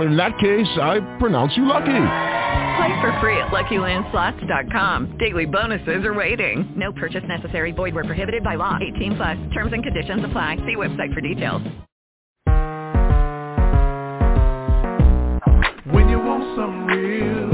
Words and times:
In 0.00 0.16
that 0.16 0.38
case, 0.38 0.68
I 0.80 1.00
pronounce 1.18 1.56
you 1.56 1.66
lucky. 1.66 1.84
Play 2.80 3.00
for 3.02 3.14
free 3.20 3.36
at 3.36 3.48
LuckyLandSlots.com. 3.48 5.18
Daily 5.18 5.44
bonuses 5.44 6.04
are 6.06 6.14
waiting. 6.14 6.72
No 6.74 6.92
purchase 6.92 7.24
necessary. 7.28 7.72
Void 7.72 7.94
where 7.94 8.04
prohibited 8.04 8.42
by 8.42 8.54
law. 8.54 8.78
18 8.80 9.16
plus. 9.16 9.36
Terms 9.52 9.72
and 9.74 9.82
conditions 9.82 10.24
apply. 10.24 10.56
See 10.66 10.76
website 10.76 11.12
for 11.12 11.20
details. 11.20 11.60
When 15.92 16.08
you 16.08 16.18
want 16.18 16.56
something 16.56 16.86
real 16.86 17.50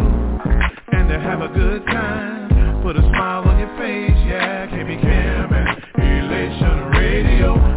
and 0.93 1.09
to 1.09 1.19
have 1.19 1.41
a 1.41 1.49
good 1.49 1.85
time, 1.87 2.83
put 2.83 2.97
a 2.97 3.01
smile 3.01 3.43
on 3.49 3.59
your 3.59 3.77
face, 3.79 4.17
yeah, 4.29 4.67
KB 4.69 5.01
Cam 5.01 5.53
and 5.53 5.83
Elation 5.99 6.91
Radio. 6.93 7.76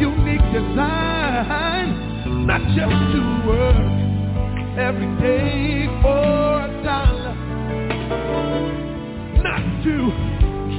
Unique 0.00 0.46
design, 0.52 1.88
not 2.46 2.60
just 2.76 2.98
to 3.12 3.20
work 3.46 3.90
every 4.78 5.06
day 5.20 5.86
for 6.02 6.62
a 6.62 6.68
dollar 6.82 7.34
not 9.42 9.62
to 9.84 9.94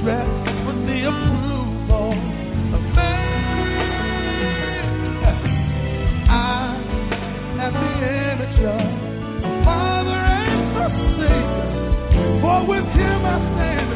dress 0.02 0.28
with 0.66 0.80
the 0.86 0.98
approval 1.08 2.10
of 2.74 2.82
man. 2.94 3.26
I 6.28 6.30
am 7.62 7.72
the 7.72 7.90
image 8.32 8.60
of 8.66 8.80
father 9.64 10.10
and 10.10 10.60
savior. 11.16 11.66
For 12.40 12.58
with 12.66 12.86
him 12.98 13.20
I 13.24 13.26
stand, 13.54 13.90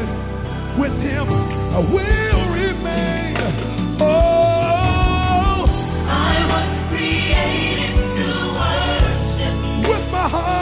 with 0.79 0.95
him 1.01 1.27
I 1.29 1.79
will 1.79 2.41
remain. 2.49 3.50
Heart, 10.31 10.60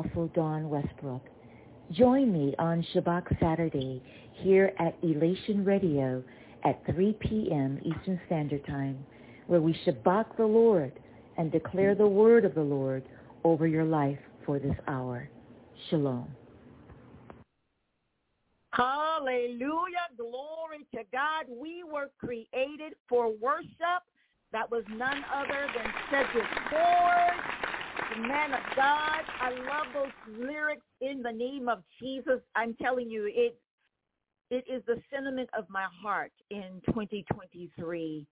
Apostle 0.00 0.28
Dawn 0.28 0.70
Westbrook. 0.70 1.22
Join 1.92 2.32
me 2.32 2.54
on 2.58 2.84
Shabach 2.94 3.38
Saturday 3.40 4.02
here 4.32 4.72
at 4.78 4.96
Elation 5.02 5.64
Radio 5.64 6.22
at 6.64 6.80
3 6.86 7.14
p.m. 7.20 7.78
Eastern 7.82 8.18
Standard 8.26 8.64
Time, 8.66 9.04
where 9.46 9.60
we 9.60 9.78
Shabach 9.84 10.36
the 10.36 10.46
Lord 10.46 10.92
and 11.36 11.52
declare 11.52 11.94
the 11.94 12.06
word 12.06 12.44
of 12.44 12.54
the 12.54 12.62
Lord 12.62 13.02
over 13.44 13.66
your 13.66 13.84
life 13.84 14.18
for 14.46 14.58
this 14.58 14.76
hour. 14.88 15.28
Shalom. 15.90 16.28
Hallelujah. 18.72 20.08
Glory 20.16 20.86
to 20.94 21.02
God. 21.12 21.44
We 21.48 21.82
were 21.84 22.10
created 22.18 22.94
for 23.08 23.32
worship. 23.40 24.02
That 24.52 24.70
was 24.70 24.84
none 24.90 25.24
other 25.34 25.66
than 25.76 25.92
Cedric 26.10 26.46
Ford, 26.70 27.79
the 28.14 28.20
man 28.22 28.52
of 28.52 28.60
God. 28.76 29.22
I 29.40 29.50
love 29.50 29.86
those 29.94 30.38
lyrics 30.38 30.86
in 31.00 31.22
the 31.22 31.32
name 31.32 31.68
of 31.68 31.82
Jesus. 32.00 32.40
I'm 32.54 32.74
telling 32.74 33.10
you, 33.10 33.30
it 33.32 33.58
it 34.50 34.64
is 34.68 34.82
the 34.86 35.00
sentiment 35.12 35.48
of 35.56 35.64
my 35.70 35.86
heart 36.02 36.32
in 36.50 36.82
2023. 36.86 38.26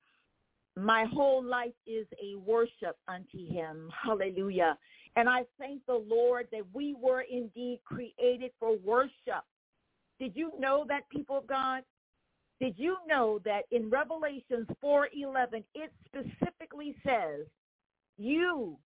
My 0.76 1.04
whole 1.12 1.44
life 1.44 1.72
is 1.86 2.06
a 2.20 2.36
worship 2.38 2.96
unto 3.06 3.46
him. 3.48 3.88
Hallelujah. 4.02 4.76
And 5.14 5.28
I 5.28 5.44
thank 5.60 5.86
the 5.86 6.04
Lord 6.08 6.48
that 6.50 6.62
we 6.72 6.94
were 7.00 7.22
indeed 7.22 7.80
created 7.84 8.50
for 8.58 8.76
worship. 8.78 9.44
Did 10.18 10.32
you 10.34 10.52
know 10.58 10.84
that, 10.88 11.08
people 11.08 11.38
of 11.38 11.46
God? 11.46 11.82
Did 12.60 12.74
you 12.76 12.96
know 13.06 13.40
that 13.44 13.62
in 13.70 13.88
Revelations 13.88 14.66
4:11 14.82 15.64
it 15.74 15.92
specifically 16.06 16.96
says, 17.04 17.46
"You, 18.16 18.76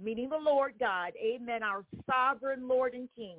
meaning 0.00 0.28
the 0.30 0.38
Lord 0.38 0.74
God, 0.78 1.12
amen, 1.16 1.62
our 1.62 1.84
sovereign 2.10 2.66
Lord 2.66 2.94
and 2.94 3.08
King, 3.14 3.38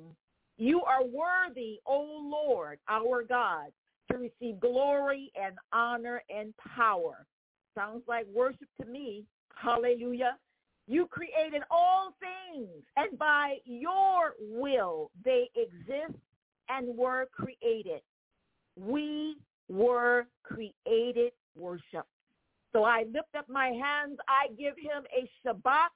you 0.58 0.82
are 0.82 1.04
worthy, 1.04 1.80
O 1.86 2.02
Lord, 2.22 2.78
our 2.88 3.24
God, 3.24 3.72
to 4.10 4.18
receive 4.18 4.60
glory 4.60 5.32
and 5.34 5.58
honor 5.72 6.22
and 6.28 6.54
power." 6.56 7.26
Sounds 7.74 8.06
like 8.06 8.26
worship 8.26 8.68
to 8.80 8.86
me. 8.86 9.24
Hallelujah. 9.54 10.38
You 10.86 11.06
created 11.06 11.62
all 11.70 12.12
things, 12.20 12.84
and 12.96 13.18
by 13.18 13.60
your 13.64 14.34
will 14.40 15.10
they 15.24 15.48
exist 15.54 16.18
and 16.68 16.96
were 16.96 17.26
created. 17.32 18.02
We 18.76 19.36
were 19.68 20.26
created 20.42 21.32
worship. 21.54 22.06
So 22.72 22.84
I 22.84 23.04
lift 23.04 23.34
up 23.36 23.48
my 23.48 23.68
hands. 23.68 24.18
I 24.28 24.48
give 24.58 24.76
him 24.76 25.04
a 25.16 25.30
Shabach 25.42 25.90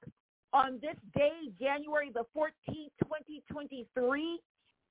on 0.57 0.79
this 0.81 0.97
day, 1.15 1.33
January 1.61 2.11
the 2.15 2.25
14th, 2.35 2.91
2023, 3.03 4.41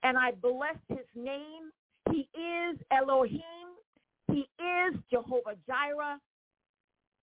and 0.03 0.15
I 0.17 0.31
bless 0.39 0.75
his 0.89 1.07
name. 1.15 1.71
He 2.11 2.29
is 2.39 2.77
Elohim. 2.91 3.41
He 4.31 4.47
is 4.59 4.95
Jehovah 5.09 5.55
Jireh. 5.67 6.19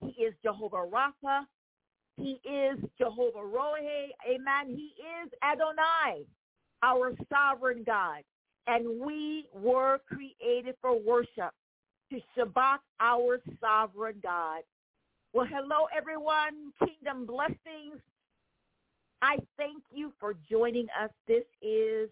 He 0.01 0.09
is 0.21 0.35
Jehovah 0.43 0.85
Rapha. 0.93 1.47
He 2.17 2.41
is 2.45 2.79
Jehovah 2.99 3.39
Rohe. 3.39 4.09
Amen. 4.29 4.77
He 4.77 4.93
is 5.23 5.31
Adonai, 5.45 6.25
our 6.83 7.13
sovereign 7.33 7.85
God. 7.87 8.23
And 8.67 9.01
we 9.01 9.47
were 9.55 10.01
created 10.09 10.75
for 10.81 10.99
worship, 10.99 11.53
to 12.11 12.19
Shabach 12.37 12.79
our 13.01 13.41
sovereign 13.61 14.17
God. 14.21 14.63
Well, 15.33 15.47
hello, 15.49 15.87
everyone. 15.97 16.73
Kingdom 16.81 17.25
blessings. 17.27 18.03
I 19.23 19.37
thank 19.57 19.85
you 19.93 20.13
for 20.19 20.35
joining 20.51 20.89
us. 21.01 21.11
This 21.29 21.45
is 21.63 22.11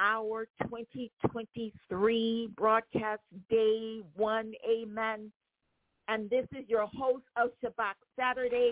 our 0.00 0.48
2023 0.64 2.48
broadcast 2.56 3.20
day 3.48 4.00
one. 4.16 4.52
Amen. 4.68 5.30
And 6.08 6.28
this 6.28 6.46
is 6.58 6.68
your 6.68 6.88
host 6.88 7.22
of 7.36 7.50
Shabach 7.62 7.94
Saturday, 8.18 8.70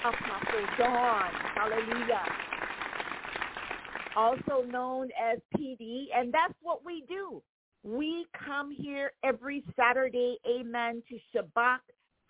Apostle 0.00 0.66
Dawn. 0.76 1.30
Hallelujah. 1.54 2.24
Also 4.16 4.66
known 4.68 5.08
as 5.12 5.38
PD. 5.56 6.06
And 6.12 6.34
that's 6.34 6.54
what 6.62 6.84
we 6.84 7.04
do. 7.08 7.40
We 7.84 8.26
come 8.44 8.72
here 8.72 9.12
every 9.22 9.62
Saturday, 9.76 10.38
amen, 10.48 11.04
to 11.08 11.18
Shabach 11.32 11.78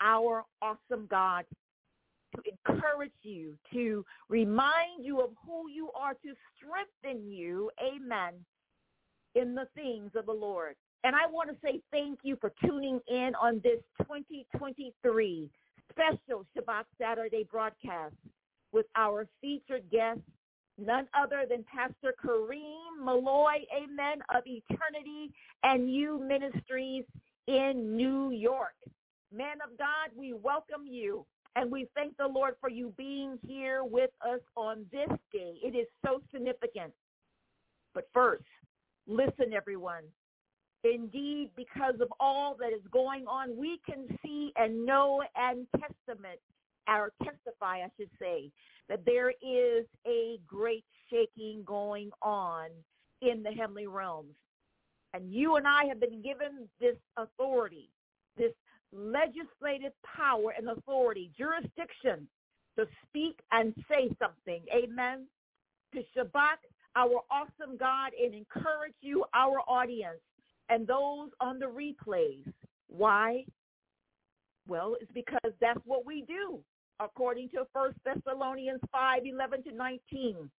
our 0.03 0.45
awesome 0.61 1.07
God, 1.09 1.45
to 2.35 2.43
encourage 2.69 3.13
you, 3.23 3.55
to 3.73 4.05
remind 4.29 5.05
you 5.05 5.21
of 5.21 5.31
who 5.47 5.69
you 5.69 5.91
are, 5.95 6.15
to 6.15 6.35
strengthen 6.57 7.31
you, 7.31 7.71
amen, 7.83 8.35
in 9.35 9.55
the 9.55 9.67
things 9.75 10.11
of 10.15 10.27
the 10.27 10.33
Lord. 10.33 10.77
And 11.05 11.15
I 11.15 11.27
want 11.31 11.51
to 11.51 11.57
say 11.63 11.81
thank 11.91 12.21
you 12.23 12.37
for 12.41 12.53
tuning 12.65 13.01
in 13.09 13.33
on 13.41 13.61
this 13.63 13.81
2023 14.03 15.51
special 15.91 16.47
Shabach 16.57 16.85
Saturday 16.99 17.47
broadcast 17.51 18.15
with 18.73 18.87
our 18.97 19.27
featured 19.41 19.85
guest, 19.91 20.21
none 20.79 21.07
other 21.15 21.45
than 21.49 21.65
Pastor 21.65 22.15
Kareem 22.25 23.05
Malloy, 23.05 23.65
amen, 23.77 24.19
of 24.35 24.43
Eternity 24.47 25.33
and 25.63 25.93
You 25.93 26.19
Ministries 26.27 27.05
in 27.47 27.97
New 27.97 28.31
York. 28.31 28.75
Man 29.33 29.59
of 29.63 29.77
God, 29.79 30.11
we 30.17 30.33
welcome 30.33 30.87
you 30.87 31.27
and 31.57 31.71
we 31.71 31.89
thank 31.95 32.17
the 32.17 32.27
Lord 32.27 32.55
for 32.61 32.69
you 32.69 32.93
being 32.97 33.39
here 33.47 33.85
with 33.85 34.11
us 34.27 34.41
on 34.57 34.87
this 34.91 35.09
day. 35.33 35.55
It 35.63 35.77
is 35.77 35.87
so 36.05 36.21
significant. 36.33 36.93
But 37.95 38.09
first, 38.13 38.45
listen, 39.07 39.53
everyone. 39.55 40.05
Indeed, 40.83 41.51
because 41.57 41.95
of 42.01 42.09
all 42.21 42.57
that 42.61 42.73
is 42.75 42.83
going 42.93 43.27
on, 43.27 43.57
we 43.57 43.81
can 43.89 44.07
see 44.23 44.53
and 44.57 44.85
know 44.85 45.23
and 45.37 45.67
testament, 45.73 46.41
or 46.87 47.13
testify, 47.23 47.79
I 47.79 47.89
should 47.97 48.11
say, 48.21 48.51
that 48.89 49.05
there 49.07 49.31
is 49.31 49.87
a 50.07 50.39
great 50.47 50.85
shaking 51.09 51.63
going 51.65 52.11
on 52.21 52.67
in 53.23 53.43
the 53.43 53.51
heavenly 53.51 53.87
realms. 53.87 54.35
And 55.15 55.33
you 55.33 55.57
and 55.57 55.67
I 55.67 55.85
have 55.87 56.01
been 56.01 56.21
given 56.21 56.69
this 56.81 56.97
authority, 57.17 57.89
this 58.37 58.53
legislative 58.95 59.93
power 60.05 60.55
and 60.57 60.69
authority, 60.69 61.31
jurisdiction 61.37 62.29
to 62.79 62.87
speak 63.07 63.39
and 63.53 63.75
say 63.89 64.09
something. 64.19 64.63
Amen. 64.73 65.27
To 65.95 66.01
Shabach 66.17 66.59
our 66.97 67.21
awesome 67.31 67.77
God 67.77 68.13
and 68.21 68.35
encourage 68.35 68.95
you, 69.01 69.25
our 69.35 69.59
audience, 69.69 70.21
and 70.69 70.87
those 70.87 71.31
on 71.41 71.59
the 71.59 71.67
replays. 71.67 72.51
Why? 72.89 73.45
Well, 74.69 74.97
it's 75.01 75.11
because 75.13 75.53
that's 75.61 75.81
what 75.85 76.07
we 76.07 76.23
do, 76.23 76.61
according 77.01 77.51
to 77.51 77.65
1 77.73 77.95
Thessalonians 78.05 78.81
5, 78.93 79.23
11 79.27 79.65
to 79.65 79.73
19. 79.73 80.51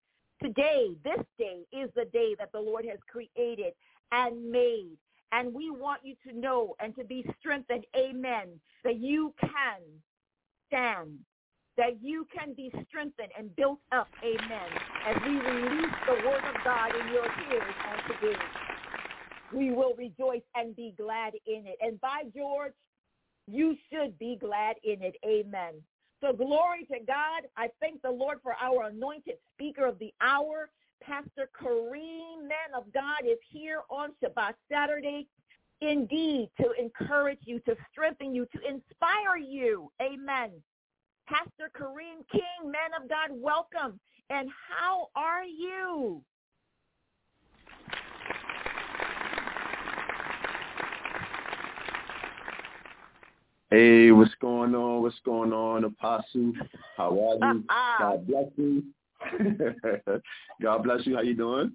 Today, 0.43 0.89
this 1.03 1.25
day 1.39 1.61
is 1.71 1.89
the 1.95 2.05
day 2.11 2.35
that 2.37 2.51
the 2.51 2.59
Lord 2.59 2.85
has 2.85 2.99
created 3.07 3.73
and 4.11 4.51
made. 4.51 4.97
And 5.31 5.53
we 5.53 5.69
want 5.71 6.01
you 6.03 6.15
to 6.27 6.37
know 6.37 6.75
and 6.79 6.95
to 6.95 7.03
be 7.03 7.25
strengthened, 7.39 7.85
amen, 7.95 8.59
that 8.83 8.99
you 8.99 9.33
can 9.41 9.81
stand, 10.67 11.19
that 11.77 12.01
you 12.01 12.27
can 12.37 12.53
be 12.53 12.71
strengthened 12.87 13.31
and 13.37 13.55
built 13.55 13.79
up, 13.91 14.07
amen, 14.23 14.69
as 15.07 15.15
we 15.25 15.33
release 15.33 15.95
the 16.07 16.13
word 16.27 16.43
of 16.45 16.63
God 16.63 16.91
in 16.95 17.07
your 17.13 17.25
ears 17.25 17.75
on 17.89 18.19
today 18.21 18.39
we 19.53 19.71
will 19.71 19.93
rejoice 19.97 20.41
and 20.55 20.75
be 20.75 20.93
glad 20.97 21.33
in 21.47 21.65
it. 21.67 21.77
And 21.81 21.99
by 22.01 22.23
George, 22.35 22.73
you 23.47 23.75
should 23.91 24.17
be 24.19 24.37
glad 24.39 24.75
in 24.83 25.01
it. 25.01 25.15
Amen. 25.25 25.75
So 26.21 26.33
glory 26.33 26.85
to 26.91 26.99
God. 27.05 27.43
I 27.57 27.69
thank 27.79 28.01
the 28.01 28.11
Lord 28.11 28.39
for 28.41 28.55
our 28.61 28.87
anointed 28.89 29.35
speaker 29.53 29.85
of 29.85 29.99
the 29.99 30.13
hour. 30.21 30.69
Pastor 31.01 31.49
Kareem, 31.59 32.47
man 32.47 32.73
of 32.75 32.91
God, 32.93 33.25
is 33.25 33.37
here 33.49 33.81
on 33.89 34.11
Shabach 34.23 34.53
Saturday. 34.71 35.27
Indeed, 35.81 36.49
to 36.59 36.71
encourage 36.79 37.39
you, 37.43 37.59
to 37.61 37.75
strengthen 37.91 38.33
you, 38.33 38.47
to 38.53 38.59
inspire 38.59 39.37
you. 39.37 39.91
Amen. 40.01 40.51
Pastor 41.27 41.69
Kareem 41.77 42.25
King, 42.31 42.71
man 42.71 42.91
of 43.01 43.09
God, 43.09 43.29
welcome. 43.31 43.99
And 44.29 44.49
how 44.69 45.09
are 45.15 45.43
you? 45.43 46.21
Hey, 53.69 54.11
what's 54.11 54.33
going 54.39 54.73
on? 54.73 55.01
What's 55.01 55.19
going 55.25 55.51
on, 55.51 55.83
Apostle? 55.83 56.53
How 56.95 57.09
are 57.09 57.53
you? 57.53 57.63
Ah, 57.69 57.97
ah. 57.99 58.11
God 58.11 58.27
bless 58.27 58.45
you. 58.55 58.83
God 60.61 60.83
bless 60.83 61.05
you. 61.05 61.15
How 61.15 61.21
you 61.21 61.35
doing? 61.35 61.71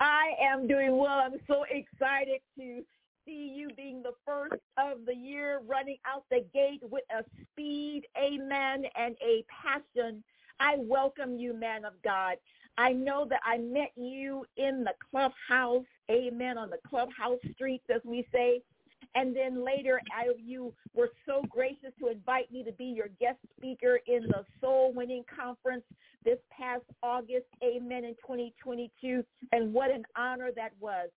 I 0.00 0.30
am 0.40 0.66
doing 0.66 0.96
well. 0.96 1.20
I'm 1.24 1.38
so 1.46 1.64
excited 1.64 2.40
to 2.58 2.82
see 3.26 3.54
you 3.54 3.68
being 3.76 4.02
the 4.02 4.12
first 4.24 4.62
of 4.78 5.04
the 5.06 5.14
year 5.14 5.60
running 5.66 5.98
out 6.06 6.24
the 6.30 6.44
gate 6.54 6.80
with 6.90 7.04
a 7.10 7.22
speed, 7.52 8.04
amen, 8.18 8.84
and 8.96 9.14
a 9.22 9.44
passion. 9.62 10.24
I 10.58 10.76
welcome 10.78 11.36
you, 11.36 11.54
man 11.54 11.84
of 11.84 11.92
God. 12.02 12.36
I 12.78 12.92
know 12.92 13.26
that 13.28 13.40
I 13.44 13.58
met 13.58 13.92
you 13.96 14.46
in 14.56 14.84
the 14.84 14.92
clubhouse, 15.10 15.84
amen, 16.10 16.56
on 16.56 16.70
the 16.70 16.78
clubhouse 16.88 17.40
streets, 17.54 17.84
as 17.94 18.00
we 18.04 18.26
say. 18.32 18.62
And 19.14 19.34
then 19.34 19.64
later, 19.64 20.00
I, 20.16 20.32
you 20.38 20.72
were 20.94 21.10
so 21.26 21.42
gracious 21.48 21.92
to 21.98 22.08
invite 22.08 22.52
me 22.52 22.62
to 22.62 22.72
be 22.72 22.84
your 22.84 23.08
guest 23.20 23.38
speaker 23.56 24.00
in 24.06 24.22
the 24.22 24.44
Soul 24.60 24.92
Winning 24.94 25.24
Conference 25.34 25.82
this 26.24 26.38
past 26.56 26.84
August, 27.02 27.46
amen, 27.64 28.04
in 28.04 28.14
2022. 28.22 29.24
And 29.52 29.74
what 29.74 29.90
an 29.90 30.04
honor 30.16 30.50
that 30.54 30.70
was. 30.80 31.08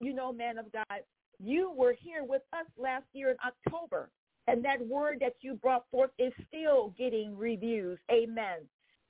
You 0.00 0.12
know, 0.14 0.32
man 0.32 0.58
of 0.58 0.70
God, 0.72 1.00
you 1.42 1.72
were 1.74 1.94
here 1.98 2.24
with 2.24 2.42
us 2.52 2.66
last 2.78 3.04
year 3.12 3.30
in 3.30 3.36
October. 3.44 4.10
And 4.46 4.64
that 4.64 4.86
word 4.86 5.18
that 5.20 5.34
you 5.40 5.54
brought 5.54 5.86
forth 5.90 6.10
is 6.18 6.32
still 6.48 6.94
getting 6.98 7.36
reviews. 7.36 7.98
Amen. 8.12 8.58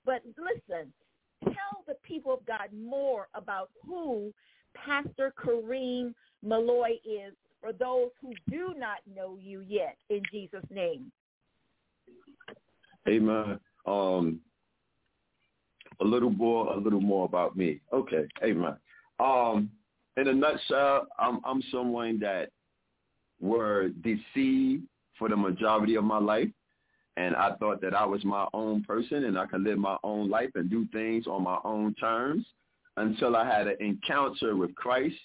But 0.07 0.23
listen, 0.39 0.93
tell 1.43 1.85
the 1.87 1.97
people 2.05 2.33
of 2.33 2.47
God 2.47 2.69
more 2.73 3.29
about 3.35 3.71
who 3.85 4.33
Pastor 4.75 5.33
Kareem 5.37 6.15
Malloy 6.43 6.99
is 7.05 7.35
for 7.65 7.73
those 7.73 8.11
who 8.21 8.35
do 8.51 8.75
not 8.77 8.99
know 9.17 9.39
you 9.41 9.65
yet 9.67 9.97
in 10.11 10.21
Jesus' 10.31 10.65
name. 10.71 11.11
Amen. 13.09 13.59
Um, 13.87 14.41
a 16.01 16.05
little 16.05 16.31
more, 16.31 16.73
a 16.73 16.77
little 16.77 17.01
more 17.01 17.25
about 17.25 17.57
me. 17.57 17.81
Okay, 17.93 18.27
amen. 18.43 18.77
Um, 19.19 19.71
in 20.17 20.29
a 20.29 20.35
nutshell, 20.35 21.07
I'm 21.19 21.41
I'm 21.45 21.63
someone 21.71 22.19
that 22.21 22.51
were 23.41 23.89
deceived 24.03 24.85
for 25.19 25.29
the 25.29 25.37
majority 25.37 25.95
of 25.95 26.05
my 26.05 26.19
life, 26.19 26.49
and 27.17 27.35
I 27.35 27.55
thought 27.57 27.81
that 27.81 27.95
I 27.95 28.05
was 28.05 28.25
my 28.25 28.47
own 28.53 28.83
person 28.85 29.25
and 29.25 29.39
I 29.39 29.47
could 29.47 29.63
live 29.63 29.79
my 29.79 29.97
own 30.03 30.29
life 30.29 30.51
and 30.55 30.69
do 30.69 30.87
things 30.93 31.27
on 31.27 31.43
my 31.43 31.59
own 31.65 31.95
terms 31.95 32.45
until 32.97 33.37
I 33.37 33.47
had 33.47 33.69
an 33.69 33.77
encounter 33.81 34.55
with 34.57 34.75
Christ 34.75 35.17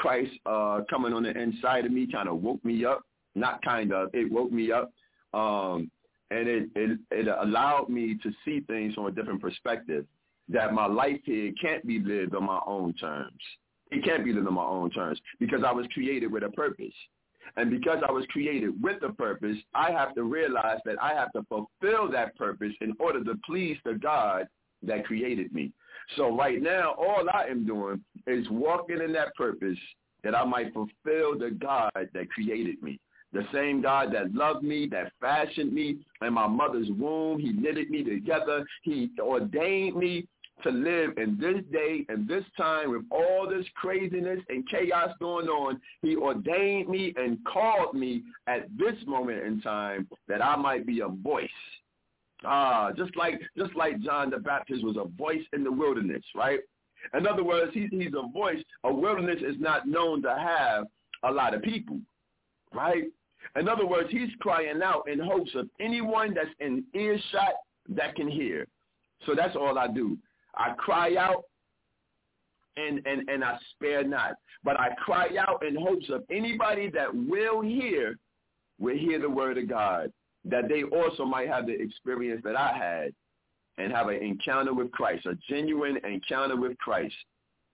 Christ 0.00 0.32
uh, 0.46 0.80
coming 0.88 1.12
on 1.12 1.22
the 1.24 1.38
inside 1.38 1.84
of 1.84 1.92
me 1.92 2.08
kind 2.10 2.28
of 2.28 2.42
woke 2.42 2.64
me 2.64 2.84
up. 2.84 3.02
Not 3.34 3.62
kind 3.62 3.92
of, 3.92 4.08
it 4.14 4.32
woke 4.32 4.50
me 4.50 4.72
up. 4.72 4.90
Um, 5.34 5.90
and 6.30 6.48
it, 6.48 6.70
it, 6.74 6.98
it 7.10 7.28
allowed 7.28 7.88
me 7.88 8.16
to 8.22 8.30
see 8.44 8.60
things 8.60 8.94
from 8.94 9.06
a 9.06 9.10
different 9.10 9.40
perspective, 9.40 10.06
that 10.48 10.72
my 10.72 10.86
life 10.86 11.20
here 11.24 11.52
can't 11.60 11.86
be 11.86 11.98
lived 11.98 12.34
on 12.34 12.44
my 12.44 12.60
own 12.66 12.94
terms. 12.94 13.42
It 13.90 14.04
can't 14.04 14.24
be 14.24 14.32
lived 14.32 14.46
on 14.46 14.54
my 14.54 14.64
own 14.64 14.90
terms 14.90 15.20
because 15.38 15.62
I 15.66 15.72
was 15.72 15.86
created 15.92 16.32
with 16.32 16.44
a 16.44 16.48
purpose. 16.50 16.94
And 17.56 17.70
because 17.70 17.98
I 18.08 18.12
was 18.12 18.24
created 18.30 18.80
with 18.82 19.02
a 19.02 19.12
purpose, 19.12 19.56
I 19.74 19.90
have 19.90 20.14
to 20.14 20.22
realize 20.22 20.78
that 20.84 20.96
I 21.02 21.14
have 21.14 21.32
to 21.32 21.44
fulfill 21.48 22.10
that 22.12 22.36
purpose 22.36 22.72
in 22.80 22.94
order 22.98 23.22
to 23.24 23.34
please 23.44 23.76
the 23.84 23.94
God 23.94 24.48
that 24.82 25.04
created 25.04 25.52
me. 25.52 25.72
So 26.16 26.36
right 26.36 26.60
now, 26.60 26.94
all 26.98 27.24
I 27.32 27.44
am 27.44 27.66
doing 27.66 28.02
is 28.26 28.46
walking 28.50 29.00
in 29.00 29.12
that 29.12 29.34
purpose 29.34 29.78
that 30.24 30.34
I 30.34 30.44
might 30.44 30.72
fulfill 30.72 31.38
the 31.38 31.56
God 31.58 31.90
that 31.94 32.30
created 32.30 32.82
me. 32.82 32.98
The 33.32 33.46
same 33.52 33.80
God 33.80 34.12
that 34.12 34.34
loved 34.34 34.64
me, 34.64 34.88
that 34.90 35.12
fashioned 35.20 35.72
me 35.72 35.98
in 36.20 36.32
my 36.32 36.48
mother's 36.48 36.88
womb. 36.90 37.38
He 37.38 37.52
knitted 37.52 37.88
me 37.88 38.02
together. 38.02 38.64
He 38.82 39.10
ordained 39.20 39.96
me 39.96 40.26
to 40.64 40.70
live 40.70 41.16
in 41.16 41.38
this 41.40 41.62
day 41.72 42.04
and 42.08 42.28
this 42.28 42.44
time 42.56 42.90
with 42.90 43.04
all 43.10 43.48
this 43.48 43.64
craziness 43.76 44.40
and 44.48 44.68
chaos 44.68 45.10
going 45.20 45.48
on. 45.48 45.80
He 46.02 46.16
ordained 46.16 46.88
me 46.88 47.14
and 47.16 47.38
called 47.44 47.94
me 47.94 48.24
at 48.46 48.68
this 48.76 48.96
moment 49.06 49.44
in 49.44 49.60
time 49.62 50.08
that 50.28 50.44
I 50.44 50.56
might 50.56 50.86
be 50.86 51.00
a 51.00 51.08
voice 51.08 51.48
Ah, 52.44 52.90
just 52.96 53.14
like 53.16 53.40
just 53.56 53.74
like 53.76 54.00
John 54.00 54.30
the 54.30 54.38
Baptist 54.38 54.82
was 54.82 54.96
a 54.96 55.04
voice 55.04 55.44
in 55.52 55.62
the 55.64 55.72
wilderness, 55.72 56.22
right? 56.34 56.60
In 57.14 57.26
other 57.26 57.44
words, 57.44 57.72
he's 57.74 57.90
he's 57.90 58.12
a 58.14 58.28
voice. 58.32 58.62
A 58.84 58.92
wilderness 58.92 59.40
is 59.40 59.56
not 59.58 59.86
known 59.86 60.22
to 60.22 60.34
have 60.34 60.86
a 61.22 61.30
lot 61.30 61.54
of 61.54 61.62
people, 61.62 61.98
right? 62.72 63.04
In 63.56 63.68
other 63.68 63.86
words, 63.86 64.10
he's 64.10 64.30
crying 64.40 64.80
out 64.82 65.08
in 65.08 65.18
hopes 65.18 65.50
of 65.54 65.68
anyone 65.80 66.34
that's 66.34 66.50
in 66.60 66.84
earshot 66.94 67.54
that 67.88 68.14
can 68.14 68.28
hear. 68.28 68.66
So 69.26 69.34
that's 69.34 69.56
all 69.56 69.78
I 69.78 69.88
do. 69.88 70.16
I 70.54 70.72
cry 70.78 71.16
out 71.16 71.44
and, 72.76 73.04
and, 73.06 73.28
and 73.28 73.44
I 73.44 73.58
spare 73.74 74.04
not. 74.04 74.34
But 74.62 74.78
I 74.78 74.90
cry 74.98 75.28
out 75.38 75.64
in 75.64 75.74
hopes 75.74 76.06
of 76.10 76.22
anybody 76.30 76.90
that 76.90 77.14
will 77.14 77.60
hear, 77.60 78.16
will 78.78 78.96
hear 78.96 79.18
the 79.18 79.28
word 79.28 79.58
of 79.58 79.68
God 79.68 80.12
that 80.44 80.68
they 80.68 80.82
also 80.84 81.24
might 81.24 81.48
have 81.48 81.66
the 81.66 81.80
experience 81.80 82.40
that 82.44 82.56
I 82.56 82.72
had 82.72 83.12
and 83.78 83.92
have 83.92 84.08
an 84.08 84.22
encounter 84.22 84.74
with 84.74 84.90
Christ, 84.92 85.26
a 85.26 85.34
genuine 85.48 85.98
encounter 86.04 86.56
with 86.56 86.76
Christ, 86.78 87.14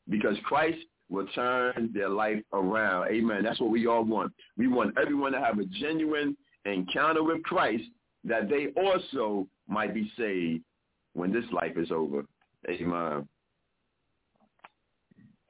because 0.09 0.37
Christ 0.45 0.79
will 1.09 1.27
turn 1.29 1.91
their 1.95 2.09
life 2.09 2.43
around. 2.53 3.09
Amen. 3.11 3.43
That's 3.45 3.61
what 3.61 3.71
we 3.71 3.87
all 3.87 4.05
want. 4.05 4.33
We 4.57 4.69
want 4.69 4.97
everyone 5.01 5.33
to 5.33 5.41
have 5.41 5.59
a 5.59 5.65
genuine 5.65 6.37
encounter 6.65 7.23
with 7.23 7.43
Christ 7.45 7.85
that 8.25 8.49
they 8.49 8.69
also 8.77 9.47
might 9.69 9.95
be 9.95 10.11
saved 10.19 10.65
when 11.15 11.33
this 11.33 11.45
life 11.53 11.77
is 11.77 11.91
over. 11.91 12.25
Amen. 12.69 13.29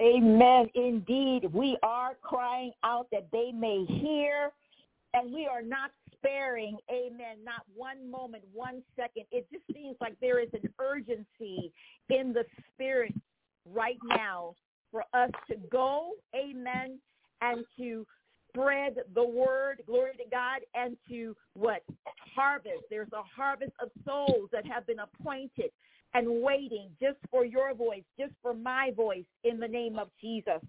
Amen. 0.00 0.68
Indeed, 0.74 1.48
we 1.52 1.78
are 1.82 2.14
crying 2.22 2.72
out 2.84 3.06
that 3.12 3.28
they 3.32 3.50
may 3.50 3.86
hear, 3.86 4.50
and 5.14 5.32
we 5.32 5.46
are 5.46 5.62
not 5.62 5.90
sparing, 6.26 6.76
amen, 6.90 7.38
not 7.44 7.62
one 7.74 8.10
moment, 8.10 8.44
one 8.52 8.82
second. 8.96 9.24
It 9.30 9.46
just 9.52 9.64
seems 9.72 9.96
like 10.00 10.16
there 10.20 10.40
is 10.40 10.48
an 10.52 10.68
urgency 10.80 11.72
in 12.08 12.32
the 12.32 12.44
spirit 12.72 13.14
right 13.72 13.98
now 14.04 14.54
for 14.90 15.04
us 15.14 15.30
to 15.50 15.56
go, 15.70 16.12
amen, 16.34 16.98
and 17.40 17.64
to 17.78 18.06
spread 18.48 18.96
the 19.14 19.24
word, 19.24 19.82
glory 19.86 20.12
to 20.16 20.24
God, 20.30 20.60
and 20.74 20.96
to 21.08 21.36
what? 21.54 21.82
Harvest. 22.34 22.84
There's 22.90 23.12
a 23.12 23.22
harvest 23.22 23.72
of 23.82 23.90
souls 24.04 24.48
that 24.52 24.66
have 24.66 24.86
been 24.86 24.98
appointed 25.00 25.70
and 26.14 26.42
waiting 26.42 26.90
just 27.00 27.18
for 27.30 27.44
your 27.44 27.74
voice, 27.74 28.04
just 28.18 28.32
for 28.42 28.54
my 28.54 28.90
voice 28.96 29.24
in 29.44 29.58
the 29.58 29.68
name 29.68 29.98
of 29.98 30.08
Jesus. 30.20 30.62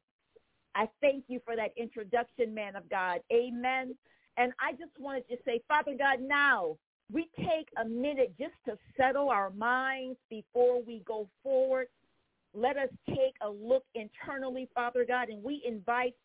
I 0.76 0.88
thank 1.02 1.26
you 1.28 1.40
for 1.46 1.56
that 1.56 1.72
introduction, 1.78 2.54
man 2.54 2.76
of 2.76 2.90
God. 2.90 3.20
Amen. 3.32 3.96
And 4.38 4.53
I 4.60 4.72
just 4.74 4.91
wanted 5.00 5.27
to 5.29 5.38
say, 5.46 5.62
Father 5.67 5.96
God, 5.98 6.20
now 6.22 6.77
we 7.12 7.27
take 7.38 7.70
a 7.84 7.88
minute 7.88 8.34
just 8.39 8.53
to 8.65 8.77
settle 8.96 9.29
our 9.29 9.50
minds 9.50 10.17
before 10.29 10.82
we 10.82 11.01
go 11.06 11.27
forward. 11.44 11.88
Let 12.53 12.77
us 12.77 12.89
take 13.10 13.36
a 13.41 13.50
look 13.50 13.84
internally, 13.96 14.70
Father 14.75 15.06
God, 15.08 15.29
and 15.29 15.44
we 15.44 15.63
invite 15.67 16.15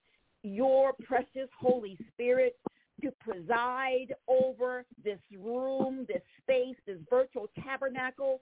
your 0.43 0.93
precious 1.05 1.49
Holy 1.59 1.97
Spirit 2.13 2.57
to 3.03 3.11
preside 3.21 4.15
over 4.29 4.85
this 5.03 5.19
room, 5.39 6.05
this 6.07 6.23
space, 6.43 6.77
this 6.87 6.99
virtual 7.09 7.49
tabernacle, 7.65 8.41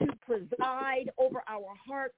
to 0.00 0.06
preside 0.26 1.10
over 1.18 1.42
our 1.48 1.74
hearts 1.86 2.14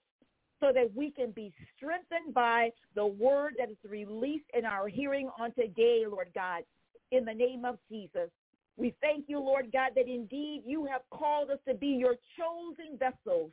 so 0.60 0.72
that 0.72 0.88
we 0.94 1.10
can 1.10 1.30
be 1.32 1.52
strengthened 1.76 2.32
by 2.32 2.70
the 2.94 3.04
word 3.04 3.54
that 3.58 3.70
is 3.70 3.76
released 3.88 4.46
in 4.56 4.64
our 4.64 4.88
hearing 4.88 5.28
on 5.38 5.52
today, 5.52 6.04
Lord 6.08 6.28
God 6.34 6.62
in 7.10 7.24
the 7.24 7.34
name 7.34 7.64
of 7.64 7.78
Jesus. 7.90 8.30
We 8.76 8.94
thank 9.00 9.26
you, 9.28 9.38
Lord 9.38 9.70
God, 9.72 9.92
that 9.94 10.08
indeed 10.08 10.62
you 10.66 10.84
have 10.86 11.02
called 11.10 11.50
us 11.50 11.58
to 11.68 11.74
be 11.74 11.88
your 11.88 12.16
chosen 12.36 12.98
vessels. 12.98 13.50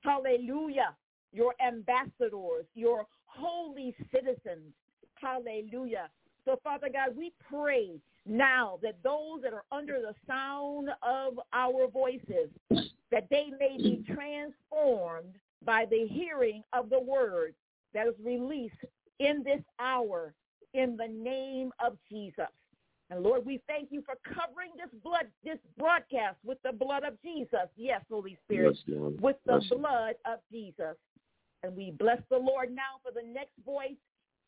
Hallelujah. 0.00 0.94
Your 1.32 1.54
ambassadors, 1.64 2.64
your 2.74 3.06
holy 3.26 3.94
citizens. 4.12 4.72
Hallelujah. 5.14 6.08
So, 6.44 6.58
Father 6.62 6.88
God, 6.92 7.16
we 7.16 7.32
pray 7.48 8.00
now 8.24 8.78
that 8.82 8.96
those 9.02 9.42
that 9.42 9.52
are 9.52 9.64
under 9.70 10.00
the 10.00 10.14
sound 10.26 10.90
of 11.02 11.38
our 11.52 11.88
voices, 11.88 12.50
that 13.10 13.28
they 13.30 13.50
may 13.58 13.76
be 13.76 14.04
transformed 14.06 15.34
by 15.64 15.86
the 15.90 16.06
hearing 16.08 16.62
of 16.72 16.90
the 16.90 17.00
word 17.00 17.54
that 17.94 18.06
is 18.06 18.14
released 18.22 18.76
in 19.18 19.42
this 19.42 19.62
hour 19.80 20.34
in 20.74 20.96
the 20.96 21.08
name 21.08 21.72
of 21.84 21.96
Jesus. 22.10 22.46
And 23.10 23.22
Lord, 23.22 23.46
we 23.46 23.60
thank 23.68 23.92
you 23.92 24.02
for 24.02 24.16
covering 24.24 24.70
this 24.76 24.90
blood, 25.04 25.26
this 25.44 25.58
broadcast 25.78 26.36
with 26.44 26.58
the 26.64 26.72
blood 26.72 27.04
of 27.04 27.20
Jesus. 27.22 27.68
Yes, 27.76 28.00
Holy 28.10 28.36
Spirit, 28.44 28.76
yes, 28.86 28.98
with 29.20 29.36
the 29.46 29.60
yes. 29.60 29.70
blood 29.70 30.14
of 30.24 30.40
Jesus. 30.50 30.96
And 31.62 31.76
we 31.76 31.92
bless 31.92 32.18
the 32.30 32.38
Lord 32.38 32.70
now 32.70 32.98
for 33.02 33.12
the 33.12 33.26
next 33.26 33.52
voice 33.64 33.96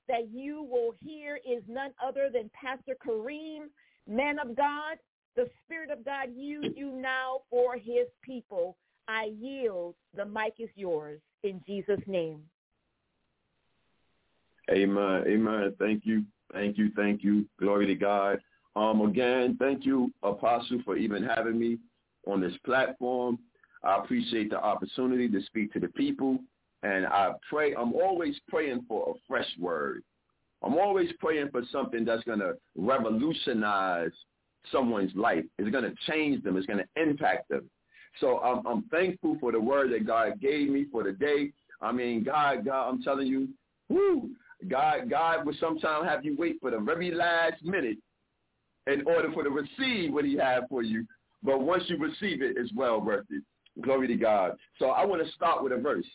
that 0.09 0.29
you 0.33 0.67
will 0.69 0.95
hear 1.05 1.39
is 1.49 1.63
none 1.69 1.93
other 2.05 2.31
than 2.33 2.51
Pastor 2.55 2.97
Kareem 3.07 3.67
Man 4.09 4.39
of 4.39 4.57
God, 4.57 4.97
the 5.37 5.49
Spirit 5.65 5.91
of 5.91 6.05
God 6.05 6.31
use 6.35 6.73
you 6.75 6.93
now 6.93 7.43
for 7.51 7.77
his 7.77 8.07
people. 8.23 8.77
I 9.07 9.31
yield. 9.39 9.95
The 10.17 10.25
mic 10.25 10.55
is 10.59 10.71
yours 10.75 11.21
in 11.43 11.63
Jesus' 11.67 12.01
name. 12.07 12.41
Amen. 14.71 15.25
Amen. 15.27 15.75
Thank 15.79 16.05
you. 16.05 16.25
Thank 16.53 16.79
you. 16.79 16.91
Thank 16.97 17.23
you. 17.23 17.47
Glory 17.59 17.87
to 17.87 17.95
God. 17.95 18.41
Um, 18.79 19.01
again, 19.01 19.57
thank 19.59 19.85
you, 19.85 20.13
Apostle, 20.23 20.81
for 20.85 20.97
even 20.97 21.25
having 21.25 21.59
me 21.59 21.79
on 22.29 22.41
this 22.41 22.53
platform. 22.65 23.37
I 23.83 23.97
appreciate 23.99 24.51
the 24.51 24.63
opportunity 24.63 25.29
to 25.29 25.43
speak 25.47 25.73
to 25.73 25.81
the 25.81 25.89
people. 25.89 26.39
And 26.85 27.05
I 27.05 27.33
pray, 27.51 27.75
I'm 27.75 27.93
always 27.95 28.37
praying 28.49 28.85
for 28.87 29.11
a 29.11 29.19
fresh 29.27 29.49
word. 29.59 30.05
I'm 30.63 30.79
always 30.79 31.11
praying 31.19 31.49
for 31.51 31.63
something 31.73 32.05
that's 32.05 32.23
going 32.23 32.39
to 32.39 32.55
revolutionize 32.77 34.13
someone's 34.71 35.13
life. 35.17 35.45
It's 35.59 35.71
going 35.71 35.85
to 35.85 35.95
change 36.07 36.45
them. 36.45 36.57
It's 36.57 36.67
going 36.67 36.79
to 36.79 37.03
impact 37.03 37.49
them. 37.49 37.69
So 38.21 38.39
I'm, 38.39 38.65
I'm 38.65 38.83
thankful 38.91 39.39
for 39.41 39.51
the 39.51 39.61
word 39.61 39.93
that 39.93 40.07
God 40.07 40.41
gave 40.41 40.71
me 40.71 40.87
for 40.93 41.03
the 41.03 41.13
day. 41.13 41.51
I 41.83 41.91
mean, 41.91 42.23
God, 42.23 42.65
God, 42.65 42.89
I'm 42.89 43.03
telling 43.03 43.27
you, 43.27 43.49
whoo, 43.89 44.31
God, 44.69 45.11
God 45.11 45.45
will 45.45 45.55
sometimes 45.59 46.07
have 46.07 46.25
you 46.25 46.37
wait 46.39 46.61
for 46.61 46.71
the 46.71 46.79
very 46.79 47.11
last 47.11 47.65
minute 47.65 47.99
in 48.89 49.07
order 49.07 49.31
for 49.33 49.45
to 49.45 49.51
receive 49.51 50.13
what 50.13 50.25
he 50.25 50.37
had 50.37 50.65
for 50.69 50.83
you. 50.83 51.07
But 51.43 51.61
once 51.61 51.85
you 51.87 51.99
receive 51.99 52.43
it, 52.43 52.57
it's 52.57 52.73
well 52.75 53.01
worth 53.01 53.27
it. 53.31 53.43
Glory 53.83 54.09
to 54.09 54.17
God. 54.17 54.53
So 54.79 54.87
I 54.87 55.05
want 55.05 55.25
to 55.25 55.33
start 55.33 55.63
with 55.63 55.73
a 55.73 55.77
verse. 55.77 56.07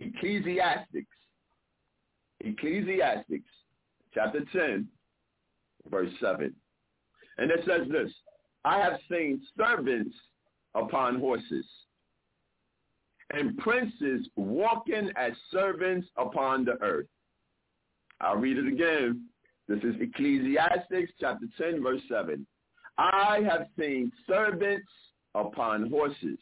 Ecclesiastics. 0.00 1.08
Ecclesiastics, 2.40 3.50
chapter 4.14 4.40
10, 4.52 4.86
verse 5.90 6.12
7. 6.20 6.54
And 7.38 7.50
it 7.50 7.60
says 7.66 7.88
this, 7.90 8.12
I 8.64 8.78
have 8.78 8.98
seen 9.10 9.40
servants 9.56 10.14
upon 10.74 11.18
horses 11.18 11.66
and 13.32 13.56
princes 13.58 14.28
walking 14.36 15.10
as 15.16 15.32
servants 15.50 16.08
upon 16.16 16.64
the 16.64 16.80
earth. 16.82 17.06
I'll 18.20 18.36
read 18.36 18.58
it 18.58 18.66
again. 18.66 19.24
This 19.68 19.78
is 19.82 19.94
Ecclesiastes 20.00 21.12
chapter 21.20 21.46
10, 21.58 21.82
verse 21.82 22.00
7. 22.08 22.46
I 22.98 23.40
have 23.48 23.66
seen 23.78 24.12
servants 24.26 24.88
upon 25.34 25.90
horses 25.90 26.38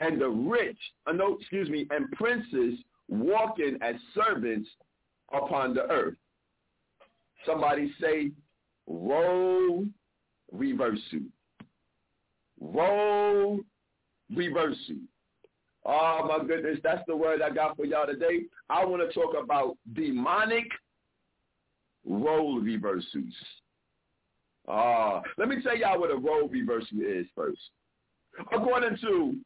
and 0.00 0.20
the 0.20 0.28
rich, 0.28 0.78
uh, 1.06 1.12
no, 1.12 1.36
excuse 1.38 1.68
me, 1.68 1.86
and 1.90 2.10
princes 2.12 2.78
walking 3.08 3.78
as 3.80 3.94
servants 4.14 4.68
upon 5.32 5.74
the 5.74 5.82
earth. 5.90 6.16
Somebody 7.46 7.92
say, 8.00 8.32
role 8.86 9.84
reversal. 10.52 11.20
Role 12.60 13.60
reversal. 14.34 14.96
Oh 15.86 16.26
my 16.26 16.46
goodness, 16.46 16.78
that's 16.82 17.02
the 17.06 17.16
word 17.16 17.42
I 17.42 17.50
got 17.50 17.76
for 17.76 17.84
y'all 17.84 18.06
today. 18.06 18.44
I 18.70 18.84
want 18.84 19.02
to 19.02 19.12
talk 19.12 19.34
about 19.40 19.76
demonic 19.92 20.66
role 22.06 22.60
reversals. 22.60 23.34
Uh, 24.66 25.20
let 25.36 25.48
me 25.48 25.56
tell 25.62 25.76
y'all 25.76 26.00
what 26.00 26.10
a 26.10 26.16
role 26.16 26.48
reversal 26.48 26.98
is 27.00 27.26
first. 27.34 27.60
According 28.52 28.98
to 29.02 29.36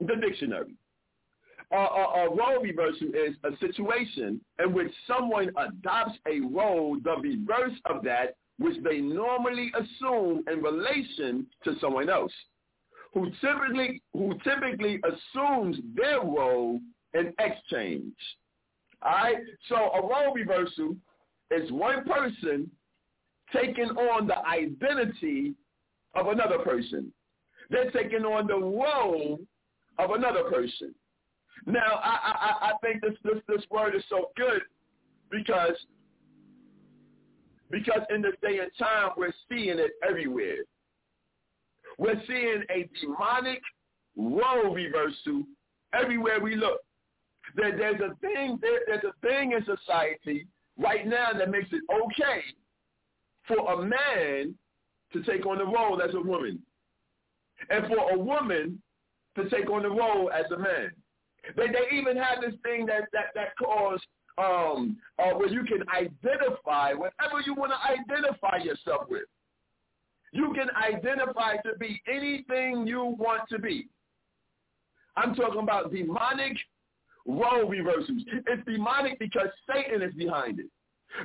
the 0.00 0.16
dictionary, 0.16 0.74
uh, 1.72 1.76
a, 1.76 2.26
a 2.26 2.34
role 2.34 2.62
reversal 2.62 3.08
is 3.08 3.34
a 3.44 3.56
situation 3.58 4.40
in 4.62 4.72
which 4.72 4.92
someone 5.06 5.50
adopts 5.56 6.18
a 6.26 6.40
role 6.40 6.96
the 7.02 7.16
reverse 7.20 7.76
of 7.86 8.02
that 8.04 8.36
which 8.58 8.76
they 8.84 9.00
normally 9.00 9.70
assume 9.74 10.42
in 10.50 10.62
relation 10.62 11.46
to 11.64 11.74
someone 11.80 12.08
else, 12.08 12.32
who 13.12 13.30
typically 13.40 14.00
who 14.12 14.34
typically 14.44 15.00
assumes 15.04 15.76
their 15.94 16.20
role 16.20 16.80
in 17.14 17.32
exchange. 17.38 18.14
All 19.02 19.12
right, 19.12 19.36
so 19.68 19.76
a 19.76 20.00
role 20.00 20.32
reversal 20.34 20.96
is 21.50 21.70
one 21.70 22.04
person 22.04 22.70
taking 23.52 23.90
on 23.90 24.26
the 24.26 24.38
identity 24.46 25.54
of 26.14 26.28
another 26.28 26.58
person. 26.58 27.12
They're 27.70 27.90
taking 27.90 28.24
on 28.24 28.46
the 28.46 28.56
role 28.56 29.38
of 29.98 30.10
another 30.10 30.44
person. 30.44 30.94
Now, 31.64 32.00
I, 32.02 32.18
I, 32.34 32.68
I 32.68 32.72
think 32.82 33.02
this, 33.02 33.14
this, 33.24 33.42
this 33.48 33.64
word 33.70 33.94
is 33.94 34.02
so 34.08 34.30
good 34.36 34.62
because 35.30 35.76
because 37.68 38.02
in 38.14 38.22
this 38.22 38.34
day 38.42 38.60
and 38.60 38.70
time, 38.78 39.10
we're 39.16 39.34
seeing 39.48 39.80
it 39.80 39.90
everywhere. 40.08 40.58
We're 41.98 42.22
seeing 42.26 42.62
a 42.70 42.88
demonic 43.00 43.60
role 44.16 44.72
reversal 44.72 45.42
everywhere 45.92 46.40
we 46.40 46.54
look. 46.54 46.80
There, 47.56 47.76
there's 47.76 48.00
a 48.00 48.14
thing 48.20 48.58
there, 48.60 48.80
there's 48.86 49.04
a 49.04 49.26
thing 49.26 49.52
in 49.52 49.64
society 49.64 50.46
right 50.78 51.06
now 51.06 51.32
that 51.36 51.50
makes 51.50 51.68
it 51.72 51.82
okay 51.90 52.42
for 53.48 53.72
a 53.74 53.82
man 53.82 54.54
to 55.12 55.22
take 55.22 55.46
on 55.46 55.58
the 55.58 55.64
role 55.64 56.02
as 56.02 56.14
a 56.14 56.20
woman, 56.20 56.58
and 57.70 57.86
for 57.86 58.10
a 58.10 58.18
woman 58.18 58.82
to 59.36 59.48
take 59.48 59.70
on 59.70 59.82
the 59.82 59.90
role 59.90 60.30
as 60.30 60.50
a 60.50 60.58
man. 60.58 60.90
They, 61.56 61.68
they 61.68 61.96
even 61.96 62.16
have 62.16 62.40
this 62.40 62.54
thing 62.62 62.86
that 62.86 63.04
that 63.12 63.26
that 63.34 63.56
calls 63.56 64.00
um, 64.38 64.96
uh, 65.18 65.30
where 65.32 65.48
you 65.48 65.64
can 65.64 65.82
identify 65.94 66.92
whatever 66.92 67.40
you 67.44 67.54
want 67.54 67.72
to 67.72 68.14
identify 68.14 68.58
yourself 68.62 69.02
with. 69.08 69.22
You 70.32 70.52
can 70.54 70.68
identify 70.76 71.56
to 71.58 71.78
be 71.78 72.02
anything 72.08 72.86
you 72.86 73.16
want 73.18 73.42
to 73.50 73.58
be. 73.58 73.88
I'm 75.16 75.34
talking 75.34 75.60
about 75.60 75.92
demonic 75.92 76.56
role 77.26 77.68
reversals. 77.68 78.22
It's 78.46 78.64
demonic 78.66 79.18
because 79.18 79.48
Satan 79.70 80.02
is 80.02 80.14
behind 80.14 80.60
it. 80.60 80.66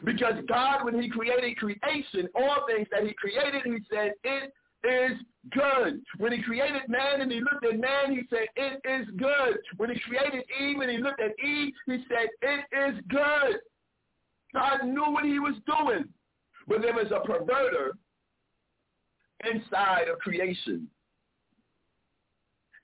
Because 0.03 0.33
God, 0.47 0.85
when 0.85 1.01
he 1.01 1.09
created 1.09 1.57
creation, 1.57 2.27
all 2.35 2.65
things 2.67 2.87
that 2.91 3.03
he 3.03 3.13
created, 3.13 3.63
he 3.65 3.77
said, 3.89 4.13
it 4.23 4.53
is 4.83 5.17
good. 5.51 6.01
When 6.17 6.31
he 6.31 6.41
created 6.41 6.83
man 6.87 7.21
and 7.21 7.31
he 7.31 7.39
looked 7.39 7.65
at 7.65 7.79
man, 7.79 8.11
he 8.11 8.21
said, 8.29 8.47
it 8.55 8.81
is 8.85 9.07
good. 9.17 9.57
When 9.77 9.89
he 9.89 9.99
created 9.99 10.43
Eve 10.59 10.79
and 10.79 10.89
he 10.89 10.97
looked 10.97 11.21
at 11.21 11.31
Eve, 11.43 11.73
he 11.85 12.03
said, 12.07 12.29
it 12.41 12.95
is 12.95 13.01
good. 13.09 13.59
God 14.53 14.85
knew 14.85 15.11
what 15.11 15.25
he 15.25 15.39
was 15.39 15.55
doing. 15.65 16.05
But 16.67 16.81
there 16.81 16.93
was 16.93 17.11
a 17.11 17.27
perverter 17.27 17.91
inside 19.51 20.07
of 20.07 20.19
creation. 20.19 20.87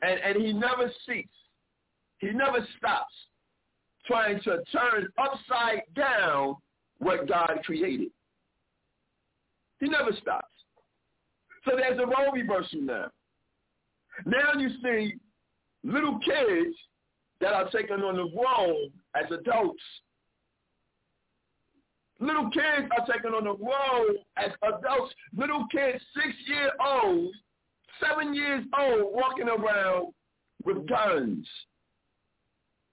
And, 0.02 0.20
and 0.20 0.46
he 0.46 0.54
never 0.54 0.92
ceased. 1.08 1.30
He 2.20 2.32
never 2.32 2.66
stops 2.78 3.14
trying 4.06 4.40
to 4.42 4.64
turn 4.72 5.08
upside 5.18 5.82
down 5.96 6.56
what 7.00 7.28
God 7.28 7.60
created. 7.64 8.10
He 9.80 9.88
never 9.88 10.12
stops. 10.20 10.48
So 11.66 11.76
there's 11.76 12.00
a 12.00 12.06
role 12.06 12.32
reversal 12.34 12.82
now. 12.82 13.08
Now 14.26 14.54
you 14.58 14.70
see 14.82 15.16
little 15.84 16.18
kids 16.20 16.76
that 17.42 17.54
are 17.54 17.70
taking 17.70 17.98
on 17.98 18.16
the 18.16 18.32
role 18.36 18.90
as 19.16 19.30
adults. 19.32 19.84
Little 22.20 22.50
kids 22.50 22.90
are 22.98 23.06
taking 23.06 23.32
on 23.32 23.44
the 23.44 23.52
role 23.52 24.16
as 24.38 24.52
adults. 24.64 25.14
Little 25.38 25.68
kids, 25.72 26.04
six 26.16 26.36
years 26.48 26.72
old, 26.84 27.30
seven 28.02 28.34
years 28.34 28.66
old, 28.80 29.14
walking 29.14 29.50
around 29.50 30.14
with 30.64 30.88
guns. 30.88 31.48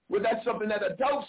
Well, 0.09 0.21
that's 0.21 0.43
something 0.45 0.69
that 0.69 0.83
adults 0.83 1.27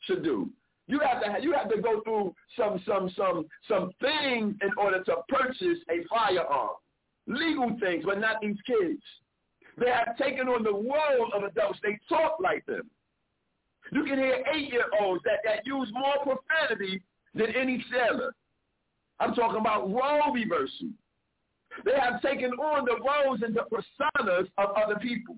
should 0.00 0.22
do. 0.22 0.50
You 0.88 1.00
have 1.00 1.22
to 1.22 1.42
you 1.42 1.52
have 1.52 1.68
to 1.70 1.80
go 1.80 2.00
through 2.02 2.34
some 2.56 2.80
some 2.86 3.10
some 3.16 3.46
some 3.68 3.90
things 4.00 4.54
in 4.62 4.70
order 4.78 5.02
to 5.04 5.16
purchase 5.28 5.78
a 5.90 6.06
firearm 6.08 6.76
legal 7.26 7.76
things, 7.80 8.04
but 8.04 8.20
not 8.20 8.40
these 8.40 8.56
kids. 8.66 9.02
They 9.78 9.90
have 9.90 10.16
taken 10.16 10.48
on 10.48 10.62
the 10.62 10.72
role 10.72 11.30
of 11.34 11.42
adults. 11.42 11.78
They 11.82 11.98
talk 12.08 12.36
like 12.40 12.64
them. 12.66 12.88
You 13.92 14.04
can 14.04 14.18
hear 14.18 14.42
eight-year-olds 14.52 15.22
that, 15.24 15.40
that 15.44 15.66
use 15.66 15.88
more 15.92 16.14
profanity 16.22 17.02
than 17.34 17.54
any 17.54 17.84
sailor. 17.90 18.32
I'm 19.20 19.34
talking 19.34 19.60
about 19.60 19.90
role 19.90 20.32
reversal. 20.32 20.88
They 21.84 21.98
have 21.98 22.22
taken 22.22 22.52
on 22.52 22.84
the 22.84 22.96
roles 22.96 23.42
and 23.42 23.54
the 23.54 23.64
personas 23.70 24.48
of 24.58 24.70
other 24.76 24.98
people. 24.98 25.36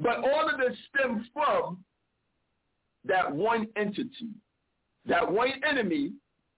But 0.00 0.18
all 0.18 0.48
of 0.48 0.58
this 0.58 0.76
stems 0.88 1.26
from 1.32 1.84
that 3.04 3.30
one 3.30 3.68
entity, 3.76 4.30
that 5.06 5.30
one 5.30 5.52
enemy, 5.68 6.12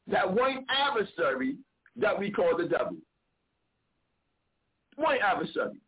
that 0.06 0.32
one 0.32 0.64
adversary 0.70 1.56
that 1.96 2.18
we 2.18 2.30
call 2.30 2.56
the 2.56 2.66
devil 2.66 2.96
one 4.98 5.18
adversary. 5.22 5.80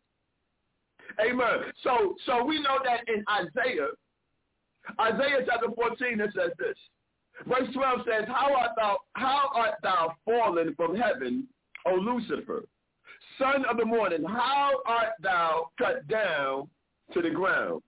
Amen. 1.19 1.71
So, 1.83 2.15
so 2.25 2.43
we 2.43 2.61
know 2.61 2.79
that 2.83 3.01
in 3.07 3.23
Isaiah, 3.29 3.89
Isaiah 4.99 5.45
chapter 5.45 5.67
14, 5.75 6.19
it 6.21 6.31
says 6.35 6.51
this. 6.57 6.77
Verse 7.47 7.67
12 7.73 7.99
says, 8.05 8.25
How 8.27 8.55
art 8.55 8.71
thou, 8.77 8.97
how 9.13 9.49
art 9.53 9.75
thou 9.83 10.15
fallen 10.25 10.73
from 10.75 10.95
heaven, 10.95 11.47
O 11.85 11.95
Lucifer, 11.95 12.63
son 13.37 13.65
of 13.69 13.77
the 13.77 13.85
morning? 13.85 14.23
How 14.23 14.71
art 14.85 15.13
thou 15.21 15.69
cut 15.77 16.07
down 16.07 16.69
to 17.13 17.21
the 17.21 17.29
ground, 17.29 17.81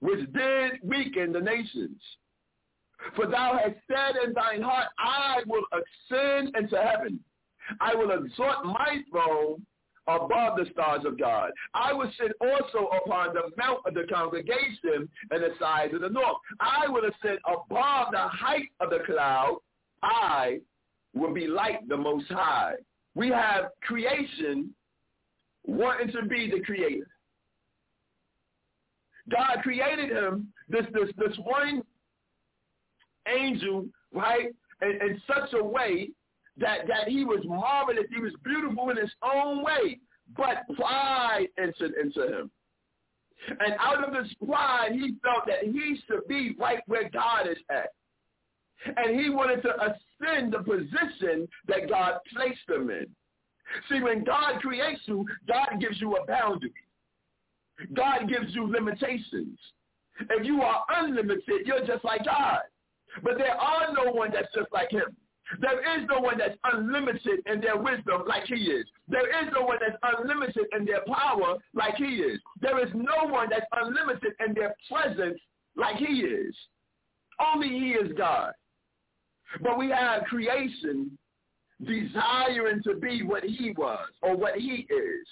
which 0.00 0.20
did 0.32 0.72
weaken 0.82 1.32
the 1.32 1.40
nations? 1.40 2.00
For 3.16 3.26
thou 3.26 3.58
hast 3.62 3.76
said 3.88 4.22
in 4.24 4.34
thine 4.34 4.62
heart, 4.62 4.88
I 4.98 5.42
will 5.46 5.64
ascend 5.72 6.54
into 6.56 6.76
heaven. 6.76 7.20
I 7.80 7.94
will 7.94 8.10
exalt 8.10 8.64
my 8.64 9.02
throne 9.10 9.64
above 10.06 10.56
the 10.56 10.66
stars 10.72 11.02
of 11.04 11.18
God. 11.18 11.50
I 11.74 11.92
will 11.92 12.10
sit 12.18 12.32
also 12.40 12.88
upon 12.88 13.34
the 13.34 13.50
mount 13.56 13.80
of 13.86 13.94
the 13.94 14.04
congregation 14.12 15.08
and 15.30 15.42
the 15.42 15.50
sides 15.58 15.94
of 15.94 16.00
the 16.00 16.08
north. 16.08 16.36
I 16.58 16.88
will 16.88 17.04
ascend 17.04 17.38
above 17.46 18.08
the 18.12 18.26
height 18.28 18.68
of 18.80 18.90
the 18.90 19.00
cloud. 19.06 19.58
I 20.02 20.60
will 21.14 21.32
be 21.32 21.46
like 21.46 21.86
the 21.88 21.96
Most 21.96 22.28
High. 22.28 22.74
We 23.14 23.28
have 23.28 23.66
creation 23.82 24.74
wanting 25.66 26.12
to 26.12 26.22
be 26.26 26.50
the 26.50 26.60
creator. 26.60 27.06
God 29.30 29.62
created 29.62 30.10
him, 30.10 30.52
this, 30.68 30.84
this, 30.92 31.08
this 31.16 31.36
one 31.38 31.82
angel, 33.28 33.86
right, 34.12 34.48
in, 34.82 34.90
in 34.90 35.22
such 35.26 35.52
a 35.54 35.62
way 35.62 36.10
that, 36.58 36.86
that 36.88 37.08
he 37.08 37.24
was 37.24 37.40
marvelous, 37.44 38.04
he 38.14 38.20
was 38.20 38.32
beautiful 38.44 38.90
in 38.90 38.96
his 38.96 39.10
own 39.22 39.62
way, 39.62 39.98
but 40.36 40.64
pride 40.76 41.46
entered 41.58 41.92
into 42.02 42.26
him. 42.26 42.50
And 43.48 43.74
out 43.78 44.04
of 44.06 44.12
this 44.12 44.32
pride, 44.46 44.92
he 44.92 45.14
felt 45.22 45.46
that 45.46 45.64
he 45.64 45.98
should 46.06 46.26
be 46.28 46.54
right 46.58 46.80
where 46.86 47.08
God 47.08 47.48
is 47.48 47.56
at. 47.70 47.92
And 48.96 49.18
he 49.18 49.30
wanted 49.30 49.62
to 49.62 49.74
ascend 49.76 50.52
the 50.52 50.58
position 50.58 51.48
that 51.68 51.88
God 51.88 52.14
placed 52.34 52.68
him 52.68 52.90
in. 52.90 53.06
See, 53.88 54.00
when 54.02 54.24
God 54.24 54.60
creates 54.60 55.00
you, 55.06 55.24
God 55.46 55.80
gives 55.80 56.00
you 56.00 56.16
a 56.16 56.26
boundary. 56.26 56.72
God 57.94 58.28
gives 58.28 58.54
you 58.54 58.70
limitations. 58.70 59.58
If 60.28 60.44
you 60.44 60.62
are 60.62 60.84
unlimited, 60.88 61.66
you're 61.66 61.86
just 61.86 62.04
like 62.04 62.24
God. 62.24 62.60
But 63.22 63.38
there 63.38 63.56
are 63.56 63.92
no 63.92 64.12
one 64.12 64.30
that's 64.32 64.52
just 64.54 64.72
like 64.72 64.90
him. 64.90 65.16
There 65.60 65.98
is 65.98 66.06
no 66.08 66.20
one 66.20 66.38
that's 66.38 66.56
unlimited 66.64 67.40
in 67.46 67.60
their 67.60 67.76
wisdom 67.76 68.22
like 68.26 68.44
he 68.44 68.54
is. 68.54 68.86
There 69.08 69.26
is 69.42 69.50
no 69.52 69.62
one 69.62 69.78
that's 69.80 69.98
unlimited 70.02 70.66
in 70.76 70.84
their 70.84 71.02
power 71.06 71.56
like 71.74 71.96
he 71.96 72.16
is. 72.16 72.40
There 72.60 72.78
is 72.84 72.90
no 72.94 73.28
one 73.28 73.48
that's 73.50 73.66
unlimited 73.72 74.32
in 74.46 74.54
their 74.54 74.74
presence 74.88 75.40
like 75.76 75.96
he 75.96 76.20
is. 76.20 76.54
Only 77.40 77.68
he 77.68 77.90
is 77.92 78.12
God. 78.16 78.52
But 79.62 79.78
we 79.78 79.88
have 79.88 80.24
creation 80.24 81.18
desiring 81.84 82.82
to 82.84 82.94
be 82.94 83.22
what 83.22 83.42
he 83.42 83.72
was 83.76 84.06
or 84.22 84.36
what 84.36 84.56
he 84.56 84.86
is. 84.88 85.26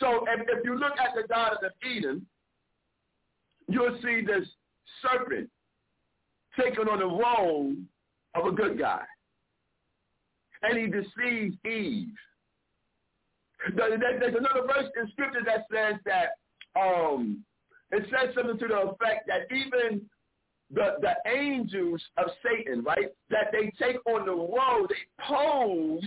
So 0.00 0.24
if, 0.28 0.40
if 0.48 0.64
you 0.64 0.78
look 0.78 0.92
at 0.98 1.14
the 1.14 1.26
Garden 1.28 1.58
of 1.64 1.72
Eden, 1.88 2.26
you'll 3.68 3.98
see 4.02 4.22
this 4.24 4.46
serpent 5.02 5.50
taking 6.58 6.88
on 6.88 6.98
the 6.98 7.06
role 7.06 7.74
of 8.34 8.52
a 8.52 8.56
good 8.56 8.78
guy. 8.78 9.02
And 10.62 10.78
he 10.78 10.86
deceives 10.86 11.56
Eve. 11.64 12.14
There's 13.76 14.34
another 14.36 14.66
verse 14.66 14.90
in 15.00 15.10
scripture 15.10 15.42
that 15.46 15.66
says 15.72 16.00
that 16.04 16.80
um, 16.80 17.44
it 17.90 18.04
says 18.10 18.34
something 18.34 18.58
to 18.58 18.68
the 18.68 18.76
effect 18.76 19.28
that 19.28 19.54
even 19.54 20.02
the, 20.72 20.96
the 21.00 21.30
angels 21.30 22.02
of 22.18 22.26
Satan, 22.42 22.82
right, 22.84 23.12
that 23.30 23.52
they 23.52 23.72
take 23.82 23.96
on 24.06 24.26
the 24.26 24.32
role, 24.32 24.86
they 24.88 25.24
pose 25.26 26.04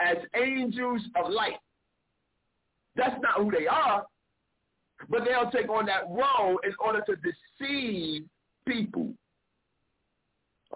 as 0.00 0.16
angels 0.34 1.02
of 1.16 1.30
light. 1.30 1.58
That's 2.96 3.20
not 3.22 3.38
who 3.38 3.50
they 3.50 3.66
are, 3.66 4.04
but 5.08 5.24
they'll 5.24 5.50
take 5.50 5.68
on 5.70 5.86
that 5.86 6.08
role 6.08 6.58
in 6.64 6.72
order 6.80 7.02
to 7.06 7.16
deceive 7.16 8.24
people 8.66 9.12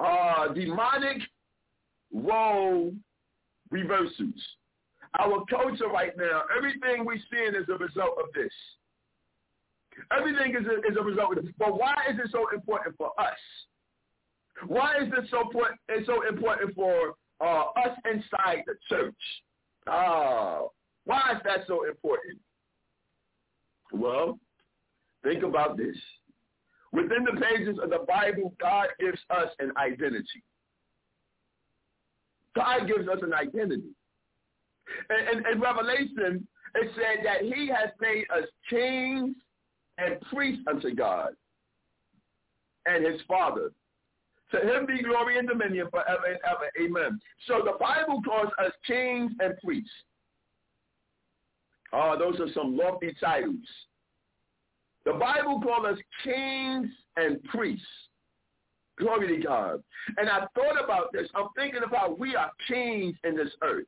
uh, 0.01 0.49
demonic 0.53 1.23
role 2.13 2.93
reversals. 3.71 4.35
Our 5.19 5.45
culture 5.49 5.89
right 5.89 6.13
now, 6.17 6.43
everything 6.57 7.05
we're 7.05 7.19
seeing 7.33 7.55
is 7.55 7.69
a 7.69 7.79
result 7.79 8.19
of 8.19 8.27
this. 8.35 8.53
Everything 10.17 10.55
is 10.55 10.67
a, 10.67 10.91
is 10.91 10.97
a 10.99 11.03
result 11.03 11.39
of 11.39 11.45
this. 11.45 11.55
But 11.59 11.79
why 11.79 11.95
is 12.11 12.19
it 12.19 12.31
so 12.31 12.47
important 12.53 12.97
for 12.99 13.19
us? 13.19 13.39
Why 14.67 14.97
is 15.03 15.11
this 15.11 15.31
so 15.31 15.43
important, 15.43 15.81
it's 15.89 16.07
so 16.07 16.27
important 16.27 16.75
for 16.75 17.15
uh, 17.41 17.65
us 17.85 17.97
inside 18.11 18.65
the 18.67 18.75
church? 18.89 19.15
Uh, 19.87 20.63
why 21.07 21.33
is 21.35 21.41
that 21.45 21.61
so 21.67 21.85
important? 21.89 22.39
Well, 23.93 24.39
think 25.23 25.43
about 25.43 25.77
this. 25.77 25.97
Within 26.93 27.25
the 27.25 27.41
pages 27.41 27.79
of 27.83 27.91
the 27.91 28.05
Bible, 28.07 28.55
God 28.61 28.89
gives 29.01 29.19
us 29.31 29.49
an 29.61 29.73
identity. 29.77 30.43
God 32.55 32.87
gives 32.87 33.09
us 33.09 33.19
an 33.23 33.33
identity. 33.33 33.95
And 35.11 35.47
in 35.47 35.61
Revelation, 35.61 36.47
it 36.75 36.91
said 36.95 37.25
that 37.25 37.43
he 37.43 37.69
has 37.69 37.91
made 38.01 38.25
us 38.35 38.49
kings 38.69 39.37
and 39.99 40.21
priests 40.33 40.65
unto 40.69 40.95
God 40.95 41.31
and 42.87 43.05
his 43.05 43.21
Father. 43.29 43.71
To 44.53 44.59
him 44.61 44.87
be 44.87 45.03
glory 45.03 45.39
and 45.39 45.49
dominion 45.49 45.89
forever 45.91 46.27
and 46.29 46.39
ever. 46.45 46.71
Amen. 46.81 47.19
So 47.47 47.63
the 47.65 47.77
Bible 47.79 48.23
calls 48.23 48.51
us 48.65 48.73
kings 48.87 49.33
and 49.41 49.55
priests. 49.63 49.91
Oh, 51.99 52.15
those 52.19 52.39
are 52.41 52.53
some 52.53 52.77
lofty 52.77 53.17
titles. 53.19 53.57
The 55.07 55.15
Bible 55.15 55.63
calls 55.63 55.87
us 55.87 55.99
kings 56.23 56.91
and 57.17 57.43
priests. 57.45 57.87
Glory 58.99 59.35
to 59.35 59.43
God. 59.43 59.83
And 60.19 60.29
I 60.29 60.41
thought 60.55 60.83
about 60.83 61.11
this. 61.15 61.27
I'm 61.35 61.49
thinking 61.57 61.81
about 61.87 62.19
we 62.19 62.37
are 62.37 62.51
kings 62.69 63.15
in 63.25 63.35
this 63.35 63.49
earth. 63.63 63.87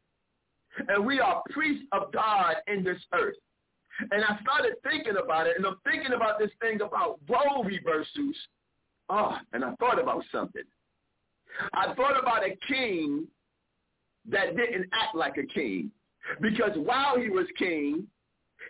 And 0.89 1.05
we 1.05 1.21
are 1.21 1.43
priests 1.51 1.85
of 1.93 2.11
God 2.13 2.57
in 2.67 2.83
this 2.83 2.99
earth. 3.13 3.37
And 4.11 4.25
I 4.25 4.39
started 4.41 4.75
thinking 4.89 5.17
about 5.23 5.47
it, 5.47 5.57
and 5.59 5.67
I'm 5.67 5.77
thinking 5.85 6.13
about 6.13 6.39
this 6.39 6.51
thing 6.63 6.81
about 6.81 7.19
role 7.29 7.65
reversals. 7.65 8.37
Oh, 9.11 9.37
and 9.53 9.65
I 9.65 9.75
thought 9.75 10.01
about 10.01 10.25
something. 10.33 10.63
I 11.75 11.93
thought 11.95 12.19
about 12.19 12.43
a 12.45 12.57
king 12.69 13.27
that 14.31 14.57
didn't 14.57 14.87
act 14.93 15.15
like 15.15 15.37
a 15.37 15.47
king. 15.47 15.91
Because 16.41 16.73
while 16.77 17.19
he 17.19 17.29
was 17.29 17.47
king, 17.59 18.07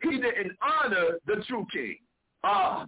he 0.02 0.10
didn't 0.10 0.56
honor 0.62 1.18
the 1.26 1.42
true 1.46 1.66
king. 1.72 1.96
Ah, 2.44 2.86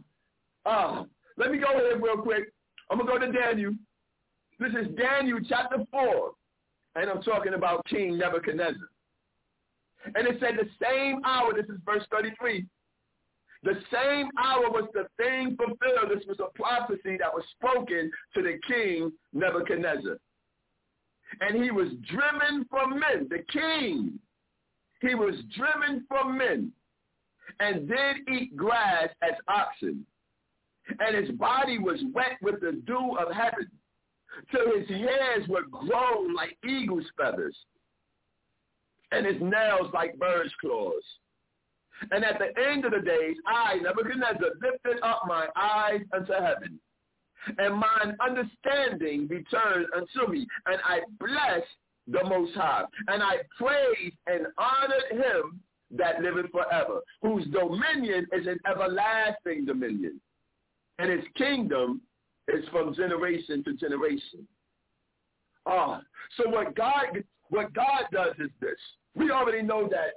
ah. 0.66 1.04
Let 1.36 1.50
me 1.50 1.58
go 1.58 1.72
ahead 1.72 2.02
real 2.02 2.18
quick. 2.18 2.52
I'm 2.90 2.98
going 2.98 3.20
to 3.20 3.26
go 3.26 3.32
to 3.32 3.32
Daniel. 3.32 3.72
This 4.58 4.72
is 4.72 4.94
Daniel 4.96 5.38
chapter 5.48 5.78
4. 5.90 6.30
And 6.96 7.08
I'm 7.08 7.22
talking 7.22 7.54
about 7.54 7.84
King 7.86 8.18
Nebuchadnezzar. 8.18 8.88
And 10.14 10.26
it 10.26 10.36
said 10.40 10.56
the 10.58 10.68
same 10.82 11.20
hour, 11.24 11.52
this 11.54 11.66
is 11.66 11.80
verse 11.84 12.04
33, 12.10 12.66
the 13.62 13.74
same 13.92 14.30
hour 14.42 14.70
was 14.70 14.88
the 14.94 15.06
thing 15.18 15.56
fulfilled. 15.56 16.10
This 16.10 16.26
was 16.26 16.40
a 16.40 16.50
prophecy 16.58 17.18
that 17.18 17.32
was 17.32 17.44
spoken 17.58 18.10
to 18.34 18.42
the 18.42 18.58
king 18.66 19.12
Nebuchadnezzar. 19.34 20.16
And 21.40 21.62
he 21.62 21.70
was 21.70 21.88
driven 22.10 22.64
from 22.70 22.98
men, 22.98 23.28
the 23.28 23.44
king. 23.52 24.18
He 25.00 25.14
was 25.14 25.34
driven 25.56 26.04
from 26.08 26.36
men 26.36 26.72
and 27.58 27.88
did 27.88 28.28
eat 28.28 28.56
grass 28.56 29.08
as 29.22 29.34
oxen. 29.48 30.06
And 30.98 31.16
his 31.16 31.36
body 31.36 31.78
was 31.78 32.00
wet 32.12 32.38
with 32.42 32.60
the 32.60 32.82
dew 32.86 33.16
of 33.18 33.32
heaven, 33.32 33.70
till 34.50 34.78
his 34.78 34.88
hairs 34.88 35.46
were 35.48 35.64
grown 35.70 36.34
like 36.34 36.56
eagle's 36.68 37.06
feathers, 37.16 37.56
and 39.12 39.26
his 39.26 39.40
nails 39.40 39.92
like 39.92 40.18
bird's 40.18 40.52
claws. 40.60 41.02
And 42.10 42.24
at 42.24 42.38
the 42.38 42.58
end 42.60 42.84
of 42.84 42.92
the 42.92 43.00
days, 43.00 43.36
I, 43.46 43.76
Nebuchadnezzar, 43.76 44.50
lifted 44.60 45.02
up 45.02 45.22
my 45.26 45.48
eyes 45.54 46.00
unto 46.12 46.32
heaven, 46.32 46.80
and 47.58 47.74
mine 47.74 48.16
understanding 48.20 49.28
returned 49.28 49.86
unto 49.94 50.32
me, 50.32 50.46
and 50.66 50.80
I 50.84 51.00
blessed 51.18 51.66
the 52.06 52.24
Most 52.24 52.54
High, 52.54 52.84
and 53.08 53.22
I 53.22 53.36
praised 53.56 54.16
and 54.26 54.46
honored 54.58 55.10
him 55.10 55.60
that 55.96 56.22
liveth 56.22 56.50
forever, 56.50 57.00
whose 57.22 57.46
dominion 57.46 58.26
is 58.32 58.46
an 58.46 58.58
everlasting 58.70 59.64
dominion, 59.64 60.20
and 60.98 61.10
his 61.10 61.24
kingdom 61.36 62.00
is 62.48 62.64
from 62.70 62.94
generation 62.94 63.62
to 63.64 63.74
generation. 63.74 64.46
Ah, 65.66 66.00
so 66.36 66.48
what 66.48 66.74
God 66.74 67.22
what 67.48 67.72
God 67.74 68.04
does 68.12 68.34
is 68.38 68.50
this. 68.60 68.78
We 69.14 69.30
already 69.30 69.62
know 69.62 69.88
that. 69.88 70.14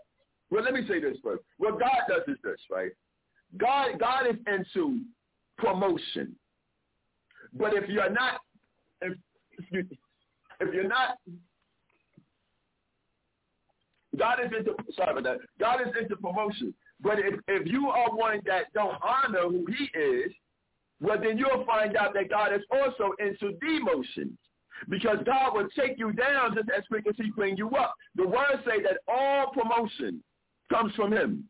Well, 0.52 0.64
let 0.64 0.74
me 0.74 0.86
say 0.88 1.00
this 1.00 1.18
first. 1.24 1.44
What 1.58 1.80
God 1.80 2.02
does 2.08 2.22
is 2.28 2.38
this, 2.44 2.60
right? 2.70 2.92
God 3.58 4.00
God 4.00 4.28
is 4.28 4.36
into 4.48 5.02
promotion. 5.58 6.36
But 7.54 7.74
if 7.74 7.90
you're 7.90 8.10
not 8.10 8.42
if, 9.02 9.18
if 9.72 10.74
you're 10.74 10.88
not, 10.88 11.18
God 14.18 14.40
is 14.44 14.52
into, 14.58 14.76
sorry 14.96 15.12
about 15.12 15.24
that, 15.24 15.38
God 15.60 15.82
is 15.82 15.94
into 16.00 16.16
promotion. 16.16 16.74
But 17.02 17.20
if, 17.20 17.40
if 17.48 17.68
you 17.68 17.88
are 17.88 18.16
one 18.16 18.40
that 18.46 18.72
don't 18.74 18.96
honor 19.02 19.50
who 19.50 19.66
he 19.68 20.00
is, 20.00 20.32
well, 21.02 21.20
then 21.22 21.38
you'll 21.38 21.66
find 21.66 21.98
out 21.98 22.14
that 22.14 22.30
God 22.30 22.54
is 22.54 22.62
also 22.72 23.14
into 23.20 23.58
demotion. 23.58 24.32
Because 24.90 25.18
God 25.26 25.54
will 25.54 25.68
take 25.78 25.98
you 25.98 26.12
down 26.14 26.56
just 26.56 26.70
as 26.76 26.84
quick 26.88 27.06
as 27.08 27.16
he 27.18 27.30
bring 27.32 27.58
you 27.58 27.70
up. 27.72 27.94
The 28.16 28.28
words 28.28 28.64
say 28.66 28.82
that 28.84 28.98
all 29.08 29.52
promotion 29.52 30.24
comes 30.70 30.94
from 30.96 31.14
him. 31.14 31.46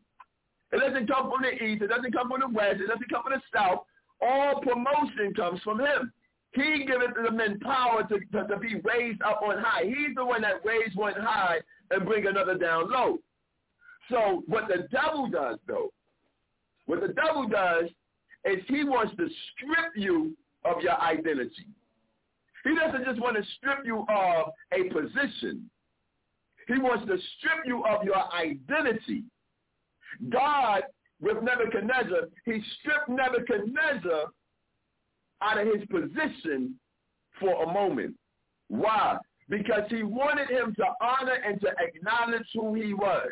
It 0.72 0.78
doesn't 0.78 1.08
come 1.08 1.30
from 1.30 1.42
the 1.42 1.52
east. 1.52 1.82
It 1.82 1.88
doesn't 1.88 2.12
come 2.12 2.28
from 2.28 2.40
the 2.40 2.48
west. 2.48 2.80
It 2.80 2.88
doesn't 2.88 3.08
come 3.10 3.22
from 3.22 3.32
the 3.32 3.42
south. 3.52 3.84
All 4.20 4.60
promotion 4.60 5.32
comes 5.34 5.60
from 5.62 5.80
him. 5.80 6.12
He 6.54 6.84
giveth 6.86 7.14
the 7.20 7.32
men 7.32 7.58
power 7.60 8.04
to, 8.04 8.18
to, 8.32 8.46
to 8.46 8.56
be 8.58 8.80
raised 8.84 9.22
up 9.22 9.42
on 9.42 9.58
high. 9.58 9.84
He's 9.84 10.14
the 10.14 10.24
one 10.24 10.42
that 10.42 10.64
raised 10.64 10.96
one 10.96 11.14
high 11.16 11.58
and 11.90 12.06
bring 12.06 12.26
another 12.26 12.56
down 12.56 12.90
low. 12.90 13.18
So 14.10 14.42
what 14.46 14.68
the 14.68 14.86
devil 14.92 15.28
does, 15.28 15.58
though, 15.66 15.92
what 16.86 17.00
the 17.00 17.12
devil 17.12 17.48
does 17.48 17.90
is 18.44 18.62
he 18.68 18.84
wants 18.84 19.16
to 19.16 19.26
strip 19.52 19.92
you 19.96 20.36
of 20.64 20.80
your 20.82 21.00
identity. 21.00 21.66
He 22.62 22.74
doesn't 22.74 23.04
just 23.04 23.20
want 23.20 23.36
to 23.36 23.42
strip 23.56 23.84
you 23.84 24.04
of 24.08 24.52
a 24.72 24.84
position. 24.90 25.68
He 26.68 26.78
wants 26.78 27.06
to 27.06 27.18
strip 27.38 27.66
you 27.66 27.84
of 27.84 28.04
your 28.04 28.32
identity. 28.32 29.24
God, 30.30 30.82
with 31.20 31.42
Nebuchadnezzar, 31.42 32.28
he 32.44 32.62
stripped 32.78 33.08
Nebuchadnezzar 33.08 34.26
out 35.42 35.58
of 35.58 35.66
his 35.66 35.86
position 35.88 36.78
for 37.40 37.64
a 37.64 37.72
moment. 37.72 38.14
Why? 38.68 39.18
Because 39.48 39.82
he 39.90 40.02
wanted 40.02 40.48
him 40.48 40.74
to 40.76 40.84
honor 41.00 41.38
and 41.46 41.60
to 41.60 41.68
acknowledge 41.78 42.46
who 42.54 42.74
he 42.74 42.94
was. 42.94 43.30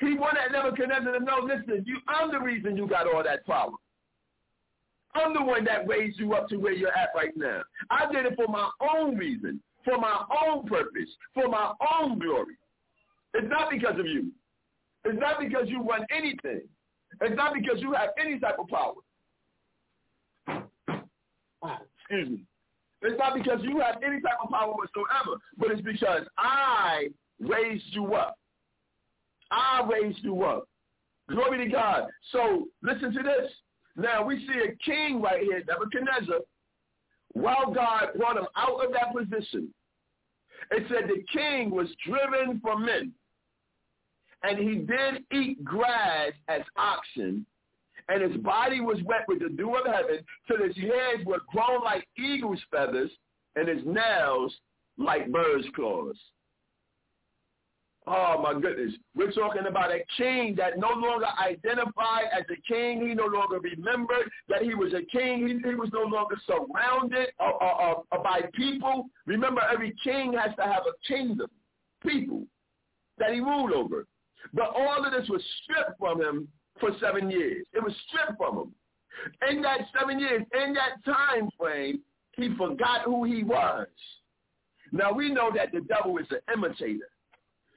He 0.00 0.14
wanted 0.14 0.52
Nebuchadnezzar 0.52 1.12
to 1.18 1.24
know, 1.24 1.40
listen, 1.42 1.84
you, 1.86 1.98
I'm 2.08 2.30
the 2.30 2.40
reason 2.40 2.76
you 2.76 2.88
got 2.88 3.12
all 3.12 3.22
that 3.22 3.46
power. 3.46 3.72
I'm 5.14 5.32
the 5.32 5.42
one 5.42 5.64
that 5.64 5.88
raised 5.88 6.18
you 6.18 6.34
up 6.34 6.48
to 6.48 6.56
where 6.56 6.72
you're 6.72 6.96
at 6.96 7.10
right 7.14 7.34
now. 7.36 7.62
I 7.90 8.10
did 8.12 8.26
it 8.26 8.34
for 8.36 8.48
my 8.48 8.70
own 8.80 9.16
reason, 9.16 9.62
for 9.84 9.98
my 9.98 10.24
own 10.46 10.66
purpose, 10.66 11.08
for 11.32 11.48
my 11.48 11.72
own 11.98 12.18
glory. 12.18 12.56
It's 13.34 13.48
not 13.48 13.70
because 13.70 13.98
of 13.98 14.06
you. 14.06 14.30
It's 15.04 15.18
not 15.18 15.40
because 15.40 15.68
you 15.68 15.82
run 15.82 16.04
anything. 16.10 16.62
It's 17.20 17.36
not 17.36 17.54
because 17.54 17.80
you 17.80 17.92
have 17.92 18.10
any 18.20 18.38
type 18.38 18.58
of 18.58 18.68
power. 18.68 18.94
Excuse 22.00 22.30
me. 22.30 22.44
It's 23.02 23.18
not 23.18 23.34
because 23.34 23.60
you 23.62 23.80
have 23.80 24.02
any 24.02 24.20
type 24.20 24.38
of 24.42 24.50
power 24.50 24.72
whatsoever, 24.72 25.38
but 25.58 25.70
it's 25.70 25.82
because 25.82 26.22
I 26.38 27.08
raised 27.40 27.84
you 27.90 28.14
up. 28.14 28.38
I 29.50 29.86
raised 29.88 30.20
you 30.22 30.42
up. 30.44 30.68
Glory 31.28 31.64
to 31.64 31.70
God. 31.70 32.04
So 32.32 32.68
listen 32.82 33.12
to 33.12 33.22
this. 33.22 33.52
Now 33.96 34.24
we 34.24 34.38
see 34.46 34.60
a 34.68 34.76
king 34.84 35.20
right 35.20 35.42
here, 35.42 35.62
Nebuchadnezzar, 35.66 36.40
while 37.32 37.72
God 37.72 38.08
brought 38.16 38.36
him 38.36 38.46
out 38.56 38.84
of 38.84 38.92
that 38.92 39.14
position. 39.14 39.72
It 40.70 40.84
said 40.88 41.08
the 41.08 41.22
king 41.32 41.70
was 41.70 41.88
driven 42.06 42.60
from 42.60 42.84
men, 42.84 43.12
and 44.42 44.58
he 44.58 44.76
did 44.76 45.24
eat 45.32 45.62
grass 45.64 46.32
as 46.48 46.62
oxen, 46.76 47.46
and 48.08 48.22
his 48.22 48.40
body 48.42 48.80
was 48.80 48.98
wet 49.04 49.24
with 49.28 49.40
the 49.40 49.48
dew 49.48 49.74
of 49.74 49.86
heaven, 49.86 50.24
till 50.46 50.64
his 50.64 50.76
hairs 50.76 51.24
were 51.24 51.40
grown 51.52 51.82
like 51.82 52.06
eagle's 52.18 52.60
feathers, 52.70 53.10
and 53.56 53.68
his 53.68 53.84
nails 53.84 54.54
like 54.98 55.30
bird's 55.30 55.66
claws. 55.74 56.16
Oh 58.08 58.40
my 58.40 58.58
goodness. 58.58 58.94
We're 59.16 59.32
talking 59.32 59.66
about 59.68 59.90
a 59.90 59.98
king 60.16 60.54
that 60.56 60.78
no 60.78 60.90
longer 60.90 61.26
identified 61.44 62.26
as 62.32 62.44
a 62.50 62.72
king. 62.72 63.06
He 63.06 63.14
no 63.14 63.26
longer 63.26 63.58
remembered 63.58 64.30
that 64.48 64.62
he 64.62 64.74
was 64.74 64.92
a 64.92 65.02
king. 65.10 65.48
He, 65.48 65.68
he 65.68 65.74
was 65.74 65.90
no 65.92 66.02
longer 66.02 66.36
surrounded 66.46 67.30
uh, 67.40 67.50
uh, 67.60 67.94
uh, 68.12 68.22
by 68.22 68.42
people. 68.54 69.06
Remember, 69.26 69.60
every 69.72 69.92
king 70.04 70.34
has 70.34 70.54
to 70.54 70.62
have 70.62 70.84
a 70.86 70.94
kingdom, 71.12 71.48
people 72.06 72.44
that 73.18 73.32
he 73.32 73.40
ruled 73.40 73.72
over. 73.72 74.06
But 74.54 74.70
all 74.76 75.04
of 75.04 75.12
this 75.12 75.28
was 75.28 75.42
stripped 75.62 75.98
from 75.98 76.20
him 76.20 76.48
for 76.80 76.90
seven 77.00 77.30
years. 77.30 77.66
It 77.72 77.82
was 77.82 77.94
stripped 78.08 78.38
from 78.38 78.58
him. 78.58 78.74
In 79.50 79.62
that 79.62 79.80
seven 79.98 80.18
years, 80.18 80.42
in 80.52 80.74
that 80.74 81.04
time 81.04 81.48
frame, 81.58 82.00
he 82.32 82.54
forgot 82.56 83.02
who 83.02 83.24
he 83.24 83.44
was. 83.44 83.86
Now 84.92 85.12
we 85.12 85.32
know 85.32 85.50
that 85.54 85.72
the 85.72 85.80
devil 85.80 86.18
is 86.18 86.26
an 86.30 86.40
imitator. 86.52 87.08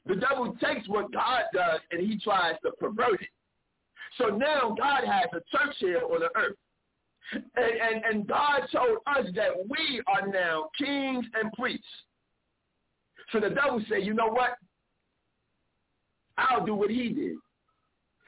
The 0.05 0.15
devil 0.15 0.55
takes 0.61 0.87
what 0.87 1.11
God 1.11 1.43
does 1.53 1.79
and 1.91 2.01
he 2.01 2.19
tries 2.19 2.55
to 2.63 2.71
pervert 2.79 3.21
it. 3.21 3.29
So 4.17 4.25
now 4.25 4.75
God 4.77 5.03
has 5.05 5.29
a 5.33 5.57
church 5.57 5.75
here 5.79 6.01
on 6.03 6.19
the 6.19 6.29
earth. 6.35 6.57
And, 7.31 7.43
and, 7.55 8.05
and 8.05 8.27
God 8.27 8.61
told 8.71 8.97
us 9.05 9.27
that 9.35 9.51
we 9.69 10.01
are 10.07 10.27
now 10.27 10.69
kings 10.77 11.25
and 11.39 11.51
priests. 11.53 11.85
So 13.31 13.39
the 13.39 13.49
devil 13.49 13.81
said, 13.87 14.03
you 14.03 14.13
know 14.13 14.29
what? 14.29 14.57
I'll 16.37 16.65
do 16.65 16.73
what 16.73 16.89
he 16.89 17.09
did. 17.09 17.35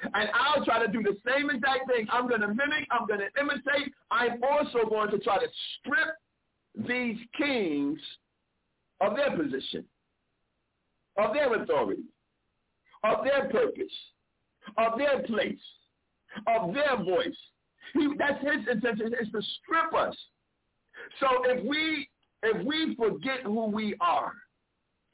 And 0.04 0.30
I'll 0.34 0.66
try 0.66 0.84
to 0.86 0.92
do 0.92 1.04
the 1.04 1.18
same 1.26 1.50
exact 1.50 1.88
thing. 1.88 2.08
I'm 2.12 2.28
going 2.28 2.42
to 2.42 2.48
mimic. 2.48 2.88
I'm 2.90 3.08
going 3.08 3.20
to 3.20 3.30
imitate. 3.40 3.94
I'm 4.10 4.42
also 4.44 4.90
going 4.90 5.12
to 5.12 5.20
try 5.20 5.38
to 5.38 5.48
strip 5.80 6.88
these 6.88 7.18
kings 7.38 8.00
of 9.00 9.16
their 9.16 9.36
position 9.36 9.86
of 11.18 11.34
their 11.34 11.62
authority, 11.62 12.04
of 13.04 13.24
their 13.24 13.50
purpose, 13.50 13.92
of 14.78 14.98
their 14.98 15.22
place, 15.24 15.60
of 16.48 16.74
their 16.74 16.98
voice. 16.98 17.38
He, 17.94 18.08
that's 18.18 18.42
his 18.42 18.68
intention 18.72 19.14
is 19.20 19.30
to 19.32 19.42
strip 19.64 19.94
us. 19.94 20.16
So 21.20 21.28
if 21.46 21.66
we 21.66 22.08
if 22.44 22.66
we 22.66 22.96
forget 22.96 23.44
who 23.44 23.68
we 23.68 23.96
are, 24.02 24.34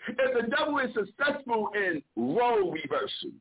if 0.08 0.16
the 0.16 0.56
devil 0.56 0.80
is 0.80 0.94
successful 0.94 1.70
in 1.76 2.02
role 2.16 2.72
reversal, 2.72 3.32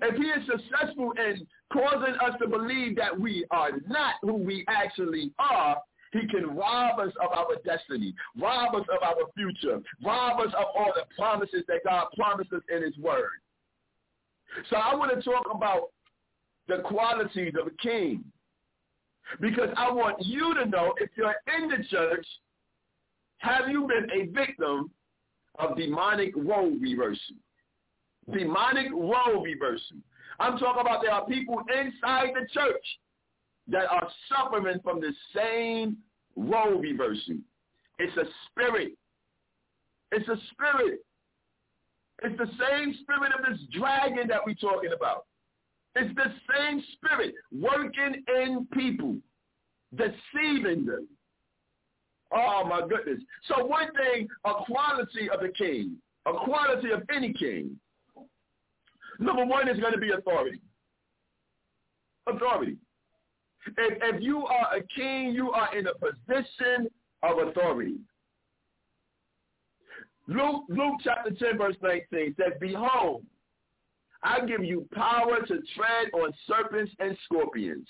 if 0.00 0.16
he 0.16 0.24
is 0.24 0.46
successful 0.46 1.12
in 1.12 1.46
causing 1.72 2.14
us 2.14 2.34
to 2.40 2.48
believe 2.48 2.96
that 2.96 3.18
we 3.18 3.44
are 3.50 3.70
not 3.88 4.14
who 4.22 4.34
we 4.34 4.64
actually 4.68 5.32
are, 5.38 5.76
he 6.12 6.26
can 6.28 6.54
rob 6.54 6.98
us 7.00 7.12
of 7.22 7.32
our 7.32 7.56
destiny, 7.64 8.14
rob 8.38 8.74
us 8.74 8.86
of 8.94 9.02
our 9.02 9.30
future, 9.34 9.80
rob 10.04 10.40
us 10.40 10.52
of 10.56 10.64
all 10.76 10.92
the 10.94 11.04
promises 11.16 11.64
that 11.68 11.78
God 11.84 12.06
promised 12.16 12.52
us 12.52 12.62
in 12.74 12.82
his 12.82 12.96
word. 12.98 13.30
So 14.68 14.76
I 14.76 14.94
want 14.94 15.12
to 15.14 15.22
talk 15.22 15.46
about 15.52 15.90
the 16.68 16.82
qualities 16.84 17.54
of 17.60 17.66
a 17.66 17.82
king. 17.82 18.24
Because 19.40 19.70
I 19.76 19.90
want 19.90 20.24
you 20.24 20.54
to 20.54 20.66
know 20.66 20.92
if 20.98 21.10
you're 21.16 21.34
in 21.56 21.68
the 21.68 21.84
church, 21.90 22.26
have 23.38 23.68
you 23.68 23.88
been 23.88 24.08
a 24.10 24.26
victim 24.32 24.90
of 25.58 25.76
demonic 25.76 26.34
role 26.36 26.76
reversal? 26.80 27.36
Demonic 28.32 28.90
role 28.92 29.42
reversal. 29.42 29.98
I'm 30.40 30.58
talking 30.58 30.80
about 30.80 31.02
there 31.02 31.12
are 31.12 31.26
people 31.26 31.62
inside 31.68 32.30
the 32.34 32.46
church 32.52 32.84
that 33.68 33.90
are 33.90 34.08
suffering 34.28 34.80
from 34.82 35.00
the 35.00 35.12
same 35.34 35.98
role 36.36 36.78
reversal. 36.78 37.36
It's 37.98 38.16
a 38.16 38.24
spirit. 38.50 38.92
It's 40.10 40.28
a 40.28 40.36
spirit. 40.50 41.00
It's 42.24 42.38
the 42.38 42.46
same 42.46 42.94
spirit 43.02 43.32
of 43.36 43.44
this 43.48 43.60
dragon 43.72 44.28
that 44.28 44.40
we're 44.44 44.54
talking 44.54 44.92
about. 44.96 45.26
It's 45.94 46.14
the 46.14 46.32
same 46.54 46.82
spirit 46.94 47.34
working 47.52 48.22
in 48.36 48.66
people, 48.72 49.16
deceiving 49.94 50.86
them. 50.86 51.06
Oh 52.32 52.64
my 52.64 52.80
goodness. 52.80 53.22
So 53.46 53.64
one 53.66 53.88
thing, 53.92 54.26
a 54.44 54.52
quality 54.64 55.28
of 55.30 55.42
a 55.42 55.48
king, 55.48 55.96
a 56.26 56.32
quality 56.32 56.90
of 56.92 57.02
any 57.14 57.32
king. 57.34 57.78
Number 59.22 59.44
one 59.44 59.68
is 59.68 59.78
going 59.78 59.92
to 59.92 60.00
be 60.00 60.10
authority. 60.10 60.60
Authority. 62.26 62.76
If, 63.66 63.98
if 64.02 64.22
you 64.22 64.44
are 64.46 64.76
a 64.76 64.82
king, 64.96 65.32
you 65.32 65.52
are 65.52 65.76
in 65.76 65.86
a 65.86 65.92
position 65.94 66.88
of 67.22 67.48
authority. 67.48 67.96
Luke, 70.26 70.64
Luke 70.68 71.00
chapter 71.04 71.30
10 71.30 71.58
verse 71.58 71.76
19 71.82 72.34
says, 72.36 72.52
Behold, 72.60 73.24
I 74.24 74.40
give 74.44 74.64
you 74.64 74.88
power 74.92 75.40
to 75.40 75.60
tread 75.74 76.08
on 76.14 76.32
serpents 76.46 76.92
and 76.98 77.16
scorpions 77.24 77.86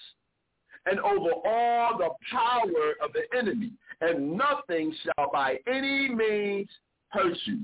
and 0.87 0.99
over 1.01 1.31
all 1.45 1.97
the 1.99 2.11
power 2.31 2.95
of 3.03 3.13
the 3.13 3.39
enemy, 3.39 3.73
and 4.01 4.37
nothing 4.37 4.95
shall 5.03 5.31
by 5.33 5.57
any 5.69 6.09
means 6.09 6.69
hurt 7.09 7.37
you. 7.45 7.61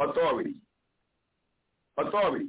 Authority. 0.00 0.54
Authority. 1.98 2.46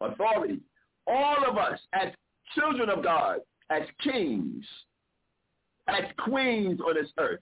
Authority. 0.00 0.60
All 1.06 1.44
of 1.48 1.58
us 1.58 1.78
as 1.92 2.12
children 2.54 2.88
of 2.88 3.02
God, 3.02 3.38
as 3.70 3.82
kings, 4.02 4.64
as 5.88 6.04
queens 6.18 6.80
on 6.80 6.94
this 6.94 7.10
earth. 7.18 7.40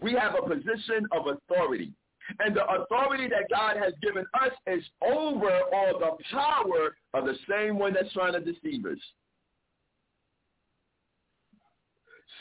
We 0.00 0.12
have 0.12 0.34
a 0.34 0.46
position 0.46 1.06
of 1.12 1.26
authority. 1.26 1.92
And 2.40 2.56
the 2.56 2.64
authority 2.64 3.28
that 3.28 3.48
God 3.50 3.76
has 3.76 3.92
given 4.02 4.24
us 4.34 4.50
is 4.66 4.84
over 5.00 5.60
all 5.72 5.98
the 5.98 6.24
power 6.32 6.96
of 7.14 7.24
the 7.24 7.36
same 7.48 7.78
one 7.78 7.94
that's 7.94 8.12
trying 8.12 8.32
to 8.32 8.40
deceive 8.40 8.84
us. 8.84 8.98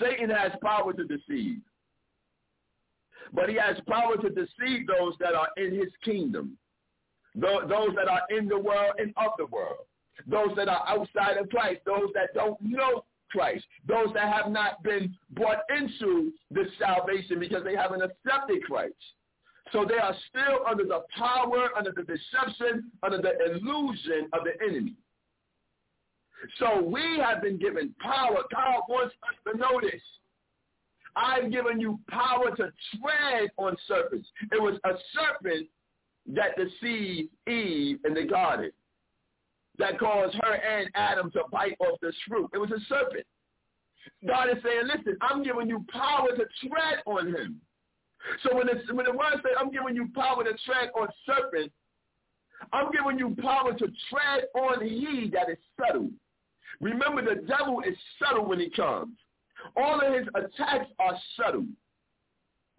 Satan 0.02 0.30
has 0.30 0.52
power 0.62 0.92
to 0.92 1.04
deceive. 1.06 1.60
But 3.34 3.50
he 3.50 3.56
has 3.56 3.78
power 3.88 4.18
to 4.18 4.30
deceive 4.30 4.88
those 4.88 5.14
that 5.20 5.36
are 5.36 5.48
in 5.58 5.74
his 5.74 5.90
kingdom, 6.04 6.58
those 7.36 7.96
that 7.96 8.08
are 8.08 8.22
in 8.30 8.48
the 8.48 8.58
world 8.58 8.94
and 8.98 9.14
of 9.18 9.32
the 9.38 9.46
world, 9.48 9.86
those 10.28 10.56
that 10.56 10.70
are 10.70 10.84
outside 10.88 11.38
of 11.38 11.50
Christ, 11.50 11.82
those 11.86 12.10
that 12.14 12.34
don't 12.34 12.62
know 12.62 13.04
Christ, 13.32 13.66
those 13.88 14.08
that 14.14 14.32
have 14.32 14.52
not 14.52 14.82
been 14.84 15.14
brought 15.32 15.60
into 15.70 16.32
this 16.52 16.68
salvation 16.80 17.40
because 17.40 17.64
they 17.64 17.76
haven't 17.76 18.02
accepted 18.02 18.64
Christ. 18.64 18.94
So 19.74 19.84
they 19.88 19.96
are 19.98 20.16
still 20.30 20.60
under 20.70 20.86
the 20.86 21.04
power, 21.18 21.70
under 21.78 21.92
the 21.92 22.04
deception, 22.04 22.92
under 23.04 23.18
the 23.18 23.34
illusion 23.46 24.30
of 24.32 24.42
the 24.46 24.54
enemy. 24.64 24.96
So 26.60 26.82
we 26.82 27.20
have 27.20 27.42
been 27.42 27.58
given 27.58 27.94
power. 28.00 28.44
God 28.54 28.82
wants 28.88 29.16
us 29.24 29.52
to 29.52 29.58
know 29.58 29.82
this. 29.82 30.02
I've 31.16 31.52
given 31.52 31.80
you 31.80 32.00
power 32.10 32.56
to 32.56 32.72
tread 33.00 33.50
on 33.58 33.76
serpents. 33.88 34.28
It 34.52 34.62
was 34.62 34.78
a 34.84 34.92
serpent 35.14 35.68
that 36.34 36.58
deceived 36.58 37.30
Eve 37.48 38.00
in 38.06 38.14
the 38.14 38.26
garden 38.26 38.72
that 39.78 40.00
caused 40.00 40.36
her 40.42 40.54
and 40.54 40.90
Adam 40.96 41.30
to 41.32 41.44
bite 41.52 41.76
off 41.80 42.00
this 42.02 42.16
fruit. 42.28 42.50
It 42.54 42.58
was 42.58 42.72
a 42.72 42.80
serpent. 42.88 43.26
God 44.26 44.50
is 44.50 44.64
saying, 44.64 44.88
listen, 44.88 45.18
I'm 45.22 45.44
giving 45.44 45.68
you 45.68 45.86
power 45.92 46.30
to 46.30 46.46
tread 46.68 47.00
on 47.06 47.28
him. 47.28 47.62
So 48.44 48.56
when, 48.56 48.70
it's, 48.70 48.92
when 48.92 49.06
the 49.06 49.12
word 49.12 49.34
says, 49.34 49.54
I'm 49.60 49.72
giving 49.72 49.96
you 49.96 50.10
power 50.16 50.44
to 50.44 50.54
tread 50.66 50.90
on 51.00 51.08
serpent, 51.26 51.72
I'm 52.74 52.92
giving 52.92 53.20
you 53.20 53.36
power 53.42 53.74
to 53.74 53.88
tread 54.10 54.46
on 54.56 54.84
he 54.84 55.30
that 55.34 55.50
is 55.50 55.58
subtle. 55.80 56.10
Remember, 56.82 57.22
the 57.22 57.42
devil 57.42 57.82
is 57.82 57.96
subtle 58.20 58.46
when 58.46 58.60
he 58.60 58.70
comes. 58.70 59.16
All 59.76 60.00
of 60.00 60.14
his 60.14 60.28
attacks 60.36 60.90
are 61.00 61.18
subtle. 61.38 61.66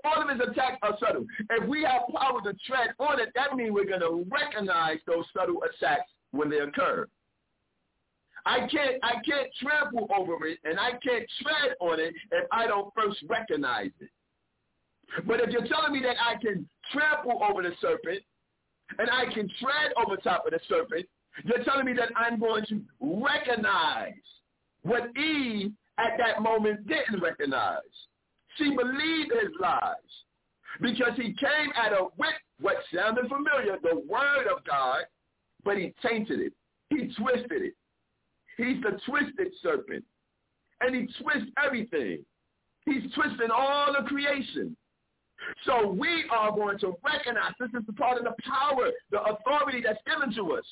All 0.06 0.22
of 0.22 0.28
his 0.28 0.48
attacks 0.48 0.78
are 0.82 0.96
subtle. 1.00 1.26
If 1.50 1.68
we 1.68 1.82
have 1.82 2.02
power 2.14 2.40
to 2.42 2.54
tread 2.66 2.90
on 2.98 3.20
it, 3.20 3.30
that 3.34 3.54
means 3.56 3.72
we're 3.72 3.86
going 3.86 4.00
to 4.00 4.24
recognize 4.30 4.98
those 5.06 5.24
subtle 5.36 5.62
attacks 5.64 6.10
when 6.30 6.48
they 6.48 6.58
occur. 6.58 7.06
I 8.46 8.60
can't 8.68 9.02
I 9.02 9.14
can't 9.28 9.48
trample 9.60 10.08
over 10.16 10.46
it 10.46 10.60
and 10.62 10.78
I 10.78 10.92
can't 10.92 11.28
tread 11.42 11.74
on 11.80 11.98
it 11.98 12.14
if 12.30 12.46
I 12.52 12.68
don't 12.68 12.94
first 12.94 13.18
recognize 13.28 13.90
it. 13.98 14.10
But 15.26 15.40
if 15.40 15.50
you're 15.50 15.66
telling 15.66 15.92
me 15.92 16.00
that 16.02 16.16
I 16.24 16.36
can 16.40 16.68
trample 16.92 17.42
over 17.42 17.62
the 17.62 17.72
serpent 17.80 18.22
and 18.98 19.10
I 19.10 19.24
can 19.34 19.50
tread 19.60 19.92
over 19.96 20.16
top 20.16 20.46
of 20.46 20.52
the 20.52 20.60
serpent, 20.68 21.06
you're 21.44 21.64
telling 21.64 21.86
me 21.86 21.92
that 21.94 22.10
I'm 22.16 22.38
going 22.38 22.64
to 22.66 22.82
recognize 23.00 24.14
what 24.82 25.16
Eve 25.16 25.72
at 25.98 26.16
that 26.18 26.40
moment 26.40 26.86
didn't 26.86 27.20
recognize. 27.20 27.80
She 28.56 28.70
believed 28.70 29.32
his 29.32 29.52
lies 29.60 29.94
because 30.80 31.12
he 31.16 31.34
came 31.34 31.70
at 31.76 31.92
her 31.92 32.06
with 32.16 32.34
what 32.60 32.76
sounded 32.94 33.28
familiar, 33.28 33.76
the 33.82 34.00
word 34.08 34.46
of 34.50 34.64
God, 34.64 35.04
but 35.64 35.76
he 35.76 35.94
tainted 36.06 36.40
it. 36.40 36.52
He 36.90 37.12
twisted 37.14 37.62
it. 37.62 37.74
He's 38.56 38.82
the 38.82 38.98
twisted 39.06 39.52
serpent. 39.62 40.04
And 40.80 40.94
he 40.94 41.08
twists 41.22 41.50
everything. 41.62 42.24
He's 42.84 43.10
twisting 43.14 43.50
all 43.54 43.92
the 43.92 44.06
creation. 44.06 44.76
So 45.64 45.88
we 45.88 46.24
are 46.30 46.50
going 46.50 46.78
to 46.80 46.94
recognize 47.04 47.52
this 47.58 47.70
is 47.78 47.86
the 47.86 47.92
part 47.92 48.18
of 48.18 48.24
the 48.24 48.34
power, 48.42 48.90
the 49.10 49.22
authority 49.22 49.82
that's 49.84 49.98
given 50.06 50.34
to 50.36 50.54
us. 50.56 50.64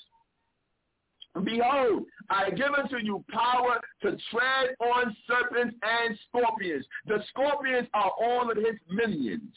Behold, 1.43 2.05
I 2.31 2.51
give 2.51 2.73
unto 2.79 2.99
you 2.99 3.25
power 3.31 3.81
to 4.03 4.17
tread 4.31 4.77
on 4.81 5.17
serpents 5.27 5.77
and 5.83 6.17
scorpions. 6.29 6.87
The 7.07 7.25
scorpions 7.31 7.89
are 7.93 8.13
all 8.21 8.51
of 8.51 8.57
his 8.57 8.77
minions. 8.89 9.55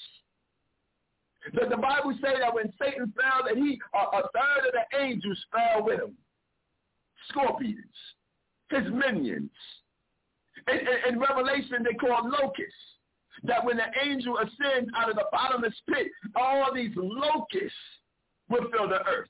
Does 1.54 1.70
the 1.70 1.78
Bible 1.78 2.18
say 2.22 2.40
that 2.40 2.54
when 2.54 2.74
Satan 2.82 3.14
fell, 3.16 3.46
that 3.46 3.56
he 3.56 3.80
a, 3.94 4.22
third 4.22 4.68
of 4.68 4.74
the 4.74 4.98
angels 5.00 5.38
fell 5.52 5.86
with 5.86 6.00
him? 6.00 6.18
Scorpions, 7.30 7.78
his 8.70 8.84
minions. 8.92 9.52
In, 10.68 10.80
in, 10.80 11.14
in 11.14 11.20
Revelation, 11.20 11.84
they 11.84 11.94
call 11.96 12.28
locusts. 12.28 12.74
That 13.44 13.64
when 13.64 13.78
the 13.78 13.86
angel 14.04 14.40
ascends 14.40 14.90
out 14.98 15.12
of 15.12 15.16
the 15.16 15.26
bottomless 15.32 15.76
pit, 15.88 16.08
all 16.36 16.74
these 16.74 16.92
locusts 16.96 17.78
will 18.50 18.66
fill 18.72 18.90
the 18.90 19.06
earth. 19.08 19.30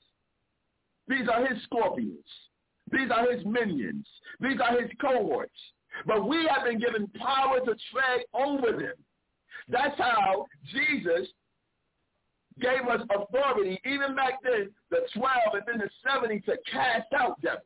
These 1.08 1.28
are 1.32 1.46
his 1.46 1.62
scorpions. 1.64 2.24
These 2.90 3.10
are 3.10 3.30
his 3.32 3.44
minions. 3.44 4.06
These 4.40 4.60
are 4.60 4.80
his 4.80 4.90
cohorts. 5.00 5.52
But 6.06 6.26
we 6.26 6.48
have 6.54 6.64
been 6.64 6.78
given 6.78 7.08
power 7.18 7.60
to 7.60 7.74
tread 7.92 8.24
over 8.34 8.72
them. 8.72 8.94
That's 9.68 9.98
how 9.98 10.46
Jesus 10.72 11.28
gave 12.60 12.88
us 12.90 13.00
authority, 13.10 13.80
even 13.84 14.14
back 14.16 14.34
then, 14.42 14.70
the 14.90 15.00
12 15.14 15.32
and 15.54 15.62
then 15.66 15.78
the 15.78 15.90
70 16.12 16.40
to 16.40 16.56
cast 16.70 17.12
out 17.16 17.40
devils 17.40 17.62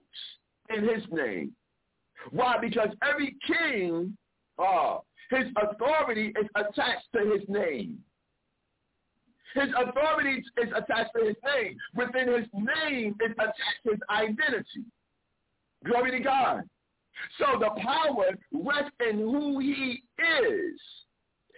in 0.74 0.82
his 0.86 1.04
name. 1.10 1.52
Why? 2.30 2.56
Because 2.60 2.88
every 3.08 3.36
king, 3.46 4.16
uh, 4.58 4.98
his 5.30 5.46
authority 5.56 6.34
is 6.40 6.48
attached 6.54 7.06
to 7.14 7.32
his 7.32 7.48
name. 7.48 7.98
His 9.54 9.68
authority 9.76 10.42
is 10.62 10.70
attached 10.74 11.10
to 11.16 11.26
his 11.26 11.36
name. 11.44 11.76
Within 11.94 12.28
his 12.28 12.46
name 12.54 13.16
is 13.24 13.32
attached 13.32 13.82
his 13.84 13.98
identity. 14.10 14.84
Glory 15.84 16.12
to 16.12 16.20
God. 16.20 16.62
So 17.38 17.58
the 17.58 17.70
power 17.80 18.30
rests 18.52 18.96
in 19.08 19.18
who 19.18 19.58
he 19.58 20.02
is. 20.18 20.80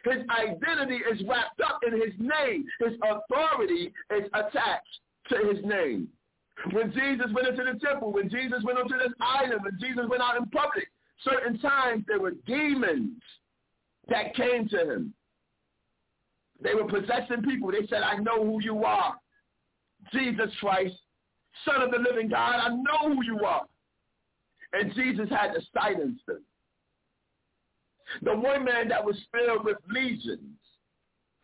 His 0.04 0.22
identity 0.28 1.00
is 1.10 1.22
wrapped 1.26 1.60
up 1.60 1.80
in 1.86 1.94
his 1.94 2.12
name. 2.18 2.66
His 2.80 2.98
authority 3.02 3.92
is 4.10 4.28
attached 4.34 5.00
to 5.30 5.36
his 5.52 5.64
name. 5.64 6.08
When 6.72 6.92
Jesus 6.92 7.26
went 7.32 7.48
into 7.48 7.64
the 7.64 7.78
temple, 7.78 8.12
when 8.12 8.28
Jesus 8.28 8.62
went 8.62 8.78
onto 8.78 8.98
this 8.98 9.12
island, 9.20 9.60
when 9.62 9.78
Jesus 9.80 10.04
went 10.08 10.22
out 10.22 10.36
in 10.36 10.46
public, 10.46 10.88
certain 11.22 11.58
times 11.58 12.04
there 12.06 12.20
were 12.20 12.32
demons 12.46 13.22
that 14.08 14.34
came 14.34 14.68
to 14.68 14.78
him. 14.78 15.14
They 16.64 16.74
were 16.74 16.88
possessing 16.88 17.42
people. 17.44 17.70
They 17.70 17.86
said, 17.88 18.02
I 18.02 18.16
know 18.16 18.42
who 18.42 18.60
you 18.62 18.84
are. 18.84 19.14
Jesus 20.12 20.50
Christ, 20.58 20.94
Son 21.64 21.82
of 21.82 21.90
the 21.90 21.98
living 21.98 22.28
God, 22.28 22.56
I 22.56 22.68
know 22.70 23.14
who 23.14 23.24
you 23.24 23.44
are. 23.44 23.62
And 24.72 24.92
Jesus 24.94 25.28
had 25.28 25.52
to 25.52 25.60
silence 25.72 26.18
them. 26.26 26.42
The 28.22 28.34
one 28.34 28.64
man 28.64 28.88
that 28.88 29.04
was 29.04 29.16
filled 29.32 29.64
with 29.64 29.76
legions, 29.88 30.58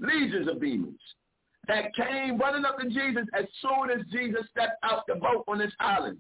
legions 0.01 0.49
of 0.49 0.61
demons, 0.61 0.99
that 1.69 1.95
came 1.95 2.39
running 2.39 2.65
up 2.65 2.79
to 2.79 2.89
Jesus 2.89 3.27
as 3.39 3.45
soon 3.61 3.91
as 3.91 4.05
Jesus 4.11 4.43
stepped 4.51 4.83
out 4.83 5.05
the 5.07 5.15
boat 5.15 5.45
on 5.47 5.59
this 5.59 5.73
island, 5.79 6.19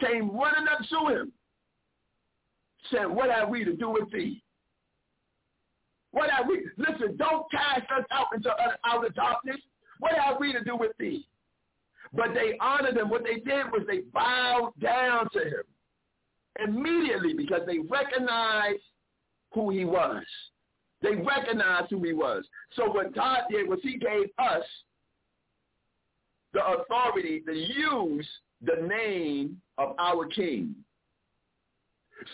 came 0.00 0.30
running 0.30 0.68
up 0.68 0.80
to 0.88 1.14
him, 1.14 1.32
said, 2.90 3.06
what 3.06 3.30
have 3.30 3.48
we 3.48 3.64
to 3.64 3.76
do 3.76 3.90
with 3.90 4.10
thee? 4.10 4.42
What 6.12 6.30
have 6.30 6.46
we? 6.46 6.66
Listen, 6.76 7.16
don't 7.16 7.50
cast 7.50 7.90
us 7.90 8.04
out 8.10 8.28
into 8.34 8.50
outer 8.84 9.08
darkness. 9.10 9.56
What 9.98 10.12
have 10.14 10.36
we 10.38 10.52
to 10.52 10.62
do 10.62 10.76
with 10.76 10.92
thee? 10.98 11.26
But 12.14 12.34
they 12.34 12.56
honored 12.60 12.96
him. 12.96 13.08
What 13.08 13.24
they 13.24 13.36
did 13.36 13.66
was 13.72 13.82
they 13.86 14.00
bowed 14.12 14.72
down 14.80 15.28
to 15.32 15.40
him 15.40 15.62
immediately 16.62 17.32
because 17.34 17.62
they 17.66 17.78
recognized 17.78 18.82
who 19.54 19.70
he 19.70 19.84
was. 19.84 20.24
They 21.00 21.14
recognized 21.16 21.90
who 21.90 22.02
he 22.02 22.12
was. 22.12 22.44
So 22.76 22.90
what 22.90 23.14
God 23.14 23.42
did 23.50 23.68
was 23.68 23.80
he 23.82 23.96
gave 23.96 24.26
us 24.38 24.64
the 26.52 26.64
authority 26.64 27.40
to 27.46 27.52
use 27.52 28.28
the 28.60 28.86
name 28.86 29.60
of 29.78 29.96
our 29.98 30.26
king. 30.26 30.74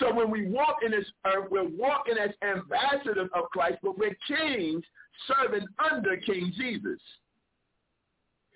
So 0.00 0.12
when 0.14 0.30
we 0.30 0.46
walk 0.46 0.78
in 0.84 0.90
this 0.90 1.06
earth, 1.26 1.48
we're 1.50 1.68
walking 1.68 2.16
as 2.18 2.30
ambassadors 2.42 3.30
of 3.34 3.44
Christ, 3.50 3.78
but 3.82 3.98
we're 3.98 4.16
kings 4.26 4.84
serving 5.26 5.66
under 5.92 6.16
King 6.18 6.52
Jesus. 6.56 7.00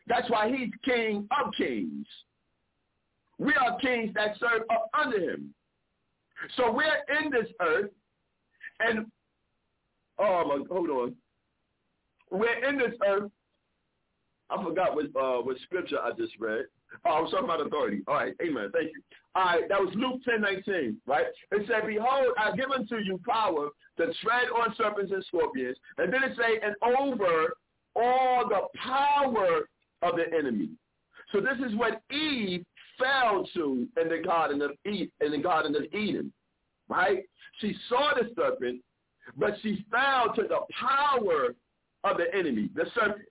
That's 0.06 0.28
why 0.30 0.48
he's 0.50 0.70
king 0.84 1.28
of 1.38 1.52
kings. 1.54 2.06
We 3.38 3.54
are 3.54 3.78
kings 3.80 4.12
that 4.14 4.36
serve 4.38 4.62
up 4.70 4.90
under 4.98 5.18
him. 5.18 5.54
So 6.56 6.72
we're 6.72 7.22
in 7.22 7.30
this 7.30 7.48
earth, 7.60 7.90
and 8.80 9.06
oh 10.18 10.44
my, 10.46 10.64
hold 10.74 10.90
on, 10.90 11.14
we're 12.30 12.68
in 12.68 12.78
this 12.78 12.94
earth. 13.06 13.30
I 14.50 14.62
forgot 14.62 14.94
what 14.94 15.06
uh, 15.16 15.40
what 15.42 15.56
scripture 15.62 16.00
I 16.00 16.12
just 16.12 16.32
read. 16.38 16.64
Oh, 17.04 17.10
I 17.10 17.20
was 17.20 17.30
talking 17.30 17.46
about 17.46 17.66
authority. 17.66 18.02
All 18.06 18.14
right, 18.14 18.34
amen. 18.40 18.70
Thank 18.72 18.92
you. 18.94 19.02
All 19.34 19.44
right, 19.44 19.68
that 19.68 19.80
was 19.80 19.92
Luke 19.96 20.20
ten 20.24 20.40
nineteen, 20.40 20.98
right? 21.06 21.26
It 21.50 21.66
said, 21.66 21.86
Behold, 21.86 22.34
I've 22.38 22.56
given 22.56 22.86
to 22.88 22.98
you 23.02 23.18
power 23.26 23.70
to 23.96 24.04
tread 24.22 24.48
on 24.54 24.74
serpents 24.76 25.10
and 25.12 25.24
scorpions. 25.24 25.76
And 25.98 26.12
then 26.12 26.22
it 26.22 26.36
say, 26.36 26.60
and 26.62 26.74
over 26.98 27.54
all 27.96 28.48
the 28.48 28.68
power 28.78 29.68
of 30.02 30.16
the 30.16 30.24
enemy. 30.36 30.70
So 31.32 31.40
this 31.40 31.58
is 31.66 31.76
what 31.76 32.02
Eve 32.10 32.64
fell 32.98 33.48
to 33.54 33.88
in 34.00 34.08
the 34.08 34.22
garden 34.24 34.62
of 34.62 34.72
Eden, 34.84 35.10
in 35.20 35.32
the 35.32 35.38
garden 35.38 35.74
of 35.74 35.84
Eden, 35.94 36.32
right? 36.88 37.24
She 37.60 37.74
saw 37.88 38.12
the 38.14 38.30
serpent, 38.36 38.82
but 39.36 39.54
she 39.62 39.84
fell 39.90 40.34
to 40.34 40.42
the 40.42 40.60
power 40.78 41.54
of 42.04 42.16
the 42.16 42.34
enemy, 42.34 42.68
the 42.74 42.84
serpent. 42.94 43.26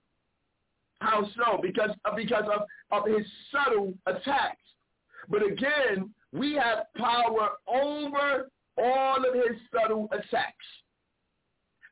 How 1.01 1.27
so? 1.35 1.59
Because 1.59 1.89
uh, 2.05 2.15
because 2.15 2.43
of, 2.45 2.61
of 2.91 3.07
his 3.07 3.25
subtle 3.51 3.93
attacks. 4.05 4.61
But 5.29 5.41
again, 5.43 6.13
we 6.31 6.53
have 6.53 6.85
power 6.95 7.49
over 7.67 8.49
all 8.77 9.17
of 9.17 9.33
his 9.33 9.57
subtle 9.73 10.07
attacks. 10.11 10.55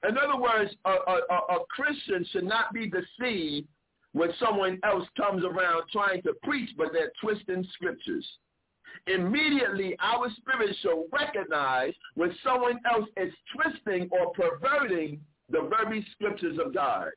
In 0.08 0.16
other 0.18 0.40
words, 0.40 0.74
a, 0.86 0.92
a, 0.92 1.56
a 1.56 1.66
Christian 1.70 2.26
should 2.32 2.46
not 2.46 2.72
be 2.72 2.90
deceived 2.90 3.68
when 4.14 4.30
someone 4.40 4.80
else 4.84 5.08
comes 5.18 5.44
around 5.44 5.84
trying 5.92 6.22
to 6.24 6.34
preach, 6.44 6.70
but 6.78 6.90
they're 6.94 7.12
twisting 7.20 7.66
scriptures. 7.74 8.26
Immediately, 9.08 9.96
our 10.00 10.30
spirit 10.38 10.76
shall 10.82 11.06
recognize 11.12 11.94
when 12.14 12.34
someone 12.44 12.80
else 12.92 13.10
is 13.18 13.34
twisting 13.56 14.08
or 14.12 14.32
perverting 14.32 15.20
the 15.50 15.70
very 15.70 16.06
scriptures 16.12 16.60
of 16.64 16.74
God. 16.74 17.10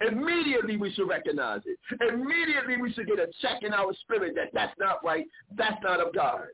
Immediately 0.00 0.76
we 0.76 0.92
should 0.92 1.08
recognize 1.08 1.60
it. 1.66 1.78
Immediately 2.12 2.78
we 2.80 2.92
should 2.92 3.06
get 3.06 3.18
a 3.18 3.28
check 3.40 3.62
in 3.62 3.72
our 3.72 3.92
spirit 4.02 4.34
that 4.34 4.48
that's 4.52 4.74
not 4.78 5.04
right, 5.04 5.26
that's 5.56 5.80
not 5.82 6.00
of 6.00 6.12
God. 6.14 6.46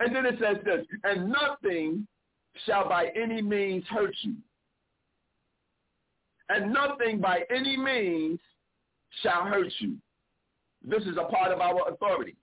And 0.00 0.14
then 0.14 0.26
it 0.26 0.36
says 0.40 0.56
this, 0.64 0.84
and 1.04 1.32
nothing 1.32 2.06
shall 2.64 2.88
by 2.88 3.08
any 3.16 3.40
means 3.40 3.84
hurt 3.88 4.14
you. 4.22 4.34
And 6.48 6.72
nothing 6.72 7.20
by 7.20 7.42
any 7.50 7.76
means 7.76 8.38
shall 9.22 9.44
hurt 9.44 9.72
you. 9.78 9.96
This 10.86 11.02
is 11.02 11.16
a 11.16 11.24
part 11.24 11.52
of 11.52 11.60
our 11.60 11.88
authority. 11.88 12.36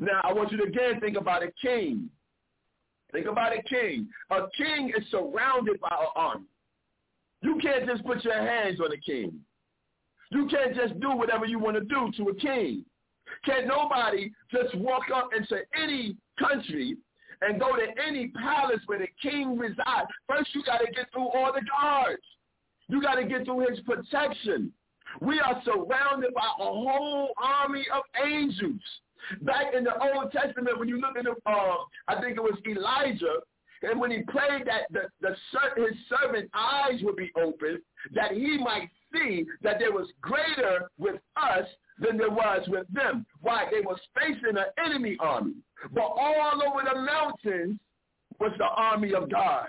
Now, 0.00 0.20
I 0.24 0.32
want 0.32 0.50
you 0.50 0.58
to 0.58 0.64
again 0.64 1.00
think 1.00 1.16
about 1.16 1.42
a 1.42 1.52
king. 1.60 2.08
Think 3.12 3.26
about 3.26 3.52
a 3.52 3.62
king. 3.62 4.08
A 4.30 4.46
king 4.56 4.92
is 4.96 5.04
surrounded 5.10 5.78
by 5.80 5.90
an 5.90 6.06
army. 6.16 6.46
You 7.42 7.58
can't 7.60 7.86
just 7.86 8.04
put 8.04 8.24
your 8.24 8.40
hands 8.40 8.80
on 8.80 8.92
a 8.92 8.96
king. 8.96 9.40
You 10.30 10.48
can't 10.48 10.74
just 10.74 10.98
do 11.00 11.14
whatever 11.14 11.44
you 11.44 11.58
want 11.58 11.76
to 11.76 11.84
do 11.84 12.10
to 12.16 12.30
a 12.30 12.34
king. 12.34 12.84
Can't 13.44 13.66
nobody 13.66 14.30
just 14.50 14.74
walk 14.76 15.04
up 15.14 15.30
into 15.36 15.58
any 15.80 16.16
country 16.38 16.96
and 17.42 17.58
go 17.58 17.76
to 17.76 17.86
any 18.06 18.28
palace 18.28 18.80
where 18.86 18.98
the 18.98 19.08
king 19.20 19.58
resides. 19.58 20.08
First, 20.28 20.54
you 20.54 20.62
got 20.64 20.78
to 20.78 20.86
get 20.92 21.06
through 21.12 21.28
all 21.28 21.52
the 21.52 21.62
guards. 21.68 22.22
You 22.88 23.02
got 23.02 23.16
to 23.16 23.24
get 23.24 23.44
through 23.44 23.66
his 23.68 23.80
protection. 23.80 24.72
We 25.20 25.40
are 25.40 25.60
surrounded 25.64 26.32
by 26.34 26.46
a 26.60 26.64
whole 26.64 27.30
army 27.42 27.84
of 27.92 28.02
angels. 28.24 28.80
Back 29.42 29.74
in 29.76 29.84
the 29.84 29.92
Old 30.00 30.32
Testament, 30.32 30.78
when 30.78 30.88
you 30.88 31.00
look 31.00 31.16
at 31.16 31.24
the, 31.24 31.34
uh, 31.46 31.76
I 32.08 32.20
think 32.20 32.36
it 32.36 32.42
was 32.42 32.58
Elijah, 32.66 33.40
and 33.82 34.00
when 34.00 34.10
he 34.10 34.22
prayed 34.22 34.66
that 34.66 34.90
the, 34.90 35.08
the 35.20 35.34
his 35.76 35.96
servant 36.08 36.50
eyes 36.54 37.00
would 37.02 37.16
be 37.16 37.32
open, 37.36 37.80
that 38.14 38.32
he 38.32 38.58
might 38.58 38.88
see 39.12 39.44
that 39.62 39.78
there 39.78 39.92
was 39.92 40.08
greater 40.20 40.90
with 40.98 41.16
us 41.36 41.66
than 41.98 42.16
there 42.16 42.30
was 42.30 42.66
with 42.68 42.86
them. 42.92 43.26
Why? 43.40 43.66
They 43.70 43.80
was 43.80 43.98
facing 44.14 44.56
an 44.56 44.84
enemy 44.84 45.16
army. 45.20 45.54
But 45.92 46.02
all 46.02 46.62
over 46.66 46.82
the 46.88 47.00
mountains 47.00 47.78
was 48.38 48.52
the 48.58 48.64
army 48.64 49.14
of 49.14 49.30
God. 49.30 49.66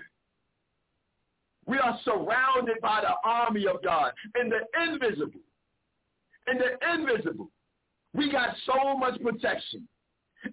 We 1.65 1.77
are 1.77 1.99
surrounded 2.03 2.77
by 2.81 3.01
the 3.01 3.15
army 3.27 3.67
of 3.67 3.81
God 3.83 4.11
in 4.39 4.49
the 4.49 4.59
invisible. 4.83 5.39
In 6.51 6.57
the 6.57 6.93
invisible, 6.93 7.49
we 8.13 8.31
got 8.31 8.49
so 8.65 8.97
much 8.97 9.19
protection. 9.21 9.87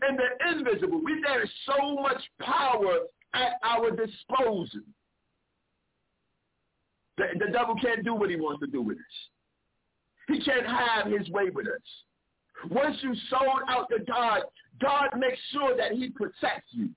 In 0.08 0.16
the 0.16 0.50
invisible, 0.52 1.00
we 1.04 1.20
there 1.20 1.42
is 1.42 1.50
so 1.66 1.96
much 1.96 2.22
power 2.40 3.00
at 3.34 3.52
our 3.62 3.90
disposal. 3.90 4.80
The, 7.16 7.24
the 7.38 7.52
devil 7.52 7.74
can't 7.80 8.04
do 8.04 8.14
what 8.14 8.30
he 8.30 8.36
wants 8.36 8.60
to 8.60 8.66
do 8.66 8.82
with 8.82 8.96
us. 8.96 9.18
He 10.28 10.42
can't 10.42 10.66
have 10.66 11.06
his 11.06 11.28
way 11.30 11.50
with 11.50 11.66
us. 11.66 12.70
Once 12.70 12.96
you 13.02 13.14
sold 13.28 13.62
out 13.68 13.88
to 13.90 14.04
God, 14.04 14.42
God 14.80 15.08
makes 15.18 15.38
sure 15.52 15.76
that 15.76 15.92
he 15.92 16.10
protects 16.10 16.68
you. 16.70 16.90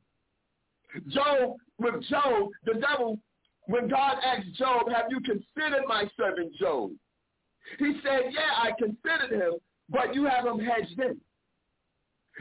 Job, 1.10 1.56
with 1.80 2.04
Job, 2.10 2.50
the 2.66 2.74
devil, 2.76 3.18
when 3.68 3.88
God 3.88 4.18
asked 4.24 4.54
Job, 4.54 4.90
have 4.94 5.06
you 5.10 5.20
considered 5.22 5.84
my 5.88 6.06
servant 6.18 6.54
Job? 6.56 6.92
He 7.80 8.00
said, 8.04 8.32
yeah, 8.32 8.62
I 8.62 8.72
considered 8.78 9.32
him, 9.32 9.54
but 9.90 10.14
you 10.14 10.26
have 10.26 10.46
him 10.46 10.60
hedged 10.60 11.00
in. 11.00 11.20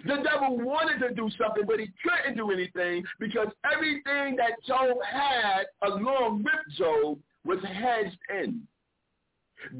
The 0.06 0.22
devil 0.22 0.58
wanted 0.58 1.06
to 1.06 1.14
do 1.14 1.28
something, 1.38 1.64
but 1.66 1.78
he 1.78 1.90
couldn't 2.02 2.36
do 2.36 2.50
anything 2.50 3.04
because 3.20 3.48
everything 3.70 4.36
that 4.36 4.62
Job 4.66 4.96
had 5.08 5.64
along 5.82 6.44
with 6.44 6.76
Job 6.76 7.18
was 7.44 7.58
hedged 7.62 8.18
in. 8.30 8.66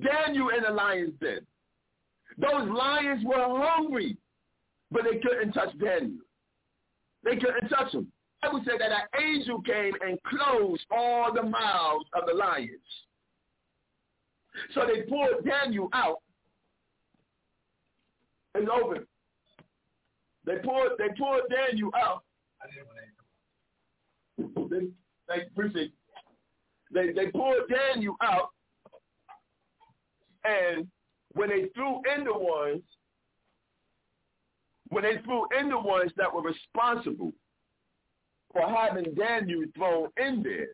Daniel 0.02 0.50
in 0.50 0.62
the 0.62 0.70
lion's 0.70 1.14
den. 1.20 1.46
Those 2.38 2.68
lions 2.68 3.24
were 3.24 3.64
hungry, 3.64 4.16
but 4.90 5.02
they 5.04 5.18
couldn't 5.18 5.52
touch 5.52 5.76
Daniel. 5.78 6.20
They 7.24 7.36
couldn't 7.36 7.68
touch 7.68 7.92
him. 7.92 8.12
I 8.42 8.52
would 8.52 8.64
say 8.64 8.76
that 8.78 8.90
an 8.90 9.22
angel 9.22 9.62
came 9.62 9.94
and 10.04 10.18
closed 10.24 10.84
all 10.90 11.32
the 11.32 11.42
mouths 11.42 12.06
of 12.12 12.26
the 12.26 12.34
lions. 12.34 12.70
So 14.74 14.86
they 14.86 15.02
pulled 15.02 15.44
Daniel 15.44 15.88
out 15.92 16.20
and 18.54 18.68
opened. 18.68 19.06
They 20.45 20.57
pulled 20.57 20.93
they 20.99 21.09
pulled 21.18 21.43
Daniel 21.51 21.90
out. 21.97 22.22
They, 24.38 24.86
they 25.28 25.43
appreciate 25.51 25.93
they 26.93 27.12
they 27.12 27.30
pulled 27.30 27.68
Daniel 27.68 28.16
out 28.22 28.51
and 30.45 30.86
when 31.34 31.49
they 31.49 31.68
threw 31.74 32.01
in 32.16 32.24
the 32.24 32.32
ones 32.32 32.82
when 34.88 35.05
they 35.05 35.22
threw 35.24 35.47
in 35.59 35.70
the 35.70 35.78
ones 35.78 36.12
that 36.16 36.32
were 36.32 36.43
responsible 36.43 37.32
for 38.53 38.68
having 38.68 39.14
Daniel 39.14 39.64
thrown 39.74 40.09
in 40.18 40.43
there, 40.43 40.68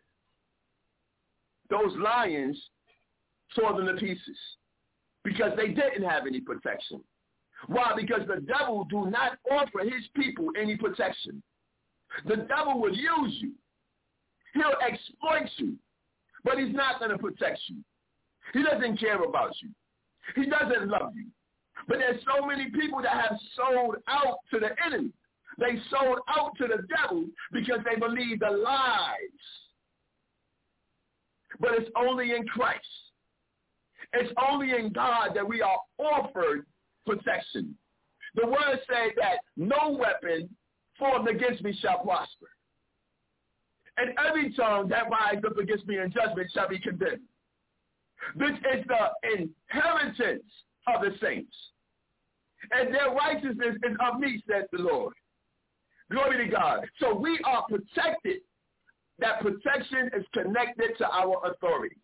those 1.69 1.95
lions 1.97 2.61
tore 3.55 3.73
them 3.77 3.85
to 3.85 3.93
pieces 3.93 4.37
because 5.23 5.51
they 5.55 5.69
didn't 5.69 6.03
have 6.03 6.27
any 6.27 6.41
protection. 6.41 7.01
Why? 7.67 7.93
Because 7.95 8.21
the 8.27 8.41
devil 8.41 8.85
do 8.89 9.09
not 9.09 9.37
offer 9.51 9.79
his 9.79 10.07
people 10.15 10.49
any 10.59 10.77
protection. 10.77 11.41
The 12.27 12.37
devil 12.37 12.79
will 12.79 12.95
use 12.95 13.37
you. 13.39 13.51
He'll 14.53 14.77
exploit 14.85 15.49
you, 15.57 15.75
but 16.43 16.57
he's 16.57 16.73
not 16.73 16.99
going 16.99 17.11
to 17.11 17.17
protect 17.17 17.59
you. 17.67 17.77
He 18.53 18.63
doesn't 18.63 18.99
care 18.99 19.21
about 19.21 19.51
you. 19.61 19.69
He 20.35 20.49
doesn't 20.49 20.89
love 20.89 21.11
you. 21.15 21.27
But 21.87 21.99
there's 21.99 22.21
so 22.25 22.45
many 22.45 22.69
people 22.69 23.01
that 23.01 23.13
have 23.13 23.37
sold 23.55 23.97
out 24.07 24.37
to 24.51 24.59
the 24.59 24.69
enemy. 24.85 25.11
They 25.57 25.79
sold 25.89 26.19
out 26.27 26.55
to 26.57 26.67
the 26.67 26.83
devil 26.87 27.25
because 27.51 27.79
they 27.85 27.99
believe 27.99 28.39
the 28.39 28.49
lies. 28.49 29.15
But 31.59 31.71
it's 31.73 31.89
only 31.97 32.31
in 32.35 32.47
Christ. 32.47 32.85
It's 34.13 34.31
only 34.49 34.71
in 34.71 34.91
God 34.91 35.31
that 35.35 35.47
we 35.47 35.61
are 35.61 35.77
offered 35.97 36.65
protection. 37.09 37.75
The 38.35 38.45
words 38.45 38.81
say 38.87 39.13
that 39.17 39.39
no 39.57 39.97
weapon 39.99 40.49
formed 40.97 41.27
against 41.27 41.63
me 41.63 41.77
shall 41.81 41.99
prosper. 41.99 42.47
And 43.97 44.11
every 44.25 44.53
tongue 44.53 44.87
that 44.89 45.09
rises 45.09 45.43
up 45.45 45.57
against 45.57 45.87
me 45.87 45.97
in 45.97 46.11
judgment 46.11 46.49
shall 46.53 46.69
be 46.69 46.79
condemned. 46.79 47.21
This 48.35 48.51
is 48.73 48.85
the 48.87 49.47
inheritance 49.71 50.43
of 50.87 51.01
the 51.01 51.11
saints. 51.21 51.55
And 52.71 52.93
their 52.93 53.11
righteousness 53.11 53.75
is 53.83 53.97
of 54.05 54.19
me, 54.19 54.41
says 54.47 54.65
the 54.71 54.79
Lord. 54.79 55.13
Glory 56.11 56.45
to 56.45 56.51
God. 56.51 56.85
So 56.99 57.13
we 57.13 57.39
are 57.45 57.63
protected. 57.63 58.41
That 59.19 59.41
protection 59.41 60.09
is 60.17 60.25
connected 60.33 60.97
to 60.99 61.07
our 61.09 61.51
authority. 61.51 61.97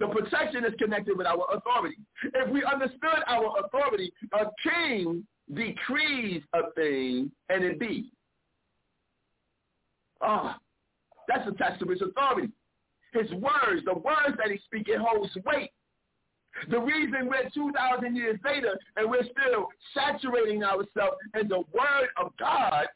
The 0.00 0.08
protection 0.08 0.64
is 0.64 0.74
connected 0.78 1.16
with 1.16 1.26
our 1.26 1.46
authority. 1.52 1.96
If 2.34 2.50
we 2.50 2.64
understood 2.64 3.22
our 3.26 3.54
authority, 3.64 4.12
a 4.32 4.46
king 4.62 5.24
decrees 5.52 6.42
a 6.52 6.70
thing 6.74 7.30
and 7.48 7.64
it 7.64 7.78
be. 7.78 8.10
Ah, 10.20 10.56
oh, 10.56 10.60
that's 11.28 11.48
attached 11.48 11.80
to 11.80 11.88
his 11.88 12.02
authority. 12.02 12.48
His 13.12 13.30
words, 13.32 13.84
the 13.84 13.94
words 13.94 14.36
that 14.38 14.50
he 14.50 14.58
speaks, 14.64 14.90
it 14.90 14.98
holds 14.98 15.34
weight. 15.44 15.70
The 16.70 16.80
reason 16.80 17.28
we're 17.28 17.48
2,000 17.52 18.16
years 18.16 18.38
later 18.44 18.78
and 18.96 19.10
we're 19.10 19.22
still 19.22 19.68
saturating 19.92 20.62
ourselves 20.62 21.16
in 21.38 21.48
the 21.48 21.62
word 21.72 22.08
of 22.16 22.32
God 22.38 22.86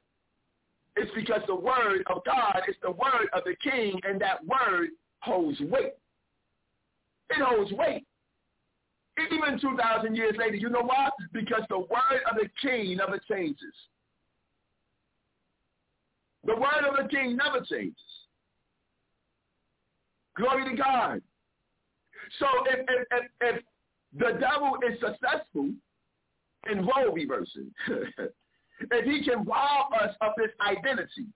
is 0.97 1.09
because 1.15 1.43
the 1.47 1.55
word 1.55 2.03
of 2.07 2.25
God 2.25 2.63
is 2.69 2.77
the 2.83 2.91
word 2.91 3.29
of 3.33 3.43
the 3.45 3.55
king 3.63 4.01
and 4.05 4.21
that 4.21 4.45
word 4.45 4.91
holds 5.21 5.61
weight. 5.61 5.95
It 7.31 7.43
holds 7.43 7.73
weight. 7.73 8.05
Even 9.19 9.61
2,000 9.61 10.15
years 10.15 10.35
later, 10.39 10.55
you 10.55 10.71
know 10.71 10.83
why? 10.83 11.09
Because 11.33 11.63
the 11.69 11.79
word 11.79 12.23
of 12.31 12.37
the 12.37 12.49
king 12.63 12.97
never 12.97 13.19
changes. 13.29 13.75
The 16.45 16.55
word 16.55 16.85
of 16.89 16.97
the 17.03 17.09
king 17.09 17.37
never 17.37 17.65
changes. 17.65 17.97
Glory 20.37 20.71
to 20.71 20.77
God. 20.77 21.21
So 22.39 22.47
if, 22.67 22.87
if, 22.89 23.07
if, 23.11 23.31
if 23.41 23.65
the 24.17 24.39
devil 24.39 24.77
is 24.89 24.99
successful 25.01 25.71
in 26.71 26.87
role 26.87 27.13
reversing, 27.13 27.73
if 27.89 29.05
he 29.05 29.25
can 29.25 29.45
rob 29.45 29.93
us 30.01 30.15
of 30.21 30.33
this 30.37 30.51
identity, 30.67 31.27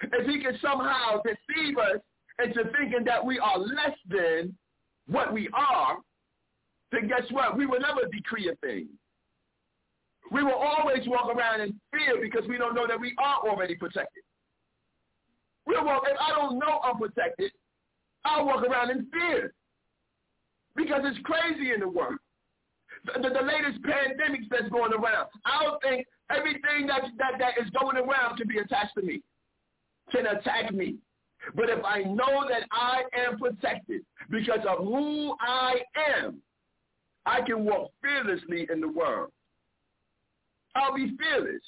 if 0.00 0.26
he 0.26 0.40
can 0.40 0.58
somehow 0.62 1.20
deceive 1.22 1.76
us 1.76 2.00
into 2.42 2.70
thinking 2.78 3.04
that 3.04 3.24
we 3.24 3.38
are 3.38 3.58
less 3.58 3.96
than 4.08 4.56
what 5.08 5.32
we 5.32 5.48
are, 5.52 5.96
then 6.92 7.08
guess 7.08 7.22
what? 7.30 7.56
We 7.56 7.66
will 7.66 7.80
never 7.80 8.06
decree 8.12 8.50
a 8.50 8.56
thing. 8.66 8.88
We 10.30 10.42
will 10.42 10.54
always 10.54 11.06
walk 11.06 11.34
around 11.34 11.60
in 11.62 11.80
fear 11.90 12.20
because 12.20 12.46
we 12.48 12.58
don't 12.58 12.74
know 12.74 12.86
that 12.86 13.00
we 13.00 13.14
are 13.18 13.48
already 13.48 13.74
protected. 13.74 14.22
We'll 15.66 15.84
walk, 15.84 16.04
if 16.06 16.16
I 16.20 16.30
don't 16.38 16.58
know 16.58 16.80
I'm 16.82 16.98
protected, 16.98 17.52
I'll 18.24 18.46
walk 18.46 18.64
around 18.64 18.90
in 18.90 19.06
fear 19.10 19.52
because 20.76 21.00
it's 21.04 21.18
crazy 21.24 21.72
in 21.72 21.80
the 21.80 21.88
world. 21.88 22.18
The, 23.04 23.20
the, 23.22 23.28
the 23.28 23.44
latest 23.44 23.82
pandemics 23.82 24.48
that's 24.50 24.68
going 24.70 24.92
around, 24.92 25.28
I 25.44 25.62
don't 25.62 25.80
think 25.82 26.06
everything 26.30 26.86
that, 26.88 27.02
that, 27.18 27.38
that 27.38 27.62
is 27.62 27.70
going 27.78 27.96
around 27.96 28.36
can 28.36 28.48
be 28.48 28.58
attached 28.58 28.94
to 28.96 29.02
me, 29.02 29.22
can 30.10 30.26
attack 30.26 30.72
me. 30.72 30.96
But 31.54 31.70
if 31.70 31.84
I 31.84 32.02
know 32.02 32.46
that 32.48 32.66
I 32.70 33.02
am 33.16 33.38
protected 33.38 34.02
because 34.30 34.60
of 34.68 34.78
who 34.78 35.34
I 35.40 35.76
am, 36.16 36.42
I 37.26 37.40
can 37.42 37.64
walk 37.64 37.90
fearlessly 38.02 38.66
in 38.72 38.80
the 38.80 38.88
world. 38.88 39.30
I'll 40.74 40.94
be 40.94 41.16
fearless. 41.18 41.62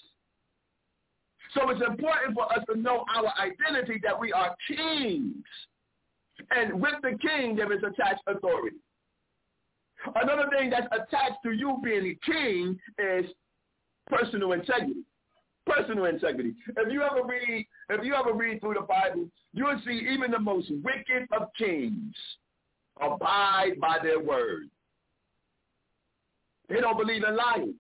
So 1.55 1.69
it's 1.71 1.83
important 1.83 2.35
for 2.35 2.51
us 2.53 2.65
to 2.73 2.79
know 2.79 3.05
our 3.15 3.33
identity 3.41 4.01
that 4.05 4.19
we 4.19 4.33
are 4.33 4.55
kings. 4.69 5.45
And 6.51 6.81
with 6.81 6.95
the 7.03 7.19
king, 7.21 7.57
there 7.57 7.73
is 7.73 7.83
attached 7.83 8.23
authority. 8.27 8.77
Another 10.15 10.49
thing 10.57 10.71
that's 10.71 10.87
attached 10.87 11.39
to 11.45 11.53
you 11.53 11.79
being 11.83 12.17
a 12.17 12.31
king 12.31 12.79
is 12.99 13.27
personal 14.07 14.53
integrity. 14.53 15.03
Personal 15.77 16.07
integrity. 16.07 16.55
If 16.77 16.93
you 16.93 17.03
ever 17.03 17.27
read, 17.27 17.67
if 17.91 18.05
you 18.05 18.15
ever 18.15 18.33
read 18.33 18.61
through 18.61 18.75
the 18.75 18.87
Bible, 18.87 19.29
you'll 19.53 19.81
see 19.85 20.07
even 20.13 20.31
the 20.31 20.39
most 20.39 20.71
wicked 20.83 21.29
of 21.33 21.49
kings 21.57 22.15
abide 23.01 23.81
by 23.81 23.99
their 24.03 24.21
word. 24.21 24.69
They 26.69 26.81
don't 26.81 26.97
believe 26.97 27.25
in 27.25 27.37
lying. 27.37 27.75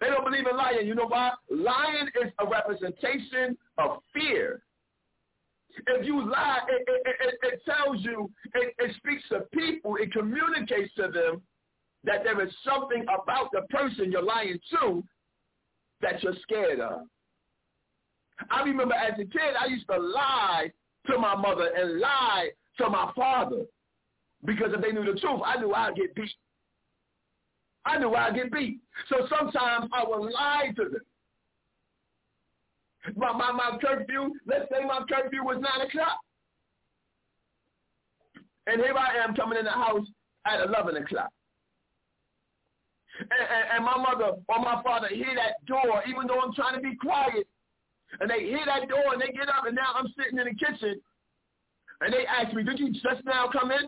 They 0.00 0.08
don't 0.08 0.24
believe 0.24 0.46
in 0.46 0.56
lying. 0.56 0.86
You 0.86 0.94
know 0.94 1.06
why? 1.06 1.32
Lying 1.50 2.08
is 2.22 2.32
a 2.40 2.46
representation 2.46 3.56
of 3.78 3.98
fear. 4.12 4.62
If 5.86 6.04
you 6.06 6.28
lie, 6.28 6.58
it, 6.68 6.88
it, 6.88 7.16
it, 7.20 7.38
it 7.42 7.62
tells 7.64 8.02
you, 8.02 8.30
it, 8.54 8.74
it 8.78 8.96
speaks 8.96 9.22
to 9.30 9.40
people, 9.56 9.96
it 9.96 10.12
communicates 10.12 10.92
to 10.96 11.02
them 11.02 11.40
that 12.04 12.24
there 12.24 12.44
is 12.44 12.52
something 12.64 13.02
about 13.04 13.50
the 13.52 13.62
person 13.70 14.10
you're 14.10 14.22
lying 14.22 14.58
to 14.72 15.02
that 16.02 16.22
you're 16.22 16.34
scared 16.42 16.80
of. 16.80 17.02
I 18.50 18.62
remember 18.62 18.94
as 18.94 19.14
a 19.14 19.24
kid, 19.24 19.54
I 19.58 19.66
used 19.66 19.86
to 19.88 19.98
lie 19.98 20.70
to 21.06 21.18
my 21.18 21.34
mother 21.34 21.70
and 21.76 22.00
lie 22.00 22.50
to 22.78 22.88
my 22.88 23.10
father 23.16 23.64
because 24.44 24.72
if 24.74 24.80
they 24.80 24.92
knew 24.92 25.04
the 25.04 25.18
truth, 25.18 25.40
I 25.44 25.58
knew 25.58 25.72
I'd 25.72 25.96
get 25.96 26.14
beat. 26.14 26.30
I 27.84 27.98
knew 27.98 28.14
I'd 28.14 28.34
get 28.34 28.52
beat. 28.52 28.80
So 29.08 29.26
sometimes 29.28 29.90
I 29.92 30.04
would 30.06 30.32
lie 30.32 30.72
to 30.76 30.84
them. 30.84 31.00
My, 33.16 33.32
my, 33.32 33.50
my 33.50 33.78
curfew, 33.80 34.30
let's 34.46 34.68
say 34.70 34.84
my 34.86 35.00
curfew 35.08 35.42
was 35.44 35.58
9 35.60 35.86
o'clock. 35.88 36.18
And 38.68 38.80
here 38.80 38.94
I 38.96 39.24
am 39.24 39.34
coming 39.34 39.58
in 39.58 39.64
the 39.64 39.72
house 39.72 40.06
at 40.46 40.60
11 40.60 40.96
o'clock. 40.96 41.30
And, 43.30 43.40
and, 43.40 43.64
and 43.76 43.84
my 43.84 43.96
mother 43.96 44.36
or 44.48 44.58
my 44.58 44.82
father 44.82 45.08
hear 45.08 45.34
that 45.36 45.64
door, 45.66 46.02
even 46.08 46.26
though 46.26 46.40
I'm 46.40 46.54
trying 46.54 46.74
to 46.74 46.80
be 46.80 46.96
quiet. 46.96 47.46
And 48.20 48.28
they 48.28 48.40
hear 48.40 48.64
that 48.66 48.88
door 48.88 49.12
and 49.12 49.22
they 49.22 49.32
get 49.32 49.48
up 49.48 49.66
and 49.66 49.74
now 49.74 49.94
I'm 49.94 50.12
sitting 50.18 50.38
in 50.38 50.44
the 50.44 50.54
kitchen. 50.54 51.00
And 52.00 52.12
they 52.12 52.26
ask 52.26 52.52
me, 52.54 52.62
did 52.62 52.78
you 52.78 52.92
just 52.92 53.24
now 53.24 53.48
come 53.52 53.70
in? 53.70 53.86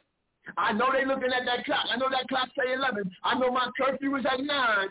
I 0.57 0.73
know 0.73 0.89
they 0.93 1.07
looking 1.07 1.33
at 1.33 1.45
that 1.47 1.65
clock. 1.65 1.87
I 1.91 1.97
know 1.97 2.09
that 2.11 2.29
clock 2.29 2.49
say 2.57 2.73
11. 2.73 3.11
I 3.25 3.39
know 3.39 3.51
my 3.51 3.69
curfew 3.79 4.15
is 4.17 4.25
at 4.31 4.41
9. 4.41 4.89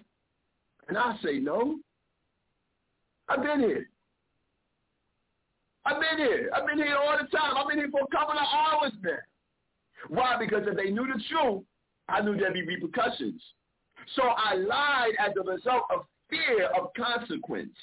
And 0.89 0.97
I 0.97 1.15
say, 1.23 1.39
no. 1.39 1.77
I've 3.29 3.41
been 3.41 3.59
here. 3.59 3.89
I've 5.85 6.01
been 6.01 6.17
here. 6.17 6.49
I've 6.55 6.67
been 6.67 6.77
here 6.77 6.95
all 6.95 7.17
the 7.19 7.27
time. 7.35 7.55
I've 7.57 7.67
been 7.67 7.77
here 7.77 7.91
for 7.91 8.01
a 8.01 8.15
couple 8.15 8.35
of 8.35 8.45
hours 8.53 8.91
now. 9.03 9.11
Why? 10.09 10.37
Because 10.37 10.63
if 10.67 10.75
they 10.75 10.89
knew 10.89 11.07
the 11.07 11.21
truth, 11.29 11.63
I 12.09 12.21
knew 12.21 12.35
there'd 12.35 12.53
be 12.53 12.63
repercussions. 12.65 13.41
So 14.15 14.23
I 14.23 14.55
lied 14.55 15.13
as 15.19 15.31
a 15.39 15.49
result 15.49 15.83
of 15.93 16.05
fear 16.29 16.67
of 16.77 16.89
consequence. 16.95 17.75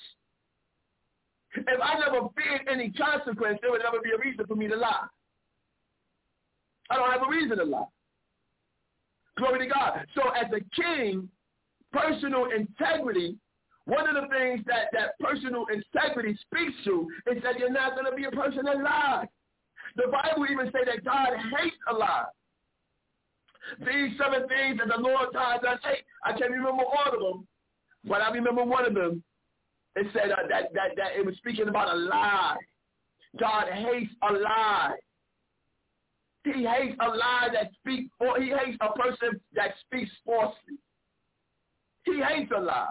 If 1.54 1.80
I 1.82 1.98
never 1.98 2.28
feared 2.36 2.68
any 2.70 2.90
consequence, 2.90 3.58
there 3.60 3.70
would 3.70 3.82
never 3.82 4.00
be 4.02 4.10
a 4.10 4.18
reason 4.18 4.46
for 4.46 4.54
me 4.54 4.68
to 4.68 4.76
lie. 4.76 5.06
I 6.90 6.96
don't 6.96 7.10
have 7.10 7.22
a 7.26 7.30
reason 7.30 7.58
to 7.58 7.64
lie. 7.64 7.84
Glory 9.36 9.60
to 9.60 9.74
God. 9.74 10.06
So 10.14 10.22
as 10.30 10.46
a 10.52 10.60
king, 10.80 11.28
personal 11.92 12.46
integrity, 12.56 13.36
one 13.86 14.08
of 14.08 14.14
the 14.14 14.28
things 14.28 14.64
that, 14.66 14.90
that 14.92 15.18
personal 15.18 15.66
integrity 15.72 16.38
speaks 16.42 16.74
to 16.84 17.08
is 17.34 17.42
that 17.42 17.58
you're 17.58 17.70
not 17.72 17.94
going 17.94 18.06
to 18.06 18.16
be 18.16 18.24
a 18.24 18.30
person 18.30 18.64
that 18.64 18.82
lies. 18.82 19.26
The 19.96 20.04
Bible 20.12 20.46
even 20.50 20.66
say 20.66 20.84
that 20.86 21.04
God 21.04 21.30
hates 21.58 21.76
a 21.90 21.94
lie. 21.94 22.26
These 23.78 24.18
seven 24.18 24.48
things 24.48 24.78
that 24.78 24.88
the 24.88 25.00
Lord 25.00 25.28
does 25.32 25.78
hate. 25.84 26.04
I 26.24 26.32
can't 26.32 26.50
remember 26.50 26.82
all 26.82 27.12
of 27.12 27.20
them, 27.20 27.46
but 28.04 28.22
I 28.22 28.30
remember 28.30 28.64
one 28.64 28.86
of 28.86 28.94
them. 28.94 29.22
It 29.96 30.06
said 30.12 30.30
uh, 30.30 30.36
that, 30.48 30.72
that, 30.74 30.96
that 30.96 31.16
it 31.18 31.26
was 31.26 31.36
speaking 31.36 31.68
about 31.68 31.94
a 31.94 31.98
lie. 31.98 32.56
God 33.38 33.66
hates 33.68 34.12
a 34.28 34.32
lie. 34.32 34.94
He 36.44 36.64
hates 36.64 36.96
a 37.00 37.08
lie 37.08 37.48
that 37.52 37.70
speaks, 37.80 38.10
or 38.18 38.40
he 38.40 38.48
hates 38.48 38.78
a 38.80 38.92
person 38.98 39.40
that 39.54 39.74
speaks 39.84 40.10
falsely. 40.24 40.78
He 42.04 42.22
hates 42.22 42.50
a 42.56 42.60
lie. 42.60 42.88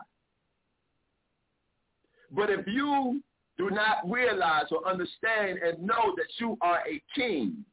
But 2.31 2.49
if 2.49 2.67
you 2.67 3.21
do 3.57 3.69
not 3.69 4.09
realize 4.09 4.65
or 4.71 4.87
understand 4.87 5.59
and 5.59 5.81
know 5.81 6.13
that 6.15 6.27
you 6.37 6.57
are 6.61 6.79
a 6.87 7.01
king, 7.15 7.65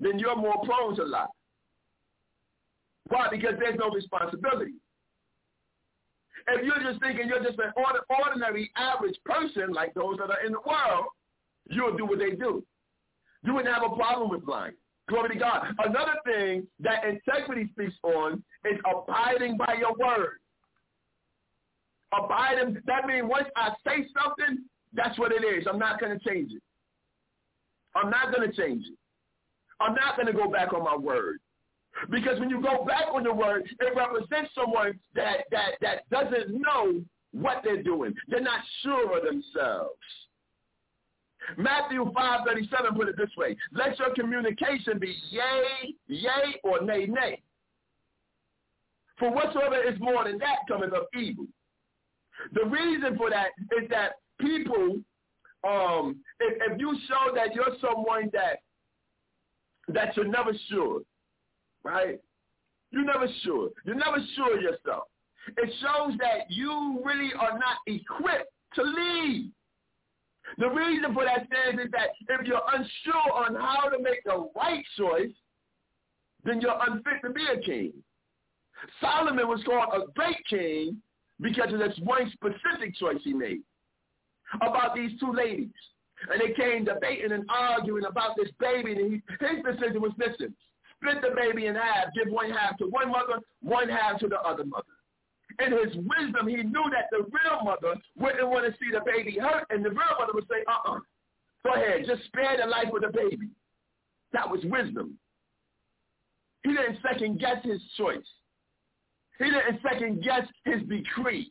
then 0.00 0.18
you're 0.18 0.36
more 0.36 0.60
prone 0.64 0.96
to 0.96 1.04
lie. 1.04 1.26
Why? 3.08 3.28
Because 3.30 3.54
there's 3.58 3.78
no 3.78 3.90
responsibility. 3.90 4.72
If 6.48 6.64
you're 6.64 6.90
just 6.90 7.00
thinking 7.00 7.28
you're 7.28 7.42
just 7.44 7.58
an 7.58 7.72
ordinary, 8.08 8.70
average 8.76 9.16
person 9.24 9.72
like 9.72 9.94
those 9.94 10.16
that 10.18 10.30
are 10.30 10.44
in 10.44 10.52
the 10.52 10.60
world, 10.66 11.06
you'll 11.68 11.96
do 11.96 12.06
what 12.06 12.18
they 12.18 12.30
do. 12.30 12.64
You 13.44 13.54
wouldn't 13.54 13.72
have 13.72 13.84
a 13.84 13.94
problem 13.94 14.30
with 14.30 14.46
lying. 14.46 14.74
Glory 15.08 15.30
to 15.30 15.38
God. 15.38 15.66
Another 15.78 16.14
thing 16.24 16.66
that 16.78 17.04
integrity 17.04 17.68
speaks 17.72 17.94
on 18.02 18.42
is 18.64 18.78
abiding 18.88 19.56
by 19.56 19.74
your 19.78 19.94
word. 19.94 20.38
Abiding, 22.12 22.80
that 22.86 23.06
means 23.06 23.26
once 23.28 23.48
I 23.56 23.70
say 23.86 24.06
something, 24.22 24.64
that's 24.92 25.18
what 25.18 25.32
it 25.32 25.44
is. 25.44 25.66
I'm 25.70 25.78
not 25.78 26.00
going 26.00 26.18
to 26.18 26.28
change 26.28 26.52
it. 26.52 26.62
I'm 27.94 28.10
not 28.10 28.34
going 28.34 28.48
to 28.48 28.56
change 28.56 28.84
it. 28.86 28.98
I'm 29.80 29.94
not 29.94 30.16
going 30.16 30.26
to 30.26 30.32
go 30.32 30.50
back 30.50 30.72
on 30.72 30.84
my 30.84 30.96
word. 30.96 31.38
Because 32.10 32.38
when 32.38 32.50
you 32.50 32.62
go 32.62 32.84
back 32.84 33.06
on 33.12 33.24
your 33.24 33.34
word, 33.34 33.68
it 33.80 33.96
represents 33.96 34.54
someone 34.54 34.98
that, 35.14 35.44
that, 35.50 35.72
that 35.80 36.08
doesn't 36.10 36.50
know 36.50 37.02
what 37.32 37.62
they're 37.64 37.82
doing. 37.82 38.14
They're 38.28 38.40
not 38.40 38.60
sure 38.82 39.18
of 39.18 39.24
themselves. 39.24 39.98
Matthew 41.56 42.04
5.37 42.12 42.96
put 42.96 43.08
it 43.08 43.16
this 43.16 43.30
way. 43.36 43.56
Let 43.72 43.98
your 43.98 44.14
communication 44.14 44.98
be 44.98 45.14
yea, 45.30 45.94
yea, 46.06 46.60
or 46.62 46.82
nay, 46.82 47.06
nay. 47.06 47.42
For 49.18 49.30
whatsoever 49.30 49.82
is 49.82 49.98
more 50.00 50.24
than 50.24 50.38
that 50.38 50.58
cometh 50.68 50.92
of 50.92 51.04
evil. 51.18 51.46
The 52.54 52.64
reason 52.64 53.16
for 53.16 53.30
that 53.30 53.48
is 53.82 53.88
that 53.90 54.12
people, 54.38 55.00
um, 55.66 56.16
if, 56.40 56.72
if 56.72 56.80
you 56.80 56.96
show 57.06 57.34
that 57.34 57.54
you're 57.54 57.76
someone 57.80 58.30
that 58.32 58.60
that 59.94 60.16
you're 60.16 60.26
never 60.26 60.52
sure, 60.68 61.00
right? 61.84 62.20
You're 62.90 63.04
never 63.04 63.26
sure. 63.42 63.70
You're 63.84 63.94
never 63.94 64.18
sure 64.36 64.60
yourself. 64.60 65.04
It 65.56 65.72
shows 65.80 66.18
that 66.18 66.50
you 66.50 67.00
really 67.04 67.30
are 67.38 67.58
not 67.58 67.78
equipped 67.86 68.52
to 68.74 68.82
lead. 68.82 69.52
The 70.58 70.68
reason 70.68 71.14
for 71.14 71.24
that 71.24 71.46
stands 71.46 71.82
is 71.82 71.90
that 71.92 72.10
if 72.28 72.46
you're 72.46 72.60
unsure 72.74 73.32
on 73.32 73.54
how 73.54 73.88
to 73.88 74.02
make 74.02 74.24
the 74.24 74.48
right 74.56 74.84
choice, 74.98 75.32
then 76.44 76.60
you're 76.60 76.76
unfit 76.88 77.22
to 77.24 77.30
be 77.30 77.44
a 77.46 77.60
king. 77.60 77.92
Solomon 79.00 79.46
was 79.46 79.62
called 79.64 79.88
a 79.94 80.10
great 80.12 80.44
king 80.48 80.96
because 81.40 81.72
of 81.72 81.78
this 81.78 81.98
one 82.02 82.30
specific 82.32 82.96
choice 82.96 83.18
he 83.22 83.32
made 83.32 83.60
about 84.62 84.94
these 84.94 85.18
two 85.20 85.32
ladies. 85.32 85.68
And 86.28 86.40
they 86.40 86.52
came 86.52 86.84
debating 86.84 87.32
and 87.32 87.44
arguing 87.48 88.04
about 88.04 88.36
this 88.36 88.50
baby, 88.58 88.92
and 88.92 89.12
he, 89.12 89.46
his 89.46 89.64
decision 89.64 90.02
was, 90.02 90.12
listen, 90.18 90.54
split 90.96 91.22
the 91.22 91.34
baby 91.34 91.66
in 91.66 91.74
half, 91.74 92.12
give 92.14 92.32
one 92.32 92.50
half 92.50 92.76
to 92.78 92.84
one 92.86 93.10
mother, 93.10 93.40
one 93.62 93.88
half 93.88 94.20
to 94.20 94.28
the 94.28 94.40
other 94.40 94.64
mother. 94.64 94.84
In 95.64 95.72
his 95.72 95.96
wisdom, 95.96 96.46
he 96.46 96.62
knew 96.62 96.84
that 96.92 97.08
the 97.10 97.24
real 97.24 97.64
mother 97.64 97.96
wouldn't 98.16 98.48
want 98.48 98.66
to 98.66 98.78
see 98.78 98.90
the 98.92 99.00
baby 99.04 99.38
hurt, 99.40 99.66
and 99.70 99.84
the 99.84 99.90
real 99.90 100.14
mother 100.18 100.32
would 100.34 100.46
say, 100.48 100.62
uh-uh, 100.68 100.98
go 101.64 101.74
ahead, 101.74 102.04
just 102.06 102.24
spare 102.26 102.56
the 102.60 102.66
life 102.66 102.88
of 102.94 103.00
the 103.00 103.16
baby. 103.16 103.48
That 104.32 104.48
was 104.48 104.60
wisdom. 104.64 105.18
He 106.62 106.70
didn't 106.70 106.98
second 107.02 107.40
guess 107.40 107.64
his 107.64 107.80
choice. 107.96 108.18
He 109.38 109.46
didn't 109.46 109.80
second 109.82 110.22
guess 110.22 110.46
his 110.64 110.82
decree. 110.88 111.50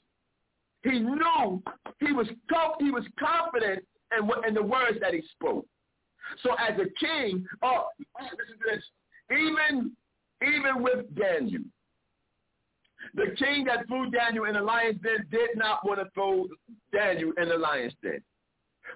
He 0.84 1.00
knew 1.00 1.62
he 2.00 2.14
was 2.14 2.28
he 2.80 2.92
was 2.92 3.04
confident 3.20 3.84
in, 4.18 4.30
in 4.48 4.54
the 4.54 4.64
words 4.64 4.98
that 5.02 5.14
he 5.14 5.22
spoke. 5.32 5.66
So 6.44 6.52
as 6.54 6.78
a 6.80 6.90
king, 7.04 7.46
oh, 7.64 7.88
listen 8.20 8.58
to 8.60 8.76
this. 8.76 8.84
Even 9.32 9.92
even 10.42 10.82
with 10.82 11.14
Daniel, 11.16 11.64
the 13.16 13.36
king 13.38 13.66
that 13.66 13.88
threw 13.88 14.10
Daniel 14.10 14.46
in 14.46 14.54
the 14.54 14.62
lion's 14.62 15.02
den 15.02 15.26
did 15.32 15.50
not 15.56 15.86
want 15.86 16.00
to 16.00 16.10
throw 16.14 16.48
Daniel 16.94 17.34
in 17.42 17.50
the 17.50 17.58
lion's 17.58 17.94
den. 18.02 18.22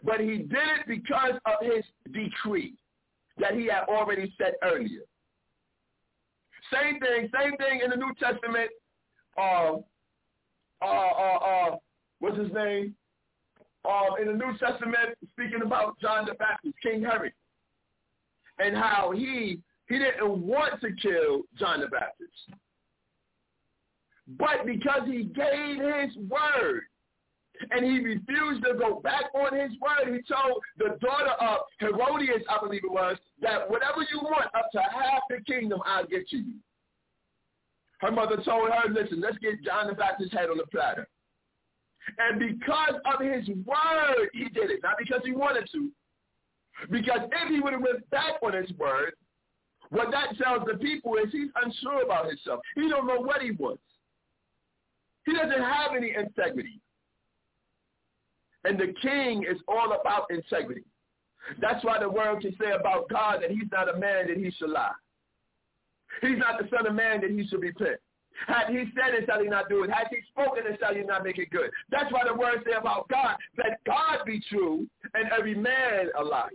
But 0.03 0.19
he 0.19 0.37
did 0.37 0.67
it 0.79 0.87
because 0.87 1.33
of 1.45 1.53
his 1.61 1.83
decree 2.11 2.75
that 3.37 3.53
he 3.53 3.67
had 3.67 3.83
already 3.87 4.33
said 4.37 4.53
earlier. 4.63 5.01
Same 6.71 6.99
thing, 6.99 7.29
same 7.37 7.57
thing 7.57 7.81
in 7.83 7.89
the 7.89 7.97
New 7.97 8.13
Testament. 8.19 8.69
Uh, 9.37 9.77
uh, 10.81 10.85
uh, 10.85 11.37
uh, 11.37 11.75
what's 12.19 12.37
his 12.37 12.51
name? 12.53 12.95
Uh, 13.85 14.15
in 14.21 14.27
the 14.27 14.33
New 14.33 14.57
Testament, 14.57 15.17
speaking 15.33 15.61
about 15.61 15.99
John 15.99 16.25
the 16.25 16.35
Baptist, 16.35 16.75
King 16.81 17.03
Herod, 17.03 17.33
and 18.59 18.75
how 18.75 19.11
he 19.11 19.59
he 19.89 19.99
didn't 19.99 20.41
want 20.41 20.79
to 20.81 20.91
kill 21.01 21.41
John 21.59 21.81
the 21.81 21.87
Baptist. 21.87 22.31
But 24.27 24.65
because 24.65 25.01
he 25.05 25.23
gave 25.23 25.79
his 25.79 26.15
word 26.29 26.83
and 27.71 27.85
he 27.85 27.99
refused 27.99 28.63
to 28.63 28.73
go 28.79 29.01
back 29.01 29.25
on 29.35 29.57
his 29.57 29.71
word, 29.79 30.13
he 30.13 30.21
told 30.33 30.61
the 30.77 30.97
daughter 31.01 31.31
of 31.41 31.59
Herodias, 31.79 32.43
I 32.49 32.59
believe 32.59 32.83
it 32.83 32.91
was, 32.91 33.17
that 33.41 33.69
whatever 33.69 34.01
you 34.11 34.19
want, 34.21 34.45
up 34.57 34.71
to 34.71 34.79
half 34.79 35.23
the 35.29 35.41
kingdom, 35.45 35.81
I'll 35.85 36.07
get 36.07 36.27
to 36.29 36.37
you. 36.37 36.55
Her 37.99 38.11
mother 38.11 38.37
told 38.43 38.69
her, 38.69 38.89
listen, 38.89 39.21
let's 39.21 39.37
get 39.37 39.63
John 39.63 39.87
the 39.87 39.93
Baptist's 39.93 40.33
head 40.33 40.49
on 40.49 40.57
the 40.57 40.67
platter. 40.67 41.07
And 42.17 42.39
because 42.39 42.95
of 43.05 43.21
his 43.21 43.47
word, 43.65 44.29
he 44.33 44.45
did 44.49 44.71
it. 44.71 44.79
Not 44.83 44.97
because 44.97 45.21
he 45.23 45.31
wanted 45.31 45.69
to. 45.71 45.89
Because 46.89 47.21
if 47.31 47.49
he 47.49 47.59
would 47.59 47.73
have 47.73 47.81
went 47.81 48.09
back 48.09 48.33
on 48.41 48.53
his 48.53 48.71
word, 48.77 49.13
what 49.89 50.11
that 50.11 50.37
tells 50.37 50.65
the 50.65 50.77
people 50.77 51.15
is 51.15 51.31
he's 51.31 51.49
unsure 51.63 52.03
about 52.03 52.27
himself. 52.27 52.59
He 52.75 52.89
don't 52.89 53.07
know 53.07 53.21
what 53.21 53.41
he 53.41 53.51
wants. 53.51 53.83
He 55.25 55.33
doesn't 55.33 55.51
have 55.51 55.91
any 55.95 56.13
integrity. 56.17 56.79
And 58.65 58.79
the 58.79 58.93
king 59.01 59.43
is 59.43 59.57
all 59.67 59.97
about 59.99 60.27
integrity. 60.29 60.83
That's 61.59 61.83
why 61.83 61.99
the 61.99 62.09
world 62.09 62.41
can 62.41 62.55
say 62.59 62.71
about 62.71 63.09
God 63.09 63.41
that 63.41 63.51
he's 63.51 63.69
not 63.71 63.93
a 63.93 63.97
man 63.97 64.27
that 64.27 64.37
he 64.37 64.51
should 64.51 64.69
lie. 64.69 64.91
He's 66.21 66.37
not 66.37 66.59
the 66.59 66.67
son 66.75 66.87
of 66.87 66.95
man 66.95 67.21
that 67.21 67.31
he 67.31 67.45
should 67.47 67.61
repent. 67.61 67.99
Had 68.47 68.69
he 68.69 68.85
said 68.95 69.13
it, 69.13 69.25
shall 69.27 69.41
he 69.41 69.47
not 69.47 69.69
do 69.69 69.83
it? 69.83 69.89
Had 69.89 70.07
he 70.09 70.17
spoken 70.29 70.63
it, 70.65 70.79
shall 70.79 70.93
he 70.93 71.01
not 71.01 71.23
make 71.23 71.37
it 71.37 71.49
good? 71.51 71.69
That's 71.89 72.11
why 72.11 72.23
the 72.25 72.33
word 72.33 72.63
say 72.65 72.73
about 72.73 73.07
God, 73.09 73.37
that 73.57 73.79
God 73.85 74.19
be 74.25 74.41
true 74.49 74.87
and 75.13 75.31
every 75.31 75.55
man 75.55 76.09
a 76.17 76.23
liar. 76.23 76.49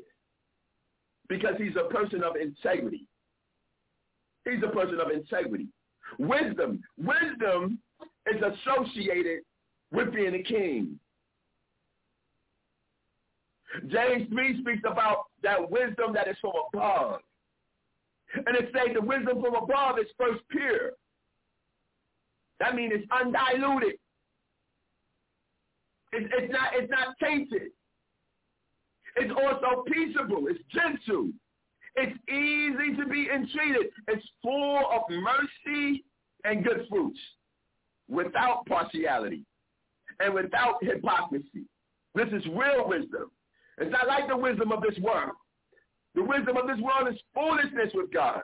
Because 1.29 1.55
he's 1.59 1.77
a 1.77 1.93
person 1.93 2.23
of 2.23 2.37
integrity. 2.37 3.05
He's 4.45 4.63
a 4.65 4.69
person 4.69 4.99
of 5.01 5.11
integrity. 5.11 5.69
Wisdom. 6.19 6.83
Wisdom 6.97 7.79
is 8.27 8.43
associated 8.43 9.43
with 9.93 10.13
being 10.13 10.35
a 10.35 10.43
king. 10.43 10.99
James 13.89 14.29
3 14.31 14.61
speaks 14.63 14.83
about 14.91 15.27
that 15.43 15.71
wisdom 15.71 16.13
that 16.15 16.29
is 16.29 16.37
from 16.41 16.53
above. 16.73 17.21
And 18.35 18.57
it 18.57 18.71
says 18.73 18.95
the 18.95 19.01
wisdom 19.01 19.41
from 19.43 19.55
above 19.55 19.99
is 19.99 20.07
first 20.19 20.41
pure. 20.51 20.93
That 22.61 22.75
means 22.75 22.93
it's 22.95 23.07
undiluted. 23.13 23.95
It's, 26.13 26.33
it's 26.37 26.53
not 26.53 26.69
it's 26.75 26.91
not 26.91 27.17
tainted. 27.23 27.71
It's 29.17 29.33
also 29.33 29.85
peaceable. 29.91 30.47
It's 30.49 30.61
gentle. 30.73 31.31
It's 31.97 32.17
easy 32.29 32.97
to 32.97 33.09
be 33.09 33.29
entreated. 33.33 33.91
It's 34.07 34.25
full 34.43 34.85
of 34.91 35.03
mercy 35.11 36.05
and 36.45 36.65
good 36.65 36.87
fruits 36.89 37.19
without 38.09 38.65
partiality 38.67 39.45
and 40.21 40.33
without 40.35 40.83
hypocrisy. 40.83 41.67
This 42.15 42.29
is 42.29 42.45
real 42.47 42.89
wisdom. 42.89 43.31
It's 43.79 43.93
not 43.93 44.07
like 44.07 44.29
the 44.29 44.37
wisdom 44.37 44.73
of 44.73 44.83
this 44.83 44.99
world. 44.99 45.33
The 46.15 46.23
wisdom 46.23 46.57
of 46.57 46.67
this 46.67 46.79
world 46.79 47.13
is 47.13 47.21
foolishness 47.35 47.93
with 47.95 48.13
God. 48.13 48.43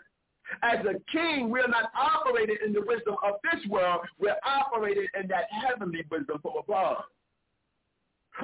As 0.62 0.84
a 0.86 0.94
king, 1.10 1.50
we're 1.50 1.68
not 1.68 1.90
operating 1.94 2.56
in 2.64 2.72
the 2.72 2.80
wisdom 2.80 3.16
of 3.22 3.34
this 3.42 3.64
world. 3.68 4.00
We're 4.18 4.36
operating 4.44 5.06
in 5.20 5.28
that 5.28 5.44
heavenly 5.50 6.04
wisdom 6.10 6.38
from 6.42 6.52
above. 6.58 7.04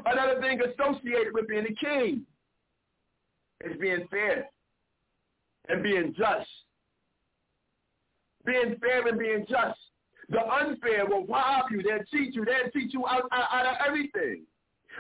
Another 0.07 0.41
thing 0.41 0.61
associated 0.61 1.33
with 1.33 1.49
being 1.49 1.67
a 1.67 1.85
king 1.85 2.23
is 3.65 3.79
being 3.81 4.07
fair 4.11 4.49
and 5.69 5.83
being 5.83 6.15
just. 6.17 6.49
Being 8.45 8.77
fair 8.81 9.07
and 9.07 9.19
being 9.19 9.45
just. 9.49 9.79
The 10.31 10.41
unfair 10.41 11.07
will 11.07 11.27
rob 11.27 11.67
you. 11.71 11.83
They'll 11.83 12.05
cheat 12.11 12.35
you. 12.35 12.45
They'll 12.45 12.71
cheat 12.73 12.93
you 12.93 13.07
out, 13.07 13.25
out, 13.33 13.49
out 13.53 13.67
of 13.67 13.77
everything. 13.87 14.43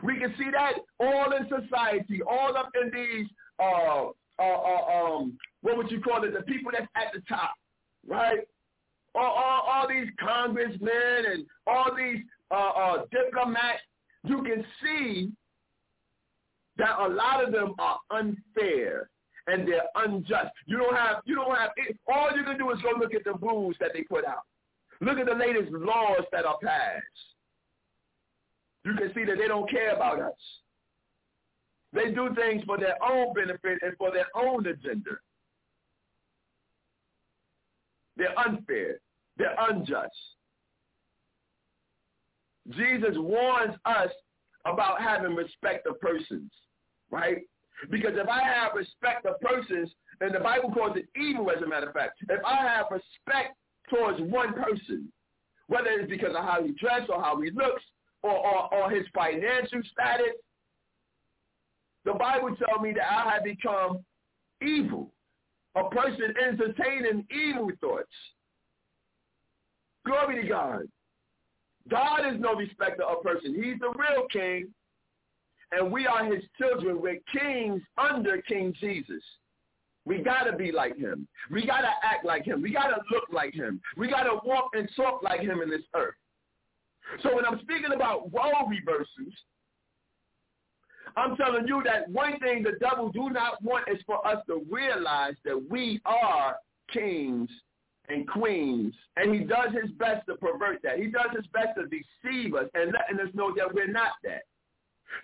We 0.02 0.18
can 0.18 0.34
see 0.38 0.50
that 0.52 0.74
all 0.98 1.32
in 1.32 1.48
society, 1.48 2.20
all 2.28 2.56
up 2.56 2.70
in 2.80 2.90
these, 2.92 3.26
uh, 3.58 4.08
uh, 4.40 4.42
uh, 4.42 5.16
um, 5.16 5.38
what 5.62 5.76
would 5.76 5.90
you 5.90 6.00
call 6.00 6.24
it, 6.24 6.32
the 6.32 6.42
people 6.42 6.72
that's 6.72 6.88
at 6.96 7.12
the 7.12 7.20
top, 7.28 7.52
right? 8.06 8.38
All, 9.14 9.24
all, 9.24 9.60
all 9.70 9.88
these 9.88 10.08
congressmen 10.18 11.24
and 11.32 11.46
all 11.66 11.94
these 11.96 12.22
uh, 12.50 12.54
uh, 12.54 13.04
diplomats, 13.10 13.82
you 14.24 14.42
can 14.42 14.64
see 14.82 15.30
that 16.78 16.98
a 16.98 17.08
lot 17.08 17.44
of 17.44 17.52
them 17.52 17.74
are 17.78 17.98
unfair 18.10 19.10
and 19.46 19.66
they're 19.66 19.82
unjust. 19.96 20.50
You 20.66 20.78
don't 20.78 20.96
have, 20.96 21.16
you 21.24 21.34
don't 21.34 21.54
have, 21.56 21.70
all 22.08 22.30
you 22.36 22.44
can 22.44 22.56
do 22.56 22.70
is 22.70 22.80
go 22.82 22.98
look 22.98 23.14
at 23.14 23.24
the 23.24 23.34
rules 23.34 23.76
that 23.80 23.90
they 23.92 24.02
put 24.02 24.24
out. 24.24 24.42
Look 25.00 25.18
at 25.18 25.26
the 25.26 25.34
latest 25.34 25.72
laws 25.72 26.22
that 26.32 26.44
are 26.44 26.58
passed. 26.62 27.04
You 28.84 28.94
can 28.94 29.12
see 29.14 29.24
that 29.24 29.36
they 29.38 29.48
don't 29.48 29.68
care 29.70 29.94
about 29.94 30.20
us. 30.20 30.32
They 31.92 32.12
do 32.12 32.34
things 32.34 32.62
for 32.64 32.78
their 32.78 32.96
own 33.02 33.34
benefit 33.34 33.78
and 33.82 33.96
for 33.98 34.12
their 34.12 34.26
own 34.34 34.66
agenda. 34.66 35.10
They're 38.16 38.38
unfair. 38.38 39.00
They're 39.36 39.56
unjust. 39.58 40.12
Jesus 42.70 43.16
warns 43.16 43.74
us 43.84 44.10
about 44.66 45.00
having 45.00 45.34
respect 45.34 45.86
of 45.86 45.98
persons, 46.00 46.52
right? 47.10 47.38
Because 47.90 48.12
if 48.14 48.28
I 48.28 48.42
have 48.42 48.72
respect 48.74 49.24
of 49.26 49.40
persons, 49.40 49.90
and 50.20 50.34
the 50.34 50.40
Bible 50.40 50.70
calls 50.70 50.96
it 50.96 51.08
evil 51.18 51.50
as 51.50 51.62
a 51.62 51.66
matter 51.66 51.88
of 51.88 51.94
fact, 51.94 52.18
if 52.28 52.44
I 52.44 52.56
have 52.56 52.86
respect 52.90 53.56
towards 53.88 54.20
one 54.20 54.52
person, 54.52 55.10
whether 55.68 55.88
it's 55.88 56.10
because 56.10 56.34
of 56.36 56.44
how 56.44 56.62
he 56.62 56.72
dresses 56.72 57.08
or 57.08 57.22
how 57.22 57.40
he 57.40 57.50
looks 57.50 57.82
or, 58.22 58.32
or, 58.32 58.74
or 58.74 58.90
his 58.90 59.06
financial 59.14 59.80
status, 59.90 60.36
the 62.04 62.14
Bible 62.14 62.54
tells 62.56 62.82
me 62.82 62.92
that 62.92 63.10
I 63.10 63.34
have 63.34 63.44
become 63.44 64.04
evil, 64.62 65.10
a 65.76 65.84
person 65.84 66.34
entertaining 66.42 67.26
evil 67.30 67.70
thoughts. 67.80 68.08
Glory 70.06 70.42
to 70.42 70.48
God. 70.48 70.82
God 71.88 72.32
is 72.32 72.40
no 72.40 72.54
respecter 72.54 73.04
of 73.04 73.22
person. 73.22 73.54
He's 73.54 73.78
the 73.80 73.90
real 73.90 74.26
king, 74.32 74.68
and 75.72 75.90
we 75.90 76.06
are 76.06 76.24
his 76.24 76.44
children. 76.58 77.00
We're 77.00 77.20
kings 77.32 77.82
under 77.98 78.40
King 78.42 78.74
Jesus. 78.80 79.22
We 80.06 80.18
got 80.18 80.44
to 80.44 80.56
be 80.56 80.72
like 80.72 80.96
him. 80.96 81.28
We 81.50 81.66
got 81.66 81.82
to 81.82 81.90
act 82.02 82.24
like 82.24 82.44
him. 82.44 82.62
We 82.62 82.72
got 82.72 82.88
to 82.88 83.00
look 83.10 83.24
like 83.30 83.54
him. 83.54 83.80
We 83.96 84.08
got 84.08 84.22
to 84.22 84.40
walk 84.44 84.70
and 84.72 84.88
talk 84.96 85.22
like 85.22 85.40
him 85.40 85.60
in 85.60 85.68
this 85.68 85.82
earth. 85.94 86.14
So 87.22 87.34
when 87.34 87.44
I'm 87.44 87.60
speaking 87.60 87.92
about 87.94 88.32
role 88.32 88.68
reversals, 88.68 89.34
I'm 91.16 91.36
telling 91.36 91.66
you 91.66 91.82
that 91.84 92.08
one 92.08 92.38
thing 92.40 92.62
the 92.62 92.78
devil 92.80 93.10
do 93.10 93.30
not 93.30 93.62
want 93.62 93.88
is 93.88 94.00
for 94.06 94.26
us 94.26 94.42
to 94.46 94.64
realize 94.70 95.34
that 95.44 95.70
we 95.70 96.00
are 96.04 96.56
kings 96.92 97.50
and 98.08 98.26
queens, 98.28 98.94
and 99.16 99.34
he 99.34 99.40
does 99.40 99.68
his 99.80 99.90
best 99.92 100.26
to 100.26 100.34
pervert 100.36 100.80
that. 100.82 100.98
He 100.98 101.06
does 101.06 101.30
his 101.34 101.46
best 101.52 101.78
to 101.78 101.84
deceive 101.86 102.54
us 102.54 102.68
and 102.74 102.92
letting 102.92 103.26
us 103.26 103.32
know 103.34 103.54
that 103.56 103.72
we're 103.72 103.86
not 103.86 104.12
that. 104.24 104.42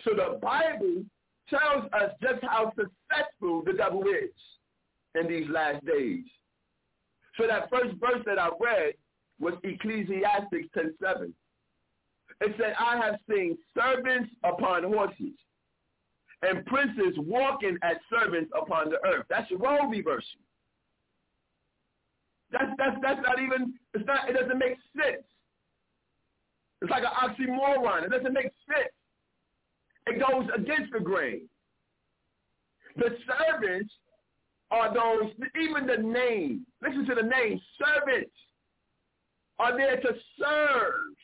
So 0.04 0.10
the 0.14 0.38
Bible 0.40 1.04
tells 1.48 1.84
us 1.92 2.12
just 2.22 2.42
how 2.42 2.72
successful 2.76 3.62
the 3.64 3.72
devil 3.72 4.02
is 4.02 4.30
in 5.14 5.28
these 5.28 5.48
last 5.48 5.84
days. 5.84 6.24
So 7.38 7.46
that 7.46 7.70
first 7.70 7.94
verse 8.00 8.22
that 8.26 8.38
I 8.38 8.48
read 8.60 8.94
was 9.40 9.54
Ecclesiastes 9.62 10.68
10.7. 10.76 11.32
It 12.40 12.54
said, 12.58 12.74
I 12.78 12.96
have 12.98 13.16
seen 13.30 13.56
servants 13.74 14.30
upon 14.44 14.84
horses 14.84 15.36
and 16.42 16.64
princes 16.66 17.14
walking 17.16 17.78
as 17.82 17.96
servants 18.10 18.50
upon 18.56 18.90
the 18.90 18.98
earth. 19.06 19.26
That's 19.28 19.50
a 19.52 19.56
role 19.56 19.88
reversal. 19.88 20.40
That's, 22.52 22.70
that's, 22.78 22.96
that's 23.02 23.20
not 23.26 23.40
even, 23.40 23.74
it's 23.94 24.06
not, 24.06 24.28
it 24.28 24.34
doesn't 24.34 24.58
make 24.58 24.76
sense. 24.94 25.24
It's 26.82 26.90
like 26.90 27.02
an 27.02 27.10
oxymoron. 27.10 28.04
It 28.04 28.10
doesn't 28.10 28.32
make 28.32 28.52
sense. 28.68 28.92
It 30.06 30.20
goes 30.20 30.48
against 30.54 30.92
the 30.92 31.00
grain. 31.00 31.48
The 32.96 33.16
servants 33.26 33.92
are 34.70 34.92
those, 34.92 35.32
even 35.60 35.86
the 35.86 36.02
name, 36.02 36.66
listen 36.82 37.06
to 37.06 37.14
the 37.14 37.22
name, 37.22 37.60
servants 37.78 38.30
are 39.58 39.76
there 39.76 39.96
to 40.00 40.08
serve. 40.38 41.14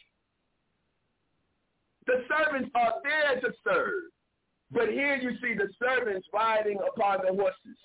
The 2.06 2.24
servants 2.28 2.70
are 2.74 2.94
there 3.02 3.40
to 3.40 3.56
serve. 3.64 4.10
But 4.72 4.88
here 4.88 5.16
you 5.16 5.32
see 5.42 5.54
the 5.54 5.68
servants 5.78 6.26
riding 6.32 6.78
upon 6.78 7.18
the 7.26 7.34
horses. 7.34 7.78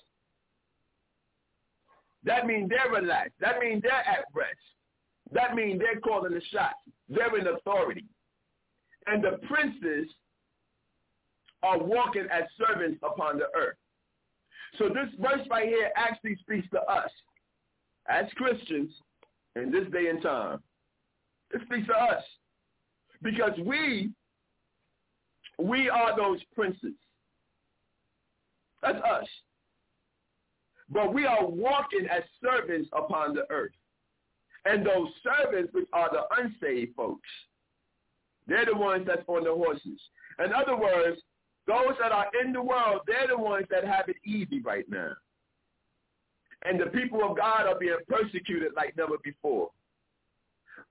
That 2.24 2.46
means 2.46 2.70
they're 2.70 2.92
relaxed. 2.92 3.36
That 3.40 3.60
means 3.60 3.82
they're 3.82 3.92
at 3.92 4.26
rest. 4.34 4.56
That 5.32 5.56
means 5.56 5.80
they're 5.80 6.00
calling 6.00 6.34
the 6.34 6.42
shots. 6.52 6.76
They're 7.10 7.38
in 7.38 7.48
authority. 7.48 8.06
And 9.06 9.24
the 9.24 9.40
princes 9.48 10.08
are 11.64 11.78
walking 11.78 12.28
as 12.32 12.44
servants 12.58 13.00
upon 13.04 13.38
the 13.38 13.48
earth. 13.56 13.78
So 14.78 14.90
this 14.90 15.10
verse 15.20 15.46
right 15.50 15.68
here 15.68 15.92
actually 15.96 16.36
speaks 16.38 16.68
to 16.72 16.82
us 16.82 17.10
as 18.10 18.26
Christians 18.36 18.92
in 19.56 19.72
this 19.72 19.88
day 19.92 20.08
and 20.08 20.22
time. 20.22 20.60
It 21.52 21.62
speaks 21.66 21.88
to 21.88 21.94
us 21.94 22.24
because 23.24 23.58
we 23.66 24.12
we 25.58 25.90
are 25.90 26.16
those 26.16 26.40
princes. 26.56 26.94
That's 28.82 29.00
us. 29.04 29.28
But 30.90 31.14
we 31.14 31.26
are 31.26 31.46
walking 31.46 32.08
as 32.10 32.24
servants 32.42 32.90
upon 32.94 33.34
the 33.34 33.46
earth. 33.50 33.72
And 34.66 34.86
those 34.86 35.10
servants, 35.24 35.74
which 35.74 35.88
are 35.94 36.10
the 36.12 36.24
unsaved 36.42 36.96
folks, 36.96 37.28
they're 38.48 38.66
the 38.66 38.76
ones 38.76 39.06
that's 39.08 39.24
on 39.28 39.44
the 39.44 39.54
horses. 39.54 40.00
In 40.44 40.54
other 40.54 40.78
words, 40.78 41.22
those 41.68 41.96
that 42.00 42.12
are 42.12 42.28
in 42.44 42.54
the 42.54 42.62
world, 42.62 43.02
they're 43.08 43.28
the 43.28 43.38
ones 43.38 43.66
that 43.70 43.84
have 43.84 44.08
it 44.08 44.16
easy 44.26 44.62
right 44.62 44.86
now. 44.90 45.12
And 46.64 46.80
the 46.80 46.88
people 46.88 47.24
of 47.24 47.38
God 47.38 47.66
are 47.66 47.78
being 47.78 47.98
persecuted 48.08 48.72
like 48.76 48.96
never 48.98 49.18
before. 49.24 49.70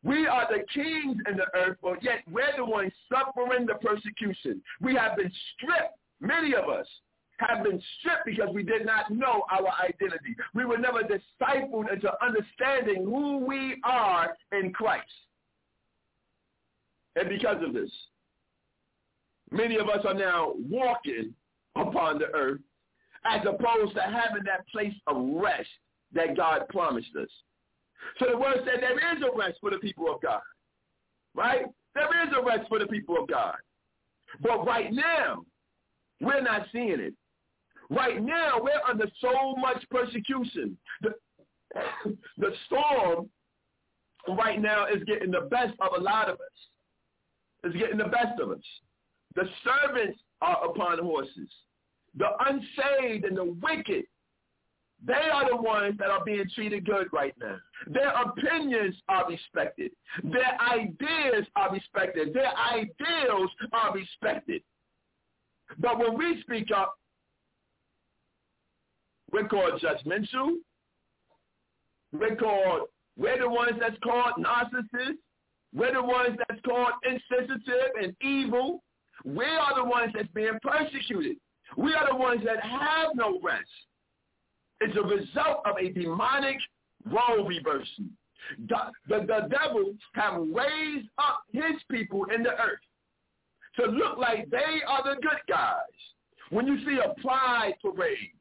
We 0.04 0.26
are 0.26 0.46
the 0.48 0.64
kings 0.72 1.16
in 1.28 1.36
the 1.36 1.46
earth, 1.54 1.78
but 1.82 2.02
yet 2.02 2.22
we're 2.30 2.56
the 2.56 2.64
ones 2.64 2.92
suffering 3.10 3.66
the 3.66 3.74
persecution. 3.74 4.62
We 4.80 4.94
have 4.94 5.16
been 5.16 5.32
stripped, 5.54 5.98
many 6.20 6.54
of 6.54 6.68
us 6.68 6.86
have 7.38 7.64
been 7.64 7.82
stripped 7.98 8.24
because 8.24 8.48
we 8.54 8.62
did 8.62 8.86
not 8.86 9.10
know 9.10 9.44
our 9.50 9.68
identity. 9.84 10.34
We 10.54 10.64
were 10.64 10.78
never 10.78 11.02
discipled 11.02 11.92
into 11.92 12.10
understanding 12.24 13.04
who 13.04 13.38
we 13.38 13.80
are 13.84 14.34
in 14.52 14.72
Christ. 14.72 15.04
And 17.16 17.28
because 17.28 17.62
of 17.66 17.74
this, 17.74 17.90
many 19.50 19.76
of 19.76 19.88
us 19.88 20.04
are 20.06 20.14
now 20.14 20.54
walking 20.70 21.34
upon 21.74 22.18
the 22.18 22.26
earth 22.34 22.60
as 23.24 23.40
opposed 23.42 23.94
to 23.94 24.02
having 24.02 24.44
that 24.44 24.66
place 24.68 24.94
of 25.06 25.16
rest 25.16 25.68
that 26.12 26.36
God 26.36 26.68
promised 26.68 27.14
us. 27.20 27.28
So 28.18 28.26
the 28.30 28.36
word 28.36 28.58
said 28.64 28.80
there 28.80 29.16
is 29.16 29.22
a 29.22 29.36
rest 29.36 29.58
for 29.60 29.70
the 29.70 29.78
people 29.78 30.12
of 30.12 30.20
God. 30.20 30.40
Right? 31.34 31.66
There 31.94 32.26
is 32.26 32.32
a 32.36 32.44
rest 32.44 32.68
for 32.68 32.78
the 32.78 32.86
people 32.86 33.16
of 33.20 33.28
God. 33.28 33.56
But 34.40 34.66
right 34.66 34.92
now, 34.92 35.44
we're 36.20 36.42
not 36.42 36.66
seeing 36.72 37.00
it. 37.00 37.14
Right 37.90 38.22
now, 38.22 38.58
we're 38.60 38.80
under 38.88 39.06
so 39.20 39.54
much 39.56 39.84
persecution. 39.90 40.76
The, 41.02 41.10
the 42.38 42.52
storm 42.66 43.28
right 44.36 44.60
now 44.60 44.86
is 44.86 45.02
getting 45.04 45.30
the 45.30 45.48
best 45.50 45.74
of 45.80 46.00
a 46.00 46.02
lot 46.02 46.28
of 46.28 46.34
us. 46.34 46.58
It's 47.64 47.76
getting 47.76 47.98
the 47.98 48.04
best 48.04 48.40
of 48.40 48.50
us. 48.50 48.58
The 49.34 49.44
servants 49.64 50.18
are 50.40 50.68
upon 50.68 50.98
horses. 50.98 51.50
The 52.16 52.28
unsaved 52.46 53.24
and 53.24 53.36
the 53.36 53.56
wicked 53.62 54.04
they 55.04 55.12
are 55.32 55.48
the 55.48 55.56
ones 55.56 55.96
that 55.98 56.10
are 56.10 56.24
being 56.24 56.44
treated 56.54 56.86
good 56.86 57.08
right 57.12 57.34
now. 57.40 57.56
Their 57.86 58.08
opinions 58.08 58.94
are 59.08 59.28
respected. 59.28 59.92
Their 60.22 60.60
ideas 60.60 61.46
are 61.56 61.72
respected. 61.72 62.34
Their 62.34 62.52
ideals 62.56 63.50
are 63.72 63.94
respected. 63.94 64.62
But 65.78 65.98
when 65.98 66.16
we 66.16 66.40
speak 66.42 66.70
up, 66.74 66.94
we're 69.32 69.48
called 69.48 69.80
judgmental. 69.80 70.56
We're 72.12 72.36
called, 72.36 72.88
we're 73.18 73.38
the 73.38 73.48
ones 73.48 73.72
that's 73.80 73.98
called 74.02 74.34
narcissists. 74.38 75.18
We're 75.74 75.92
the 75.92 76.02
ones 76.02 76.38
that's 76.48 76.60
called 76.62 76.92
insensitive 77.04 77.90
and 78.00 78.16
evil. 78.22 78.82
We 79.24 79.44
are 79.44 79.74
the 79.74 79.84
ones 79.84 80.12
that's 80.14 80.28
being 80.34 80.58
persecuted. 80.62 81.36
We 81.76 81.92
are 81.94 82.06
the 82.08 82.16
ones 82.16 82.42
that 82.44 82.62
have 82.62 83.10
no 83.14 83.40
rest. 83.42 83.68
It's 84.80 84.96
a 84.96 85.02
result 85.02 85.62
of 85.66 85.76
a 85.80 85.90
demonic 85.90 86.58
role 87.06 87.46
reversal. 87.46 88.04
The, 88.68 88.76
the, 89.08 89.26
the 89.26 89.48
devil 89.48 89.94
have 90.14 90.40
raised 90.52 91.08
up 91.18 91.42
his 91.52 91.82
people 91.90 92.26
in 92.34 92.42
the 92.42 92.50
earth 92.50 92.78
to 93.76 93.86
look 93.86 94.18
like 94.18 94.48
they 94.50 94.80
are 94.86 95.02
the 95.02 95.20
good 95.20 95.40
guys. 95.48 95.80
When 96.50 96.66
you 96.66 96.78
see 96.84 96.98
a 96.98 97.20
pride 97.20 97.74
parade 97.82 98.32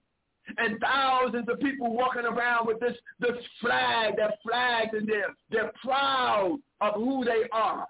and 0.57 0.79
thousands 0.79 1.49
of 1.49 1.59
people 1.59 1.93
walking 1.93 2.25
around 2.25 2.67
with 2.67 2.79
this, 2.79 2.95
this 3.19 3.35
flag, 3.59 4.15
that 4.17 4.37
flag 4.43 4.89
in 4.93 5.07
there, 5.07 5.33
they're 5.49 5.71
proud 5.83 6.59
of 6.81 6.93
who 6.95 7.25
they 7.25 7.49
are. 7.51 7.87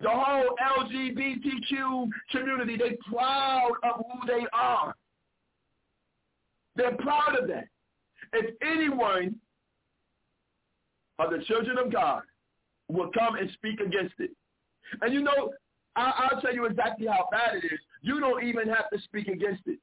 The 0.00 0.10
whole 0.10 0.56
LGBTQ 0.78 2.08
community, 2.30 2.76
they're 2.76 2.96
proud 3.10 3.72
of 3.82 4.04
who 4.04 4.26
they 4.26 4.46
are. 4.52 4.94
They're 6.76 6.96
proud 6.96 7.38
of 7.40 7.48
that. 7.48 7.68
If 8.32 8.54
anyone 8.62 9.36
of 11.18 11.30
the 11.30 11.44
children 11.44 11.78
of 11.78 11.92
God 11.92 12.22
will 12.88 13.10
come 13.16 13.36
and 13.36 13.50
speak 13.52 13.80
against 13.80 14.14
it, 14.18 14.30
and 15.00 15.12
you 15.12 15.22
know, 15.22 15.52
I, 15.96 16.28
will 16.32 16.40
tell 16.40 16.54
you 16.54 16.66
exactly 16.66 17.06
how 17.06 17.28
bad 17.30 17.56
it 17.56 17.64
is. 17.64 17.80
You 18.02 18.20
don't 18.20 18.44
even 18.44 18.68
have 18.68 18.90
to 18.90 19.00
speak 19.02 19.28
against 19.28 19.62
it. 19.66 19.78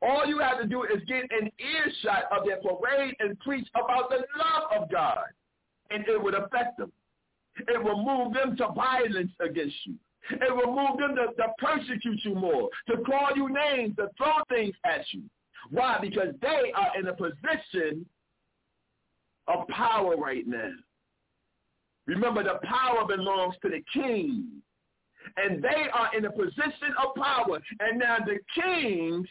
All 0.00 0.26
you 0.26 0.38
have 0.38 0.58
to 0.60 0.66
do 0.66 0.84
is 0.84 1.02
get 1.06 1.24
an 1.30 1.50
earshot 1.58 2.24
of 2.32 2.46
their 2.46 2.56
parade 2.56 3.14
and 3.20 3.38
preach 3.40 3.68
about 3.74 4.10
the 4.10 4.24
love 4.38 4.82
of 4.82 4.90
God, 4.90 5.26
and 5.90 6.04
it 6.08 6.22
would 6.22 6.34
affect 6.34 6.78
them. 6.78 6.90
It 7.56 7.82
will 7.82 8.02
move 8.02 8.34
them 8.34 8.56
to 8.56 8.68
violence 8.74 9.30
against 9.40 9.76
you. 9.84 9.94
It 10.30 10.54
will 10.54 10.74
move 10.74 10.98
them 10.98 11.14
to, 11.16 11.26
to 11.34 11.48
persecute 11.58 12.20
you 12.24 12.34
more, 12.34 12.70
to 12.88 12.96
call 13.02 13.28
you 13.36 13.50
names, 13.52 13.94
to 13.96 14.08
throw 14.16 14.32
things 14.48 14.74
at 14.84 15.04
you. 15.12 15.22
Why? 15.70 15.98
Because 16.00 16.34
they 16.40 16.72
are 16.74 16.98
in 16.98 17.06
a 17.06 17.14
position 17.14 18.06
of 19.48 19.66
power 19.68 20.16
right 20.16 20.46
now. 20.46 20.70
Remember, 22.06 22.42
the 22.42 22.58
power 22.66 23.06
belongs 23.06 23.54
to 23.62 23.68
the 23.68 23.82
king. 23.92 24.46
And 25.36 25.62
they 25.62 25.86
are 25.92 26.14
in 26.16 26.26
a 26.26 26.30
position 26.30 26.94
of 27.02 27.14
power. 27.14 27.60
And 27.80 27.98
now 27.98 28.18
the 28.18 28.38
kings 28.54 29.26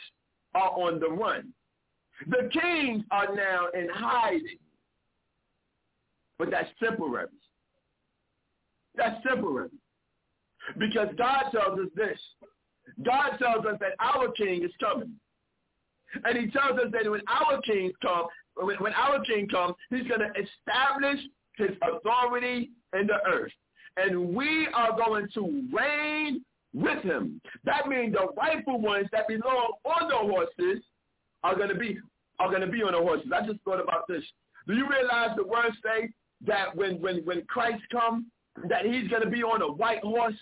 are 0.56 0.72
on 0.72 1.00
the 1.00 1.10
run. 1.10 1.54
The 2.28 2.50
kings 2.52 3.04
are 3.12 3.36
now 3.36 3.68
in 3.74 3.88
hiding. 3.94 4.58
But 6.40 6.52
that's 6.52 6.70
temporary. 6.84 7.28
That's 8.96 9.22
temporary. 9.24 9.70
Because 10.80 11.10
God 11.18 11.52
tells 11.52 11.80
us 11.80 11.90
this. 11.96 12.20
God 13.06 13.38
tells 13.38 13.66
us 13.66 13.78
that 13.80 13.94
our 14.00 14.32
king 14.32 14.64
is 14.64 14.72
coming. 14.80 15.14
And 16.26 16.38
he 16.38 16.52
tells 16.52 16.80
us 16.80 16.92
that 16.92 17.10
when 17.10 17.22
our 17.28 17.62
king 17.62 17.92
comes, 18.02 18.28
when, 18.56 18.78
when 18.78 18.94
our 18.94 19.24
king 19.24 19.48
comes, 19.48 19.76
he's 19.90 20.08
going 20.08 20.22
to 20.22 20.30
establish 20.30 21.20
his 21.58 21.72
authority 21.82 22.72
in 22.98 23.08
the 23.08 23.18
earth. 23.28 23.52
And 23.98 24.34
we 24.34 24.68
are 24.74 24.96
going 24.98 25.28
to 25.36 25.70
reign 25.72 26.44
with 26.74 27.04
him. 27.04 27.40
That 27.64 27.88
means 27.88 28.14
the 28.14 28.28
rightful 28.36 28.80
ones 28.80 29.08
that 29.12 29.28
belong 29.28 29.74
on 29.86 30.10
the 30.10 30.16
horses 30.16 30.84
are 31.44 31.56
going 31.56 31.70
to 31.70 31.76
be 31.76 32.00
are 32.40 32.50
going 32.50 32.62
to 32.62 32.68
be 32.68 32.82
on 32.82 32.94
the 32.94 32.98
horses. 32.98 33.32
I 33.34 33.46
just 33.46 33.60
thought 33.62 33.80
about 33.80 34.08
this. 34.08 34.24
Do 34.68 34.74
you 34.74 34.90
realize 34.90 35.32
the 35.38 35.44
words 35.44 35.76
say 35.84 36.10
that 36.48 36.76
when 36.76 37.00
when 37.02 37.24
when 37.26 37.44
Christ 37.46 37.84
comes, 37.92 38.26
that 38.70 38.86
he's 38.86 39.08
going 39.10 39.22
to 39.24 39.30
be 39.30 39.44
on 39.44 39.62
a 39.62 39.72
white 39.72 40.04
horse, 40.04 40.34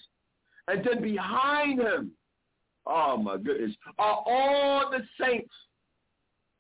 and 0.68 0.86
then 0.86 1.02
behind 1.02 1.82
him, 1.82 2.12
oh 2.86 3.18
my 3.18 3.38
goodness, 3.38 3.76
are 4.00 4.24
all 4.26 4.90
the 4.90 5.02
saints, 5.20 5.54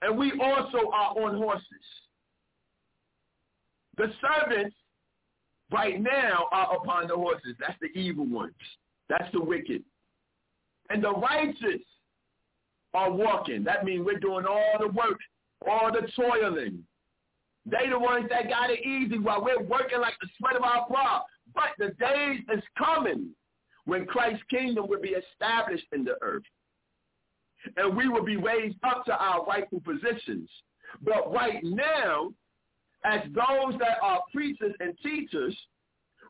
and 0.01 0.17
we 0.17 0.31
also 0.41 0.89
are 0.91 1.17
on 1.19 1.37
horses. 1.37 1.65
The 3.97 4.11
servants 4.21 4.75
right 5.71 6.01
now 6.01 6.47
are 6.51 6.75
upon 6.75 7.07
the 7.07 7.15
horses. 7.15 7.55
That's 7.59 7.77
the 7.81 7.99
evil 7.99 8.25
ones. 8.25 8.53
That's 9.09 9.31
the 9.31 9.41
wicked. 9.41 9.83
And 10.89 11.03
the 11.03 11.11
righteous 11.11 11.81
are 12.93 13.11
walking. 13.11 13.63
That 13.63 13.85
means 13.85 14.05
we're 14.05 14.19
doing 14.19 14.45
all 14.45 14.75
the 14.79 14.87
work, 14.87 15.19
all 15.69 15.91
the 15.91 16.07
toiling. 16.15 16.83
They 17.65 17.89
the 17.89 17.99
ones 17.99 18.25
that 18.29 18.49
got 18.49 18.71
it 18.71 18.85
easy 18.85 19.19
while 19.19 19.43
we're 19.43 19.61
working 19.61 19.99
like 20.01 20.15
the 20.19 20.27
sweat 20.37 20.55
of 20.55 20.63
our 20.63 20.87
brow. 20.89 21.23
But 21.53 21.69
the 21.77 21.89
days 21.99 22.39
is 22.53 22.63
coming 22.77 23.29
when 23.85 24.05
Christ's 24.05 24.43
kingdom 24.49 24.87
will 24.87 25.01
be 25.01 25.15
established 25.15 25.85
in 25.93 26.03
the 26.03 26.15
earth. 26.21 26.43
And 27.77 27.95
we 27.95 28.07
will 28.07 28.23
be 28.23 28.37
raised 28.37 28.77
up 28.83 29.05
to 29.05 29.13
our 29.13 29.45
rightful 29.45 29.81
positions. 29.81 30.49
But 31.03 31.31
right 31.31 31.63
now, 31.63 32.31
as 33.03 33.21
those 33.25 33.79
that 33.79 33.97
are 34.01 34.21
preachers 34.33 34.73
and 34.79 34.97
teachers, 35.01 35.55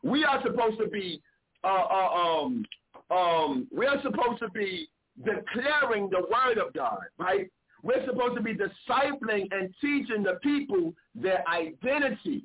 we 0.02 0.24
are 0.24 0.42
supposed 0.42 0.78
to 0.78 0.86
be 0.86 1.20
uh, 1.64 1.68
uh, 1.68 2.08
um, 2.14 2.64
um, 3.10 3.68
we 3.76 3.86
are 3.86 4.00
supposed 4.02 4.40
to 4.40 4.48
be 4.50 4.88
declaring 5.24 6.08
the 6.10 6.20
word 6.20 6.58
of 6.58 6.72
God, 6.72 6.98
right? 7.18 7.50
We're 7.82 8.04
supposed 8.06 8.36
to 8.36 8.42
be 8.42 8.54
discipling 8.54 9.48
and 9.50 9.72
teaching 9.80 10.22
the 10.22 10.38
people 10.42 10.94
their 11.14 11.46
identity. 11.48 12.44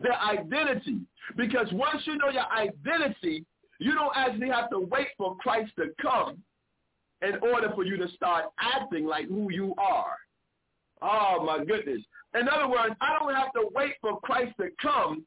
Their 0.00 0.20
identity. 0.20 1.00
Because 1.36 1.68
once 1.72 2.02
you 2.04 2.16
know 2.18 2.28
your 2.28 2.50
identity, 2.52 3.44
you 3.78 3.94
don't 3.94 4.12
actually 4.14 4.48
have 4.48 4.70
to 4.70 4.80
wait 4.80 5.08
for 5.16 5.36
Christ 5.36 5.72
to 5.76 5.86
come 6.00 6.38
in 7.22 7.36
order 7.42 7.72
for 7.74 7.84
you 7.84 7.96
to 7.96 8.08
start 8.14 8.46
acting 8.60 9.06
like 9.06 9.26
who 9.28 9.50
you 9.50 9.74
are. 9.78 10.16
Oh 11.02 11.44
my 11.44 11.64
goodness. 11.64 12.02
In 12.38 12.48
other 12.48 12.68
words, 12.68 12.94
I 13.00 13.18
don't 13.18 13.34
have 13.34 13.52
to 13.52 13.68
wait 13.74 13.94
for 14.00 14.20
Christ 14.20 14.54
to 14.60 14.68
come 14.80 15.24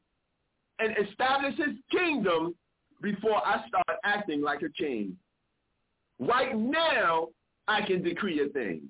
and 0.78 0.94
establish 1.06 1.56
his 1.56 1.76
kingdom 1.90 2.54
before 3.02 3.44
I 3.46 3.66
start 3.68 3.98
acting 4.04 4.42
like 4.42 4.62
a 4.62 4.68
king. 4.68 5.16
Right 6.18 6.56
now, 6.56 7.28
I 7.66 7.82
can 7.82 8.02
decree 8.02 8.44
a 8.44 8.48
thing. 8.48 8.82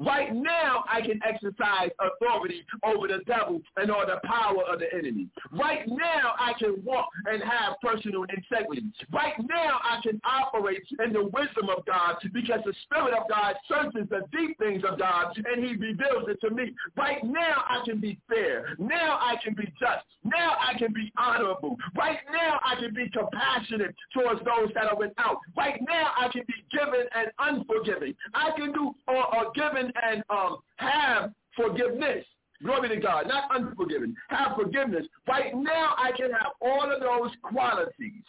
Right 0.00 0.34
now, 0.34 0.82
I 0.90 1.02
can 1.02 1.20
exercise 1.22 1.90
authority 2.00 2.64
over 2.82 3.06
the 3.06 3.20
devil 3.26 3.60
and 3.76 3.90
all 3.90 4.06
the 4.06 4.18
power 4.26 4.64
of 4.66 4.80
the 4.80 4.86
enemy. 4.94 5.28
Right 5.52 5.86
now, 5.86 6.34
I 6.38 6.54
can 6.58 6.82
walk 6.84 7.08
and 7.26 7.42
have 7.42 7.74
personal 7.82 8.24
integrity. 8.24 8.90
Right 9.12 9.34
now, 9.38 9.78
I 9.84 10.00
can 10.02 10.18
operate 10.24 10.82
in 11.04 11.12
the 11.12 11.24
wisdom 11.24 11.68
of 11.68 11.84
God 11.84 12.16
because 12.32 12.60
the 12.64 12.72
Spirit 12.84 13.12
of 13.12 13.28
God 13.28 13.56
searches 13.68 14.08
the 14.08 14.22
deep 14.32 14.58
things 14.58 14.82
of 14.88 14.98
God 14.98 15.36
and 15.36 15.62
he 15.62 15.76
reveals 15.76 16.28
it 16.28 16.40
to 16.40 16.50
me. 16.50 16.74
Right 16.96 17.22
now, 17.22 17.64
I 17.68 17.84
can 17.84 18.00
be 18.00 18.18
fair. 18.26 18.74
Now, 18.78 19.18
I 19.20 19.34
can 19.44 19.54
be 19.54 19.66
just. 19.78 20.04
Now, 20.24 20.56
I 20.60 20.78
can 20.78 20.92
be 20.92 21.12
honorable. 21.18 21.76
Right 21.96 22.18
now, 22.32 22.58
I 22.64 22.74
can 22.80 22.94
be 22.94 23.08
compassionate 23.10 23.94
towards 24.14 24.40
those 24.44 24.70
that 24.74 24.84
are 24.84 24.96
without. 24.96 25.38
Right 25.56 25.80
now, 25.86 26.12
I 26.18 26.28
can 26.28 26.42
be 26.46 26.54
given 26.72 27.06
and 27.14 27.28
unforgiving. 27.38 28.14
I 28.34 28.50
can 28.56 28.72
do 28.72 28.94
or, 29.08 29.34
or 29.34 29.52
given 29.52 29.89
and 30.02 30.22
um, 30.30 30.58
have 30.76 31.32
forgiveness. 31.56 32.24
Glory 32.62 32.88
to 32.90 32.96
God. 32.96 33.26
Not 33.26 33.44
unforgiven. 33.54 34.14
Have 34.28 34.56
forgiveness. 34.56 35.06
Right 35.26 35.54
now, 35.54 35.94
I 35.96 36.12
can 36.16 36.30
have 36.32 36.52
all 36.60 36.92
of 36.92 37.00
those 37.00 37.30
qualities. 37.42 38.24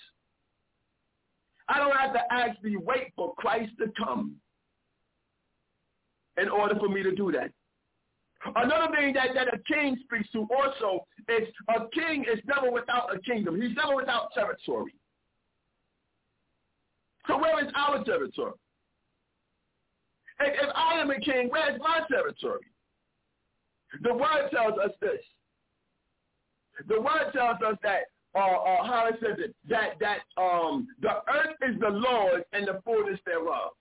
I 1.68 1.80
don't 1.80 1.96
have 1.96 2.14
to 2.14 2.22
actually 2.32 2.78
wait 2.78 3.14
for 3.16 3.34
Christ 3.36 3.72
to 3.80 3.92
come 3.98 4.36
in 6.42 6.50
order 6.50 6.76
for 6.80 6.90
me 6.90 7.04
to 7.04 7.14
do 7.14 7.32
that. 7.34 7.52
Another 8.56 8.96
thing 8.96 9.14
that, 9.14 9.30
that 9.36 9.54
a 9.54 9.60
king 9.72 9.98
speaks 10.04 10.30
to 10.32 10.48
also 10.52 11.06
is 11.30 11.48
a 11.70 11.88
king 11.94 12.26
is 12.32 12.40
never 12.46 12.72
without 12.72 13.16
a 13.16 13.20
kingdom. 13.20 13.62
He's 13.62 13.76
never 13.76 13.96
without 13.96 14.34
territory. 14.34 14.94
So 17.28 17.38
where 17.38 17.64
is 17.64 17.72
our 17.76 18.04
territory? 18.04 18.54
If, 20.42 20.54
if 20.62 20.70
I 20.76 21.00
am 21.00 21.12
a 21.12 21.20
king, 21.20 21.50
where's 21.50 21.80
my 21.80 22.02
territory? 22.10 22.66
The 24.02 24.14
word 24.14 24.50
tells 24.52 24.80
us 24.80 24.92
this. 25.02 25.20
The 26.88 27.00
word 27.00 27.32
tells 27.34 27.62
us 27.62 27.78
that, 27.84 28.04
uh, 28.34 28.40
uh, 28.40 28.84
how 28.86 29.10
it 29.10 29.16
says 29.22 29.38
it, 29.40 29.56
that, 29.70 30.00
that 30.00 30.20
um, 30.42 30.88
the 31.02 31.10
earth 31.10 31.56
is 31.68 31.80
the 31.80 31.90
Lord 31.90 32.44
and 32.54 32.68
the 32.68 32.82
fullness 32.86 33.20
thereof. 33.26 33.72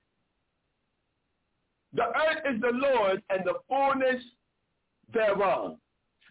The 1.93 2.05
earth 2.05 2.55
is 2.55 2.61
the 2.61 2.73
Lord 2.73 3.23
and 3.31 3.45
the 3.45 3.55
fullness 3.69 4.23
thereof. 5.13 5.77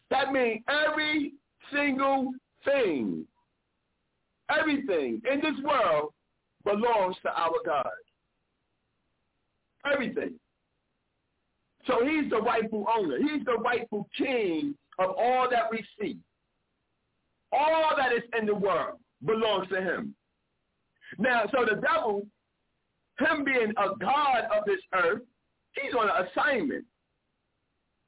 That 0.10 0.32
means 0.32 0.64
every 0.68 1.34
single 1.74 2.34
thing, 2.66 3.26
everything 4.50 5.22
in 5.32 5.40
this 5.42 5.64
world 5.64 6.14
belongs 6.64 7.16
to 7.24 7.30
our 7.30 7.56
God. 7.66 7.88
Everything. 9.86 10.34
So 11.88 12.06
he's 12.06 12.30
the 12.30 12.38
rightful 12.38 12.86
owner. 12.94 13.18
He's 13.18 13.44
the 13.46 13.56
rightful 13.56 14.08
king 14.18 14.76
of 15.00 15.12
all 15.18 15.48
that 15.50 15.72
we 15.72 15.84
see. 16.00 16.18
All 17.52 17.96
that 17.98 18.14
is 18.14 18.24
in 18.38 18.46
the 18.46 18.54
world 18.54 19.00
belongs 19.26 19.70
to 19.70 19.82
him. 19.82 20.14
Now, 21.18 21.44
so 21.52 21.66
the 21.66 21.82
devil, 21.82 22.28
him 23.18 23.44
being 23.44 23.72
a 23.72 23.96
god 24.00 24.44
of 24.56 24.66
this 24.66 24.80
earth, 24.94 25.22
he's 25.74 25.94
on 25.96 26.10
an 26.10 26.28
assignment. 26.28 26.86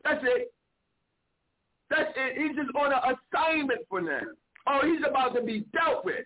That's 0.03 0.24
it. 0.24 0.53
That's 1.89 2.11
it. 2.15 2.38
He's 2.38 2.55
just 2.55 2.69
on 2.76 2.93
an 2.93 2.99
assignment 3.34 3.82
for 3.89 4.01
now. 4.01 4.22
Oh, 4.67 4.82
he's 4.84 5.01
about 5.07 5.34
to 5.36 5.41
be 5.41 5.65
dealt 5.74 6.05
with. 6.05 6.26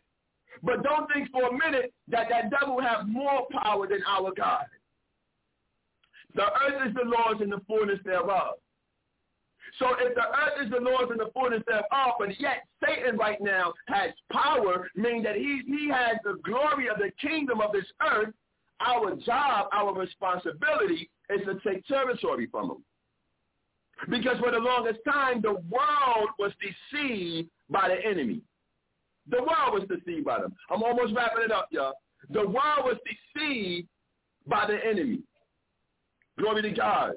But 0.63 0.83
don't 0.83 1.11
think 1.13 1.31
for 1.31 1.47
a 1.47 1.51
minute 1.51 1.93
that 2.09 2.27
that 2.29 2.49
devil 2.49 2.81
have 2.81 3.07
more 3.07 3.47
power 3.63 3.87
than 3.87 4.01
our 4.07 4.31
God. 4.35 4.65
The 6.35 6.43
earth 6.43 6.87
is 6.87 6.93
the 6.93 7.09
Lord's 7.09 7.41
and 7.41 7.51
the 7.51 7.61
fullness 7.67 7.99
thereof. 8.03 8.55
So 9.79 9.87
if 9.99 10.15
the 10.15 10.21
earth 10.21 10.65
is 10.65 10.71
the 10.71 10.79
Lord's 10.79 11.11
and 11.11 11.19
the 11.19 11.31
fullness 11.33 11.63
thereof, 11.67 12.13
but 12.19 12.39
yet 12.39 12.63
Satan 12.83 13.17
right 13.17 13.41
now 13.41 13.73
has 13.87 14.11
power, 14.31 14.89
meaning 14.95 15.23
that 15.23 15.35
he, 15.35 15.61
he 15.65 15.89
has 15.89 16.17
the 16.23 16.39
glory 16.43 16.87
of 16.87 16.97
the 16.97 17.11
kingdom 17.21 17.61
of 17.61 17.71
this 17.71 17.85
earth, 18.01 18.33
our 18.79 19.15
job, 19.15 19.67
our 19.73 19.93
responsibility 19.93 21.09
is 21.29 21.41
to 21.45 21.59
take 21.67 21.85
territory 21.85 22.47
from 22.51 22.71
him. 22.71 22.83
Because 24.09 24.37
for 24.39 24.51
the 24.51 24.59
longest 24.59 24.99
time, 25.09 25.41
the 25.41 25.53
world 25.53 26.29
was 26.37 26.51
deceived 26.59 27.49
by 27.69 27.87
the 27.87 28.05
enemy. 28.05 28.41
The 29.29 29.39
world 29.39 29.79
was 29.79 29.83
deceived 29.87 30.25
by 30.25 30.41
them. 30.41 30.53
I'm 30.69 30.83
almost 30.83 31.13
wrapping 31.15 31.45
it 31.45 31.51
up, 31.51 31.69
y'all. 31.71 31.93
The 32.29 32.45
world 32.45 32.83
was 32.83 32.97
deceived 33.35 33.87
by 34.47 34.67
the 34.67 34.77
enemy. 34.85 35.21
Glory 36.39 36.61
to 36.63 36.71
God. 36.71 37.13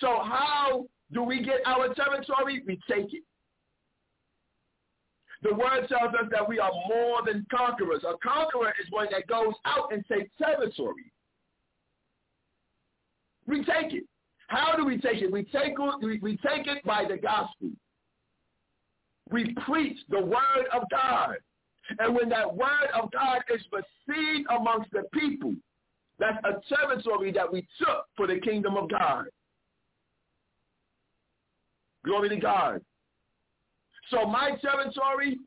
So 0.00 0.20
how 0.22 0.86
do 1.12 1.22
we 1.22 1.42
get 1.42 1.60
our 1.66 1.92
territory? 1.94 2.62
We 2.66 2.78
take 2.88 3.12
it. 3.12 3.22
The 5.42 5.52
word 5.52 5.88
tells 5.88 6.14
us 6.14 6.28
that 6.30 6.48
we 6.48 6.60
are 6.60 6.70
more 6.88 7.20
than 7.26 7.44
conquerors. 7.50 8.04
A 8.04 8.14
conqueror 8.26 8.72
is 8.80 8.90
one 8.90 9.08
that 9.10 9.26
goes 9.26 9.54
out 9.64 9.92
and 9.92 10.04
takes 10.06 10.30
territory. 10.38 11.12
We 13.46 13.64
take 13.64 13.92
it. 13.92 14.04
How 14.46 14.76
do 14.76 14.84
we 14.84 14.98
take 14.98 15.20
it? 15.20 15.32
We 15.32 15.42
take 15.44 15.74
it, 15.78 16.22
we 16.22 16.36
take 16.36 16.66
it 16.66 16.84
by 16.84 17.04
the 17.08 17.16
gospel. 17.16 17.70
We 19.30 19.54
preach 19.66 19.98
the 20.10 20.20
word 20.20 20.66
of 20.72 20.82
God. 20.90 21.36
And 21.98 22.14
when 22.14 22.28
that 22.28 22.54
word 22.54 22.88
of 22.94 23.10
God 23.10 23.42
is 23.52 23.62
received 23.72 24.46
amongst 24.50 24.92
the 24.92 25.04
people, 25.12 25.54
that's 26.18 26.38
a 26.44 26.74
territory 26.74 27.32
that 27.32 27.50
we 27.50 27.66
took 27.78 28.06
for 28.16 28.26
the 28.26 28.38
kingdom 28.40 28.76
of 28.76 28.90
God. 28.90 29.26
Glory 32.04 32.28
to 32.30 32.36
God. 32.36 32.80
So 34.10 34.26
my 34.26 34.56
territory 34.60 35.38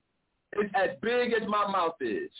is 0.57 0.71
as 0.75 0.89
big 1.01 1.33
as 1.33 1.47
my 1.47 1.69
mouth 1.69 1.95
is. 2.01 2.31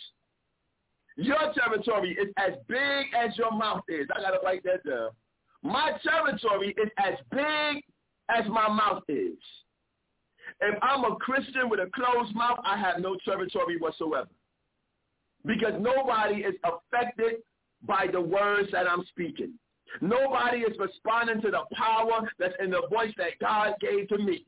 Your 1.18 1.54
territory 1.54 2.18
is 2.20 2.34
as 2.38 2.54
big 2.68 3.06
as 3.18 3.38
your 3.38 3.52
mouth 3.52 3.84
is. 3.88 4.08
I 4.14 4.22
got 4.22 4.32
to 4.32 4.40
write 4.44 4.64
that 4.64 4.84
down. 4.88 5.10
My 5.64 5.92
territory 6.04 6.76
is 6.78 6.90
as 6.98 7.16
big 7.32 7.84
as 8.30 8.48
my 8.50 8.68
mouth 8.68 9.04
is. 9.08 9.38
If 10.62 10.78
I'm 10.82 11.04
a 11.04 11.16
Christian 11.16 11.70
with 11.70 11.80
a 11.80 11.90
closed 11.94 12.36
mouth, 12.36 12.60
I 12.64 12.78
have 12.78 13.00
no 13.00 13.18
territory 13.26 13.78
whatsoever. 13.78 14.30
Because 15.46 15.74
nobody 15.80 16.42
is 16.42 16.56
affected 16.64 17.36
by 17.86 18.08
the 18.12 18.22
words 18.22 18.70
that 18.72 18.90
I'm 18.90 19.04
speaking. 19.10 19.54
Nobody 20.02 20.60
is 20.60 20.78
responding 20.78 21.42
to 21.42 21.52
the 21.52 21.64
power 21.76 22.30
that's 22.38 22.56
in 22.60 22.72
the 22.72 22.82
voice 22.90 23.14
that 23.18 23.40
God 23.40 23.76
gave 23.80 24.08
to 24.10 24.18
me. 24.18 24.46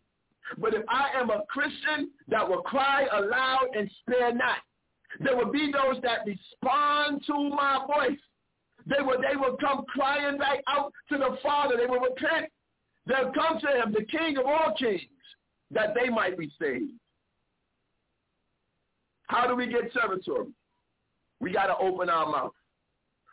But 0.57 0.73
if 0.73 0.83
I 0.87 1.09
am 1.15 1.29
a 1.29 1.43
Christian 1.49 2.09
that 2.29 2.47
will 2.47 2.61
cry 2.61 3.05
aloud 3.11 3.67
and 3.75 3.89
spare 4.01 4.33
not, 4.33 4.57
there 5.19 5.35
will 5.35 5.51
be 5.51 5.71
those 5.71 6.01
that 6.03 6.25
respond 6.25 7.23
to 7.27 7.33
my 7.49 7.85
voice. 7.87 8.19
They 8.85 9.01
will, 9.01 9.19
they 9.21 9.35
will 9.35 9.57
come 9.57 9.83
crying 9.85 10.37
back 10.37 10.59
out 10.67 10.93
to 11.09 11.17
the 11.17 11.37
Father. 11.43 11.75
They 11.77 11.85
will 11.85 11.99
repent. 11.99 12.51
They'll 13.05 13.31
come 13.33 13.59
to 13.59 13.67
him, 13.67 13.93
the 13.93 14.05
King 14.05 14.37
of 14.37 14.45
all 14.45 14.73
kings, 14.77 15.01
that 15.71 15.93
they 15.95 16.09
might 16.09 16.37
be 16.37 16.51
saved. 16.59 16.91
How 19.27 19.47
do 19.47 19.55
we 19.55 19.67
get 19.67 19.91
territory? 19.93 20.47
We 21.39 21.51
got 21.51 21.67
to 21.67 21.77
open 21.77 22.09
our 22.09 22.29
mouth. 22.29 22.53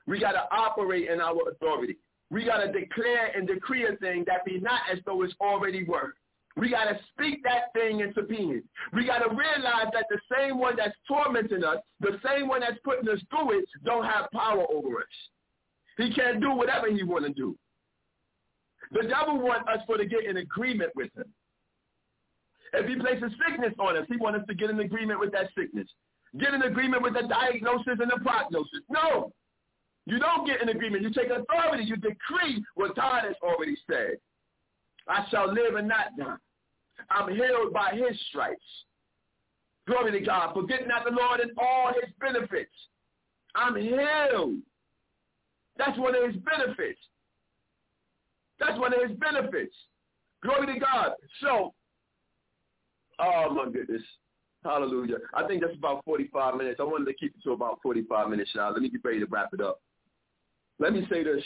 We 0.07 0.21
got 0.21 0.33
to 0.33 0.45
operate 0.51 1.09
in 1.09 1.21
our 1.21 1.49
authority. 1.49 1.97
We 2.31 2.45
got 2.45 2.59
to 2.59 2.73
declare 2.73 3.29
and 3.35 3.47
decree 3.47 3.87
a 3.87 3.97
thing 3.97 4.25
that 4.27 4.45
be 4.45 4.59
not 4.59 4.83
as 4.93 4.99
though 5.07 5.23
it's 5.23 5.35
already 5.41 5.85
were. 5.85 6.15
We 6.57 6.71
got 6.71 6.85
to 6.85 6.99
speak 7.13 7.43
that 7.45 7.73
thing 7.73 8.01
into 8.01 8.23
being. 8.23 8.63
We 8.93 9.07
got 9.07 9.19
to 9.19 9.29
realize 9.35 9.89
that 9.93 10.07
the 10.09 10.19
same 10.37 10.59
one 10.59 10.77
that's 10.77 10.97
tormenting 11.09 11.65
us, 11.65 11.79
the 12.01 12.19
same 12.25 12.49
one 12.49 12.61
that's 12.61 12.79
putting 12.85 13.09
us 13.09 13.21
through 13.31 13.59
it, 13.59 13.65
don't 13.85 14.05
have 14.05 14.31
power 14.33 14.65
over 14.73 14.99
us. 14.99 15.05
He 15.97 16.13
can't 16.13 16.41
do 16.41 16.53
whatever 16.53 16.91
he 16.91 17.03
want 17.03 17.25
to 17.25 17.33
do. 17.33 17.57
The 18.93 19.03
devil 19.09 19.41
wants 19.41 19.69
us 19.73 19.81
for 19.87 19.97
to 19.97 20.07
get 20.07 20.27
in 20.27 20.37
agreement 20.37 20.93
with 20.95 21.11
him. 21.17 21.25
If 22.73 22.89
he 22.89 22.97
places 22.97 23.33
sickness 23.47 23.75
on 23.79 23.97
us, 23.97 24.05
he 24.09 24.17
wants 24.17 24.41
us 24.41 24.47
to 24.49 24.55
get 24.55 24.71
in 24.71 24.79
agreement 24.81 25.21
with 25.21 25.33
that 25.33 25.51
sickness. 25.57 25.89
Get 26.39 26.55
in 26.55 26.63
agreement 26.63 27.03
with 27.03 27.15
the 27.15 27.23
diagnosis 27.29 27.99
and 28.01 28.11
the 28.11 28.19
prognosis. 28.23 28.81
No. 28.89 29.33
You 30.07 30.19
don't 30.19 30.47
get 30.47 30.63
an 30.63 30.69
agreement. 30.69 31.03
You 31.03 31.11
take 31.11 31.31
authority. 31.31 31.85
You 31.85 31.97
decree 31.97 32.65
what 32.75 32.95
God 32.95 33.25
has 33.25 33.37
already 33.43 33.77
said. 33.89 34.19
I 35.09 35.25
shall 35.31 35.53
live 35.53 35.75
and 35.77 35.89
not 35.89 36.17
die. 36.19 36.37
I'm 37.11 37.35
healed 37.35 37.73
by 37.73 37.93
his 37.93 38.19
stripes. 38.29 38.61
Glory 39.87 40.13
to 40.13 40.21
God. 40.21 40.55
Forget 40.55 40.87
not 40.87 41.05
the 41.05 41.11
Lord 41.11 41.41
and 41.41 41.51
all 41.59 41.93
his 41.95 42.11
benefits. 42.21 42.73
I'm 43.55 43.77
healed. 43.77 44.57
That's 45.77 45.99
one 45.99 46.15
of 46.15 46.23
his 46.33 46.41
benefits. 46.43 47.01
That's 48.59 48.79
one 48.79 48.95
of 48.95 49.09
his 49.09 49.19
benefits. 49.19 49.75
Glory 50.43 50.75
to 50.75 50.81
God. 50.81 51.13
So, 51.41 51.75
oh 53.19 53.55
my 53.55 53.71
goodness. 53.71 54.03
Hallelujah. 54.63 55.17
I 55.35 55.47
think 55.47 55.63
that's 55.63 55.77
about 55.77 56.05
45 56.05 56.57
minutes. 56.57 56.81
I 56.81 56.85
wanted 56.85 57.07
to 57.07 57.15
keep 57.15 57.35
it 57.37 57.43
to 57.45 57.53
about 57.53 57.81
45 57.83 58.31
minutes 58.31 58.51
now. 58.55 58.71
Let 58.71 58.81
me 58.81 58.89
get 58.89 59.05
ready 59.05 59.21
to 59.21 59.27
wrap 59.27 59.51
it 59.53 59.61
up. 59.61 59.81
Let 60.79 60.93
me 60.93 61.07
say 61.11 61.23
this. 61.23 61.43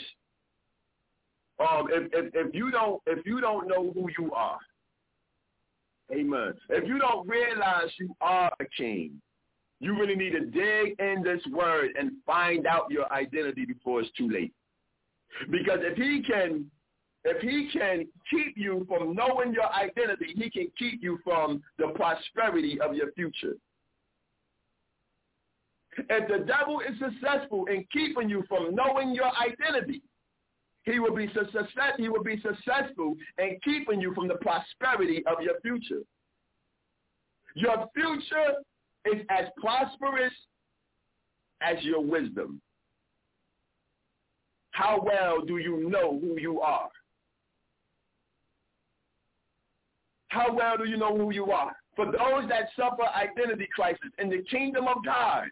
Um, 1.59 1.87
if, 1.91 2.11
if, 2.13 2.33
if 2.33 2.55
you 2.55 2.71
don't 2.71 3.01
if 3.05 3.25
you 3.25 3.41
don't 3.41 3.67
know 3.67 3.91
who 3.93 4.07
you 4.17 4.31
are, 4.33 4.57
amen. 6.11 6.53
If 6.69 6.87
you 6.87 6.99
don't 6.99 7.27
realize 7.27 7.89
you 7.99 8.15
are 8.21 8.51
a 8.59 8.65
king, 8.77 9.21
you 9.79 9.97
really 9.97 10.15
need 10.15 10.31
to 10.31 10.45
dig 10.45 10.99
in 10.99 11.21
this 11.23 11.41
word 11.51 11.91
and 11.99 12.11
find 12.25 12.65
out 12.65 12.89
your 12.89 13.11
identity 13.11 13.65
before 13.65 14.01
it's 14.01 14.09
too 14.17 14.29
late. 14.29 14.53
Because 15.51 15.79
if 15.81 15.97
he 15.97 16.23
can 16.23 16.69
if 17.25 17.41
he 17.41 17.69
can 17.77 18.07
keep 18.29 18.57
you 18.57 18.85
from 18.87 19.13
knowing 19.13 19.53
your 19.53 19.71
identity, 19.73 20.33
he 20.35 20.49
can 20.49 20.67
keep 20.77 21.03
you 21.03 21.19
from 21.23 21.61
the 21.77 21.87
prosperity 21.89 22.79
of 22.79 22.95
your 22.95 23.11
future. 23.11 23.55
If 26.09 26.27
the 26.27 26.45
devil 26.45 26.81
is 26.81 26.97
successful 26.99 27.65
in 27.65 27.85
keeping 27.91 28.29
you 28.29 28.43
from 28.47 28.75
knowing 28.75 29.13
your 29.13 29.31
identity, 29.37 30.01
he 30.83 30.99
will 30.99 31.15
be 31.15 31.27
success, 31.33 31.93
he 31.97 32.09
will 32.09 32.23
be 32.23 32.41
successful 32.41 33.15
in 33.37 33.59
keeping 33.63 34.01
you 34.01 34.13
from 34.13 34.27
the 34.27 34.35
prosperity 34.35 35.23
of 35.25 35.41
your 35.41 35.59
future. 35.61 36.01
Your 37.55 37.87
future 37.93 38.55
is 39.05 39.25
as 39.29 39.45
prosperous 39.57 40.33
as 41.61 41.83
your 41.83 42.01
wisdom. 42.01 42.61
How 44.71 45.01
well 45.03 45.41
do 45.41 45.57
you 45.57 45.89
know 45.89 46.19
who 46.19 46.39
you 46.39 46.61
are? 46.61 46.89
How 50.29 50.53
well 50.53 50.77
do 50.77 50.85
you 50.85 50.95
know 50.95 51.17
who 51.17 51.33
you 51.33 51.51
are? 51.51 51.75
For 51.95 52.05
those 52.05 52.47
that 52.49 52.69
suffer 52.77 53.03
identity 53.15 53.67
crisis 53.75 54.11
in 54.19 54.29
the 54.29 54.43
kingdom 54.49 54.87
of 54.87 55.03
God, 55.03 55.47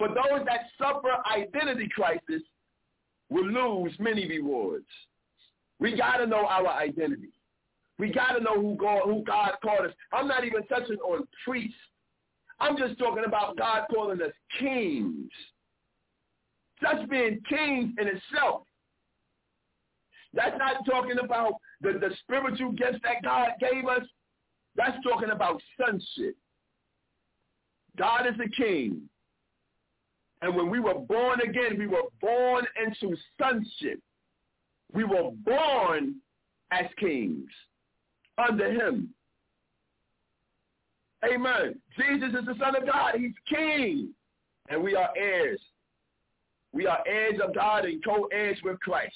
for 0.00 0.08
those 0.08 0.46
that 0.46 0.62
suffer 0.78 1.10
identity 1.30 1.86
crisis 1.94 2.42
will 3.28 3.44
lose 3.44 3.92
many 3.98 4.26
rewards. 4.26 4.86
We 5.78 5.94
got 5.94 6.16
to 6.16 6.26
know 6.26 6.46
our 6.46 6.68
identity. 6.68 7.28
We 7.98 8.10
got 8.10 8.32
to 8.32 8.42
know 8.42 8.54
who 8.54 8.76
God, 8.76 9.02
who 9.04 9.22
God 9.24 9.52
called 9.62 9.86
us. 9.88 9.92
I'm 10.10 10.26
not 10.26 10.46
even 10.46 10.62
touching 10.68 10.96
on 10.96 11.28
priests. 11.44 11.76
I'm 12.60 12.78
just 12.78 12.98
talking 12.98 13.24
about 13.26 13.58
God 13.58 13.84
calling 13.94 14.22
us 14.22 14.32
kings. 14.58 15.30
Just 16.80 17.08
being 17.10 17.42
kings 17.46 17.92
in 18.00 18.08
itself. 18.08 18.62
That's 20.32 20.56
not 20.58 20.86
talking 20.90 21.18
about 21.22 21.54
the, 21.82 21.92
the 21.92 22.10
spiritual 22.22 22.72
gifts 22.72 23.00
that 23.02 23.22
God 23.22 23.50
gave 23.60 23.84
us. 23.84 24.06
That's 24.76 24.96
talking 25.04 25.30
about 25.30 25.60
sonship. 25.78 26.36
God 27.98 28.26
is 28.26 28.34
the 28.38 28.48
king. 28.48 29.02
And 30.42 30.56
when 30.56 30.70
we 30.70 30.80
were 30.80 30.94
born 30.94 31.40
again, 31.40 31.78
we 31.78 31.86
were 31.86 32.08
born 32.20 32.66
into 32.84 33.16
sonship. 33.38 34.00
We 34.92 35.04
were 35.04 35.30
born 35.44 36.16
as 36.72 36.86
kings 36.98 37.50
under 38.38 38.72
him. 38.72 39.10
Amen. 41.24 41.78
Jesus 41.98 42.30
is 42.30 42.46
the 42.46 42.54
Son 42.58 42.74
of 42.76 42.86
God. 42.86 43.14
He's 43.18 43.32
king. 43.48 44.14
And 44.70 44.82
we 44.82 44.94
are 44.94 45.10
heirs. 45.16 45.60
We 46.72 46.86
are 46.86 47.00
heirs 47.06 47.40
of 47.44 47.54
God 47.54 47.84
and 47.84 48.02
co-heirs 48.04 48.58
with 48.62 48.80
Christ. 48.80 49.14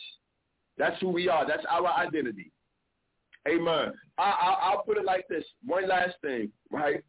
That's 0.76 1.00
who 1.00 1.08
we 1.08 1.28
are. 1.28 1.46
That's 1.46 1.64
our 1.70 1.86
identity. 1.86 2.50
Amen. 3.48 3.92
I, 4.18 4.72
will 4.74 4.82
put 4.82 4.96
it 4.98 5.04
like 5.04 5.28
this. 5.28 5.44
One 5.64 5.88
last 5.88 6.14
thing, 6.22 6.50
right? 6.70 7.02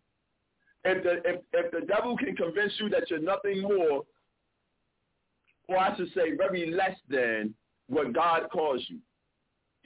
If 0.86 1.04
the 1.04 1.14
if, 1.28 1.42
if 1.52 1.72
the 1.72 1.86
devil 1.88 2.16
can 2.16 2.36
convince 2.36 2.74
you 2.80 2.90
that 2.90 3.10
you're 3.10 3.20
nothing 3.20 3.64
more, 3.64 4.04
or 5.68 5.78
I 5.78 5.98
should 5.98 6.14
say 6.14 6.36
very 6.38 6.72
less 6.72 6.96
than 7.10 7.56
what 7.88 8.14
God 8.14 8.50
calls 8.52 8.84
you, 8.88 9.00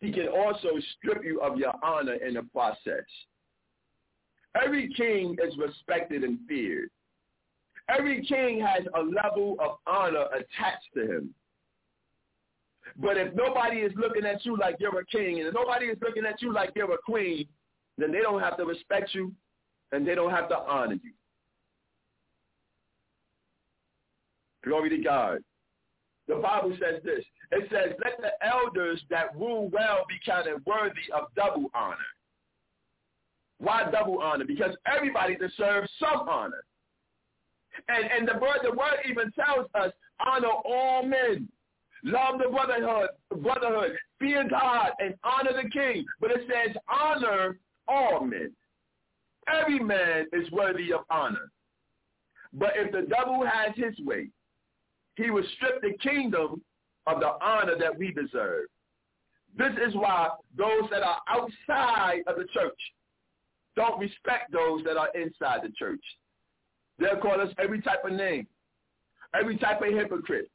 he 0.01 0.11
can 0.11 0.27
also 0.27 0.69
strip 0.97 1.23
you 1.23 1.39
of 1.41 1.57
your 1.57 1.73
honor 1.81 2.15
in 2.15 2.33
the 2.33 2.43
process. 2.43 3.05
Every 4.61 4.93
king 4.93 5.37
is 5.41 5.57
respected 5.57 6.23
and 6.23 6.39
feared. 6.47 6.89
Every 7.87 8.25
king 8.25 8.59
has 8.59 8.85
a 8.93 9.01
level 9.01 9.55
of 9.59 9.77
honor 9.87 10.25
attached 10.33 10.93
to 10.95 11.01
him. 11.01 11.33
But 12.97 13.17
if 13.17 13.33
nobody 13.35 13.77
is 13.77 13.93
looking 13.95 14.25
at 14.25 14.45
you 14.45 14.57
like 14.57 14.75
you're 14.79 14.99
a 14.99 15.05
king 15.05 15.39
and 15.39 15.47
if 15.47 15.53
nobody 15.53 15.85
is 15.85 15.97
looking 16.01 16.25
at 16.25 16.41
you 16.41 16.51
like 16.51 16.71
you're 16.75 16.91
a 16.91 16.97
queen, 16.97 17.47
then 17.97 18.11
they 18.11 18.19
don't 18.19 18.41
have 18.41 18.57
to 18.57 18.65
respect 18.65 19.13
you 19.13 19.33
and 19.91 20.07
they 20.07 20.15
don't 20.15 20.31
have 20.31 20.49
to 20.49 20.57
honor 20.57 20.95
you. 21.03 21.11
Glory 24.63 24.89
to 24.89 24.97
God. 24.97 25.39
The 26.27 26.35
Bible 26.35 26.77
says 26.79 27.01
this. 27.03 27.23
It 27.51 27.67
says, 27.71 27.95
let 28.03 28.17
the 28.21 28.47
elders 28.47 29.01
that 29.09 29.35
rule 29.35 29.69
well 29.69 30.05
be 30.07 30.15
counted 30.23 30.63
worthy 30.65 31.11
of 31.13 31.33
double 31.35 31.71
honor. 31.73 31.95
Why 33.57 33.89
double 33.91 34.19
honor? 34.19 34.45
Because 34.45 34.75
everybody 34.85 35.35
deserves 35.35 35.89
some 35.99 36.29
honor. 36.29 36.63
And, 37.87 38.05
and 38.05 38.27
the, 38.27 38.39
word, 38.39 38.59
the 38.63 38.71
word 38.71 38.99
even 39.09 39.31
tells 39.31 39.67
us, 39.73 39.91
honor 40.25 40.47
all 40.47 41.03
men. 41.03 41.47
Love 42.03 42.39
the 42.39 42.49
brotherhood, 42.49 43.09
brotherhood, 43.41 43.97
fear 44.19 44.47
God, 44.49 44.91
and 44.99 45.15
honor 45.23 45.51
the 45.61 45.69
king. 45.69 46.05
But 46.21 46.31
it 46.31 46.41
says 46.47 46.75
honor 46.87 47.57
all 47.87 48.25
men. 48.25 48.51
Every 49.51 49.79
man 49.79 50.27
is 50.33 50.49
worthy 50.51 50.93
of 50.93 51.01
honor. 51.09 51.51
But 52.53 52.71
if 52.75 52.91
the 52.91 53.07
devil 53.09 53.45
has 53.45 53.75
his 53.75 53.97
way, 54.05 54.29
he 55.15 55.29
will 55.29 55.43
strip 55.55 55.81
the 55.81 55.93
kingdom 56.01 56.61
of 57.07 57.19
the 57.19 57.33
honor 57.41 57.77
that 57.79 57.97
we 57.97 58.11
deserve. 58.11 58.65
This 59.57 59.73
is 59.87 59.95
why 59.95 60.29
those 60.57 60.89
that 60.91 61.03
are 61.03 61.19
outside 61.27 62.21
of 62.27 62.37
the 62.37 62.45
church 62.53 62.79
don't 63.75 63.99
respect 63.99 64.51
those 64.51 64.83
that 64.83 64.97
are 64.97 65.09
inside 65.15 65.61
the 65.63 65.71
church. 65.77 66.03
They'll 66.99 67.17
call 67.17 67.39
us 67.39 67.53
every 67.57 67.81
type 67.81 68.03
of 68.05 68.13
name, 68.13 68.47
every 69.33 69.57
type 69.57 69.81
of 69.81 69.87
hypocrite, 69.93 70.49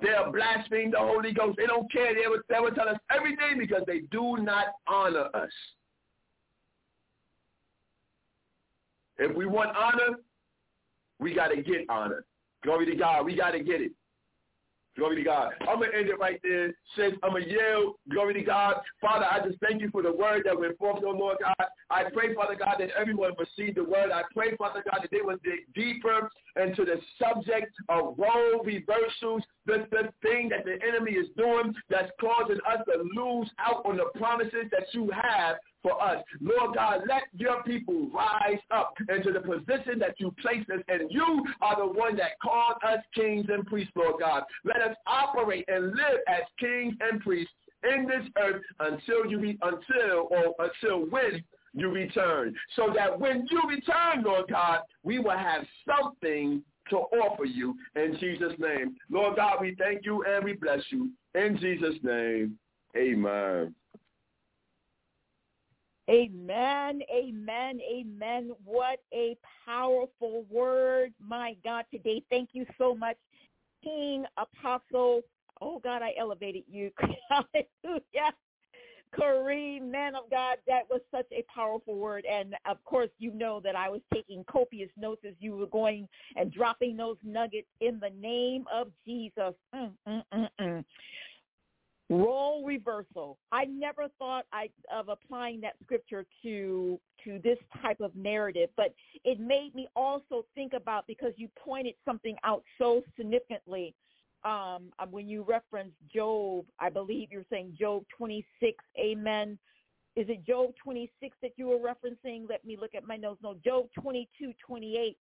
They'll 0.00 0.30
blaspheme 0.30 0.92
the 0.92 0.98
Holy 0.98 1.32
Ghost. 1.32 1.56
They 1.56 1.66
don't 1.66 1.90
care. 1.90 2.14
They 2.14 2.28
will, 2.28 2.40
they 2.48 2.60
will 2.60 2.70
tell 2.70 2.88
us 2.88 2.98
everything 3.14 3.58
because 3.58 3.82
they 3.86 4.00
do 4.12 4.36
not 4.38 4.66
honor 4.86 5.28
us. 5.34 5.50
If 9.18 9.36
we 9.36 9.46
want 9.46 9.76
honor, 9.76 10.18
we 11.18 11.34
got 11.34 11.48
to 11.48 11.62
get 11.62 11.88
honor. 11.88 12.24
Glory 12.64 12.86
to 12.86 12.96
God. 12.96 13.24
We 13.24 13.36
got 13.36 13.52
to 13.52 13.60
get 13.60 13.80
it. 13.80 13.92
Glory 14.98 15.14
to 15.16 15.22
God. 15.22 15.52
I'm 15.60 15.78
going 15.78 15.92
to 15.92 15.96
end 15.96 16.08
it 16.08 16.18
right 16.18 16.40
there. 16.42 16.74
Says 16.96 17.12
I'm 17.22 17.30
going 17.30 17.44
to 17.44 17.50
yell. 17.50 17.94
Glory 18.10 18.34
to 18.34 18.42
God. 18.42 18.76
Father, 19.00 19.26
I 19.30 19.38
just 19.46 19.60
thank 19.60 19.80
you 19.80 19.90
for 19.90 20.02
the 20.02 20.12
word 20.12 20.42
that 20.44 20.58
went 20.58 20.76
forth, 20.76 21.04
oh 21.06 21.10
Lord 21.10 21.36
God. 21.40 21.68
I 21.88 22.04
pray, 22.12 22.34
Father 22.34 22.56
God, 22.56 22.76
that 22.80 22.90
everyone 22.98 23.32
receive 23.38 23.76
the 23.76 23.84
word. 23.84 24.10
I 24.12 24.22
pray, 24.34 24.56
Father 24.56 24.82
God, 24.90 25.00
that 25.02 25.10
they 25.12 25.22
will 25.22 25.38
dig 25.44 25.72
deeper 25.72 26.28
into 26.60 26.84
the 26.84 26.96
subject 27.16 27.72
of 27.88 28.16
role 28.18 28.64
reversals, 28.64 29.44
the, 29.66 29.86
the 29.92 30.10
thing 30.20 30.48
that 30.48 30.64
the 30.64 30.78
enemy 30.84 31.12
is 31.12 31.28
doing 31.36 31.74
that's 31.88 32.10
causing 32.20 32.58
us 32.68 32.84
to 32.86 33.02
lose 33.14 33.48
out 33.60 33.86
on 33.86 33.98
the 33.98 34.06
promises 34.18 34.66
that 34.72 34.86
you 34.92 35.10
have 35.10 35.56
for 35.82 36.02
us. 36.02 36.22
Lord 36.40 36.74
God, 36.74 37.02
let 37.08 37.22
your 37.36 37.62
people 37.62 38.08
rise 38.12 38.60
up 38.70 38.94
into 39.08 39.32
the 39.32 39.40
position 39.40 39.98
that 40.00 40.14
you 40.18 40.34
placed 40.40 40.70
us 40.70 40.80
and 40.88 41.10
you 41.10 41.44
are 41.60 41.76
the 41.76 41.92
one 41.92 42.16
that 42.16 42.38
called 42.42 42.76
us 42.86 43.00
kings 43.14 43.46
and 43.48 43.66
priests, 43.66 43.92
Lord 43.96 44.20
God. 44.20 44.42
Let 44.64 44.82
us 44.82 44.96
operate 45.06 45.64
and 45.68 45.86
live 45.86 46.20
as 46.28 46.42
kings 46.58 46.94
and 47.00 47.20
priests 47.20 47.52
in 47.84 48.06
this 48.06 48.28
earth 48.38 48.62
until 48.80 49.26
you 49.26 49.38
be 49.38 49.58
until 49.62 50.28
or 50.30 50.54
until 50.58 51.08
when 51.08 51.42
you 51.74 51.90
return. 51.90 52.54
So 52.76 52.92
that 52.94 53.18
when 53.18 53.46
you 53.50 53.62
return, 53.68 54.24
Lord 54.24 54.46
God, 54.48 54.80
we 55.04 55.18
will 55.18 55.36
have 55.36 55.64
something 55.86 56.62
to 56.90 56.96
offer 56.96 57.44
you 57.44 57.74
in 57.96 58.16
Jesus' 58.18 58.54
name. 58.58 58.96
Lord 59.10 59.36
God, 59.36 59.58
we 59.60 59.76
thank 59.78 60.04
you 60.04 60.24
and 60.24 60.44
we 60.44 60.54
bless 60.54 60.80
you. 60.90 61.10
In 61.34 61.58
Jesus' 61.58 61.96
name, 62.02 62.58
amen. 62.96 63.74
Amen, 66.08 67.02
amen, 67.14 67.80
amen. 67.80 68.50
What 68.64 69.00
a 69.12 69.36
powerful 69.66 70.44
word. 70.50 71.12
My 71.20 71.54
God, 71.62 71.84
today. 71.92 72.22
Thank 72.30 72.50
you 72.54 72.64
so 72.78 72.94
much, 72.94 73.16
King 73.84 74.24
Apostle. 74.38 75.20
Oh, 75.60 75.80
God, 75.80 76.02
I 76.02 76.14
elevated 76.18 76.64
you. 76.70 76.90
Hallelujah. 77.28 78.32
Kareem, 79.18 79.90
man 79.90 80.14
of 80.14 80.30
God, 80.30 80.58
that 80.66 80.82
was 80.90 81.00
such 81.10 81.26
a 81.32 81.44
powerful 81.52 81.96
word. 81.96 82.24
And 82.30 82.54
of 82.68 82.82
course, 82.84 83.10
you 83.18 83.32
know 83.32 83.60
that 83.64 83.76
I 83.76 83.88
was 83.88 84.00
taking 84.12 84.44
copious 84.44 84.90
notes 84.96 85.22
as 85.26 85.34
you 85.40 85.56
were 85.56 85.66
going 85.66 86.08
and 86.36 86.52
dropping 86.52 86.96
those 86.96 87.16
nuggets 87.24 87.68
in 87.80 88.00
the 88.00 88.10
name 88.20 88.64
of 88.72 88.88
Jesus. 89.06 89.54
Mm, 89.74 89.92
mm, 90.06 90.22
mm, 90.34 90.48
mm. 90.60 90.84
Role 92.10 92.64
reversal. 92.64 93.36
I 93.52 93.66
never 93.66 94.06
thought 94.18 94.46
I, 94.52 94.70
of 94.90 95.08
applying 95.08 95.60
that 95.60 95.74
scripture 95.84 96.24
to 96.42 96.98
to 97.24 97.38
this 97.44 97.58
type 97.82 98.00
of 98.00 98.14
narrative, 98.16 98.70
but 98.76 98.94
it 99.24 99.38
made 99.38 99.72
me 99.74 99.88
also 99.94 100.46
think 100.54 100.72
about 100.72 101.06
because 101.06 101.32
you 101.36 101.48
pointed 101.62 101.94
something 102.06 102.36
out 102.44 102.62
so 102.78 103.02
significantly 103.16 103.94
um, 104.44 104.90
um 104.98 105.10
when 105.10 105.28
you 105.28 105.42
reference 105.42 105.92
Job. 106.14 106.64
I 106.80 106.88
believe 106.88 107.28
you're 107.30 107.44
saying 107.50 107.76
Job 107.78 108.04
26. 108.16 108.82
Amen. 108.98 109.58
Is 110.16 110.26
it 110.28 110.46
Job 110.46 110.70
26 110.82 111.36
that 111.42 111.52
you 111.56 111.68
were 111.68 111.78
referencing? 111.78 112.48
Let 112.48 112.64
me 112.64 112.76
look 112.80 112.94
at 112.96 113.06
my 113.06 113.16
notes. 113.16 113.40
No, 113.42 113.54
Job 113.62 113.86
22, 114.00 114.52
28. 114.66 115.16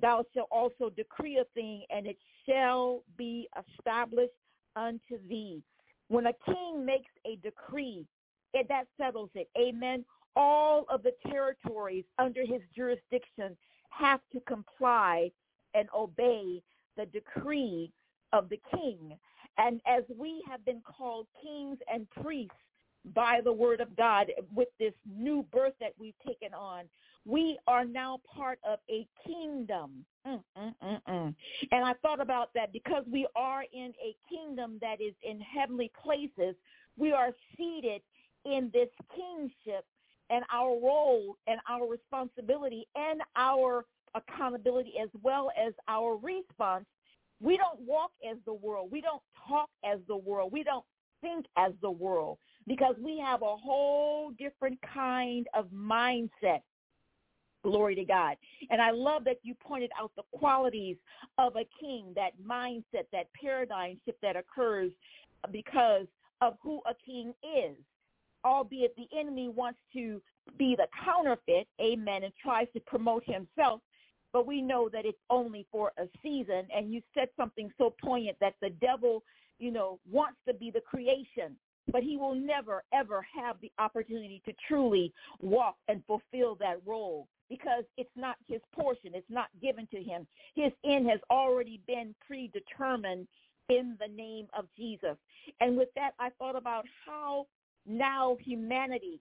Thou 0.00 0.24
shalt 0.34 0.48
also 0.50 0.90
decree 0.90 1.38
a 1.38 1.44
thing, 1.54 1.84
and 1.94 2.06
it 2.06 2.16
shall 2.48 3.02
be 3.16 3.48
established 3.78 4.32
unto 4.74 5.18
thee. 5.28 5.62
When 6.12 6.26
a 6.26 6.34
king 6.44 6.84
makes 6.84 7.10
a 7.24 7.36
decree, 7.36 8.04
it, 8.52 8.68
that 8.68 8.84
settles 9.00 9.30
it. 9.34 9.48
Amen. 9.58 10.04
All 10.36 10.84
of 10.90 11.02
the 11.02 11.14
territories 11.26 12.04
under 12.18 12.42
his 12.42 12.60
jurisdiction 12.76 13.56
have 13.88 14.20
to 14.34 14.40
comply 14.40 15.30
and 15.72 15.88
obey 15.96 16.62
the 16.98 17.06
decree 17.06 17.90
of 18.34 18.50
the 18.50 18.60
king. 18.74 19.16
And 19.56 19.80
as 19.86 20.04
we 20.18 20.44
have 20.50 20.62
been 20.66 20.82
called 20.82 21.28
kings 21.42 21.78
and 21.90 22.06
priests 22.10 22.52
by 23.14 23.40
the 23.42 23.52
word 23.52 23.80
of 23.80 23.96
God 23.96 24.26
with 24.54 24.68
this 24.78 24.92
new 25.10 25.46
birth 25.50 25.74
that 25.80 25.94
we've 25.98 26.18
taken 26.26 26.52
on, 26.52 26.84
we 27.24 27.58
are 27.66 27.84
now 27.84 28.20
part 28.34 28.58
of 28.68 28.78
a 28.90 29.06
kingdom. 29.26 30.04
Mm, 30.26 30.42
mm, 30.56 30.74
mm, 30.82 31.00
mm, 31.08 31.34
and 31.72 31.84
I 31.84 31.94
thought 31.94 32.20
about 32.20 32.50
that 32.54 32.72
because 32.72 33.04
we 33.10 33.26
are 33.36 33.64
in 33.72 33.92
a 34.04 34.14
kingdom 34.28 34.78
that 34.80 35.00
is 35.00 35.14
in 35.22 35.40
heavenly 35.40 35.90
places. 36.02 36.54
We 36.96 37.12
are 37.12 37.30
seated 37.56 38.02
in 38.44 38.70
this 38.72 38.88
kingship 39.14 39.84
and 40.30 40.44
our 40.52 40.70
role 40.70 41.36
and 41.46 41.60
our 41.68 41.88
responsibility 41.88 42.86
and 42.94 43.20
our 43.36 43.84
accountability 44.14 44.94
as 45.02 45.08
well 45.22 45.50
as 45.58 45.72
our 45.88 46.16
response. 46.16 46.86
We 47.40 47.56
don't 47.56 47.80
walk 47.80 48.12
as 48.28 48.36
the 48.46 48.54
world. 48.54 48.90
We 48.92 49.00
don't 49.00 49.22
talk 49.48 49.68
as 49.84 49.98
the 50.06 50.16
world. 50.16 50.52
We 50.52 50.62
don't 50.62 50.84
think 51.20 51.46
as 51.56 51.72
the 51.82 51.90
world 51.90 52.38
because 52.66 52.94
we 53.02 53.18
have 53.18 53.42
a 53.42 53.56
whole 53.56 54.30
different 54.38 54.78
kind 54.94 55.46
of 55.54 55.66
mindset. 55.66 56.60
Glory 57.62 57.94
to 57.94 58.04
God. 58.04 58.36
And 58.70 58.82
I 58.82 58.90
love 58.90 59.24
that 59.24 59.38
you 59.42 59.54
pointed 59.54 59.90
out 59.98 60.10
the 60.16 60.24
qualities 60.36 60.96
of 61.38 61.54
a 61.56 61.64
king, 61.80 62.12
that 62.16 62.32
mindset, 62.44 63.06
that 63.12 63.28
paradigm 63.40 63.98
shift 64.04 64.20
that 64.22 64.36
occurs 64.36 64.90
because 65.52 66.06
of 66.40 66.54
who 66.60 66.80
a 66.86 66.94
king 67.06 67.32
is. 67.42 67.76
Albeit 68.44 68.96
the 68.96 69.06
enemy 69.16 69.48
wants 69.48 69.78
to 69.92 70.20
be 70.58 70.74
the 70.76 70.88
counterfeit, 71.04 71.68
amen, 71.80 72.24
and 72.24 72.32
tries 72.42 72.66
to 72.74 72.80
promote 72.80 73.22
himself. 73.24 73.80
But 74.32 74.46
we 74.46 74.60
know 74.60 74.88
that 74.88 75.04
it's 75.04 75.18
only 75.30 75.66
for 75.70 75.92
a 75.98 76.06
season. 76.22 76.66
And 76.74 76.92
you 76.92 77.00
said 77.14 77.28
something 77.36 77.70
so 77.78 77.94
poignant 78.02 78.38
that 78.40 78.54
the 78.60 78.70
devil, 78.70 79.22
you 79.60 79.70
know, 79.70 80.00
wants 80.10 80.38
to 80.48 80.54
be 80.54 80.72
the 80.72 80.80
creation 80.80 81.56
but 81.90 82.02
he 82.02 82.16
will 82.16 82.34
never 82.34 82.84
ever 82.92 83.26
have 83.34 83.56
the 83.60 83.72
opportunity 83.78 84.40
to 84.44 84.52
truly 84.68 85.12
walk 85.40 85.76
and 85.88 86.02
fulfill 86.06 86.54
that 86.54 86.80
role 86.86 87.26
because 87.52 87.84
it's 87.98 88.16
not 88.16 88.36
his 88.48 88.62
portion. 88.74 89.10
It's 89.12 89.28
not 89.28 89.48
given 89.60 89.86
to 89.88 90.02
him. 90.02 90.26
His 90.54 90.72
end 90.86 91.06
has 91.10 91.20
already 91.30 91.82
been 91.86 92.14
predetermined 92.26 93.28
in 93.68 93.94
the 94.00 94.08
name 94.08 94.46
of 94.58 94.64
Jesus. 94.74 95.16
And 95.60 95.76
with 95.76 95.90
that, 95.94 96.12
I 96.18 96.30
thought 96.38 96.56
about 96.56 96.86
how 97.04 97.46
now 97.86 98.38
humanity 98.40 99.20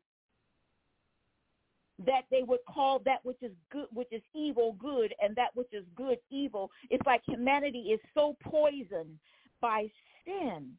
that 2.05 2.21
they 2.31 2.43
would 2.43 2.61
call 2.73 2.99
that 3.05 3.19
which 3.23 3.37
is 3.41 3.51
good 3.71 3.87
which 3.91 4.07
is 4.11 4.21
evil 4.33 4.75
good 4.79 5.13
and 5.21 5.35
that 5.35 5.49
which 5.53 5.67
is 5.71 5.83
good 5.95 6.17
evil 6.31 6.71
it's 6.89 7.05
like 7.05 7.21
humanity 7.27 7.89
is 7.93 7.99
so 8.15 8.35
poisoned 8.43 9.19
by 9.61 9.87
sin 10.25 10.71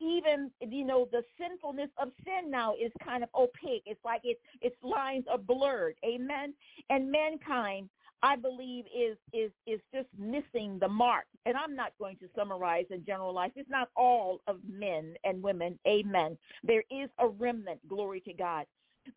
even 0.00 0.50
you 0.60 0.84
know 0.84 1.08
the 1.10 1.22
sinfulness 1.38 1.90
of 2.00 2.08
sin 2.24 2.50
now 2.50 2.74
is 2.74 2.92
kind 3.04 3.22
of 3.22 3.30
opaque. 3.34 3.82
It's 3.86 4.04
like 4.04 4.22
its 4.24 4.40
its 4.60 4.76
lines 4.82 5.24
are 5.30 5.38
blurred. 5.38 5.96
Amen? 6.04 6.54
And 6.90 7.10
mankind 7.10 7.88
i 8.22 8.34
believe 8.34 8.84
is 8.86 9.16
is 9.32 9.52
is 9.66 9.80
just 9.94 10.08
missing 10.18 10.78
the 10.80 10.88
mark. 10.88 11.26
And 11.46 11.56
i'm 11.56 11.74
not 11.74 11.92
going 11.98 12.16
to 12.18 12.28
summarize 12.36 12.86
and 12.90 13.06
generalize 13.06 13.50
it's 13.56 13.70
not 13.70 13.90
all 13.96 14.40
of 14.46 14.58
men 14.68 15.14
and 15.24 15.42
women. 15.42 15.78
Amen. 15.86 16.36
There 16.64 16.84
is 16.90 17.08
a 17.18 17.28
remnant. 17.28 17.86
Glory 17.88 18.20
to 18.22 18.32
god. 18.32 18.66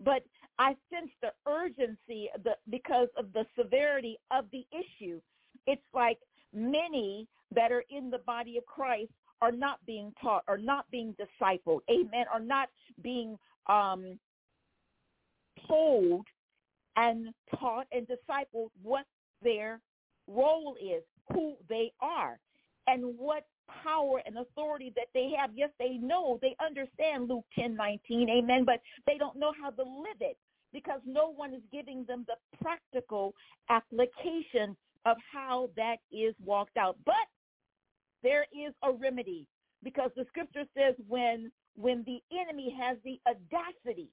But 0.03 0.23
i 0.59 0.75
sense 0.93 1.11
the 1.21 1.31
urgency 1.47 2.29
the 2.43 2.55
because 2.69 3.09
of 3.17 3.33
the 3.33 3.45
severity 3.57 4.17
of 4.31 4.45
the 4.51 4.65
issue. 4.71 5.21
It's 5.67 5.81
like 5.93 6.19
many 6.53 7.27
that 7.53 7.71
are 7.71 7.83
in 7.89 8.09
the 8.09 8.19
body 8.19 8.57
of 8.57 8.65
christ 8.65 9.11
are 9.41 9.51
not 9.51 9.79
being 9.85 10.13
taught, 10.21 10.43
are 10.47 10.57
not 10.57 10.85
being 10.91 11.15
discipled, 11.15 11.79
amen, 11.89 12.25
are 12.31 12.39
not 12.39 12.69
being 13.01 13.37
um, 13.67 14.19
told 15.67 16.25
and 16.95 17.33
taught 17.59 17.87
and 17.91 18.07
discipled 18.07 18.69
what 18.81 19.05
their 19.41 19.81
role 20.27 20.75
is, 20.81 21.03
who 21.33 21.55
they 21.69 21.91
are, 22.01 22.39
and 22.87 23.03
what 23.17 23.45
power 23.83 24.21
and 24.25 24.37
authority 24.37 24.91
that 24.95 25.07
they 25.13 25.31
have. 25.37 25.51
Yes, 25.55 25.69
they 25.79 25.97
know, 25.97 26.37
they 26.41 26.55
understand 26.63 27.29
Luke 27.29 27.45
10, 27.57 27.75
19, 27.75 28.29
amen, 28.29 28.63
but 28.65 28.81
they 29.07 29.17
don't 29.17 29.37
know 29.37 29.53
how 29.59 29.69
to 29.69 29.83
live 29.83 30.19
it 30.19 30.37
because 30.73 31.01
no 31.05 31.31
one 31.33 31.53
is 31.53 31.61
giving 31.71 32.05
them 32.07 32.25
the 32.27 32.35
practical 32.61 33.33
application 33.69 34.75
of 35.05 35.17
how 35.31 35.69
that 35.75 35.97
is 36.11 36.35
walked 36.43 36.77
out. 36.77 36.97
But 37.05 37.15
there 38.23 38.45
is 38.53 38.73
a 38.83 38.91
remedy 38.91 39.47
because 39.83 40.11
the 40.15 40.25
scripture 40.29 40.65
says 40.77 40.95
when 41.07 41.51
when 41.75 42.03
the 42.05 42.21
enemy 42.37 42.75
has 42.79 42.97
the 43.03 43.19
audacity 43.27 44.09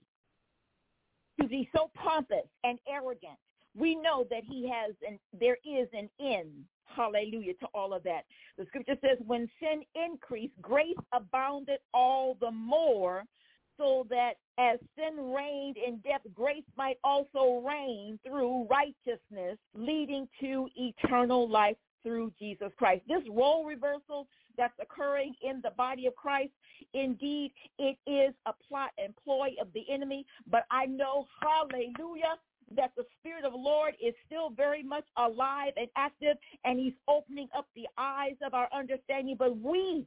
to 1.41 1.47
be 1.47 1.69
so 1.75 1.91
pompous 1.95 2.47
and 2.65 2.79
arrogant, 2.89 3.39
we 3.77 3.95
know 3.95 4.27
that 4.31 4.43
he 4.45 4.69
has 4.69 4.95
and 5.07 5.19
there 5.39 5.59
is 5.65 5.89
an 5.93 6.09
end. 6.21 6.65
Hallelujah 6.85 7.55
to 7.61 7.67
all 7.75 7.93
of 7.93 8.03
that. 8.05 8.23
The 8.57 8.65
scripture 8.67 8.97
says, 9.03 9.19
when 9.27 9.49
sin 9.61 9.83
increased, 9.95 10.55
grace 10.61 10.97
abounded 11.13 11.79
all 11.93 12.37
the 12.41 12.51
more, 12.51 13.25
so 13.77 14.07
that 14.11 14.35
as 14.59 14.79
sin 14.97 15.33
reigned 15.33 15.77
in 15.77 15.99
death, 15.99 16.23
grace 16.35 16.65
might 16.77 16.99
also 17.05 17.63
reign 17.65 18.19
through 18.27 18.67
righteousness, 18.69 19.59
leading 19.75 20.29
to 20.41 20.69
eternal 20.75 21.49
life 21.49 21.77
through 22.03 22.33
Jesus 22.39 22.71
Christ. 22.77 23.03
This 23.09 23.23
role 23.31 23.65
reversal 23.65 24.27
that's 24.57 24.75
occurring 24.81 25.35
in 25.43 25.61
the 25.63 25.71
body 25.71 26.07
of 26.07 26.15
Christ, 26.17 26.53
indeed, 26.95 27.53
it 27.79 27.97
is 28.07 28.35
a 28.47 28.53
plot 28.69 28.91
and 29.03 29.15
ploy 29.23 29.51
of 29.61 29.69
the 29.73 29.85
enemy, 29.91 30.27
but 30.51 30.65
I 30.71 30.87
know, 30.87 31.27
hallelujah, 31.41 32.37
that 32.77 32.93
the 32.97 33.05
Spirit 33.19 33.45
of 33.45 33.53
the 33.53 33.59
Lord 33.59 33.95
is 34.05 34.15
still 34.27 34.51
very 34.51 34.83
much 34.83 35.05
alive 35.17 35.73
and 35.77 35.89
active, 35.97 36.37
and 36.65 36.79
he's 36.79 36.95
opening 37.07 37.49
up 37.57 37.67
the 37.75 37.87
eyes 37.97 38.37
of 38.45 38.55
our 38.55 38.69
understanding. 38.75 39.37
But 39.39 39.59
we 39.59 40.07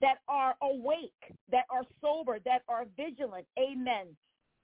that 0.00 0.18
are 0.28 0.54
awake, 0.62 1.10
that 1.50 1.64
are 1.70 1.82
sober, 2.00 2.38
that 2.44 2.62
are 2.68 2.86
vigilant, 2.96 3.46
amen, 3.58 4.06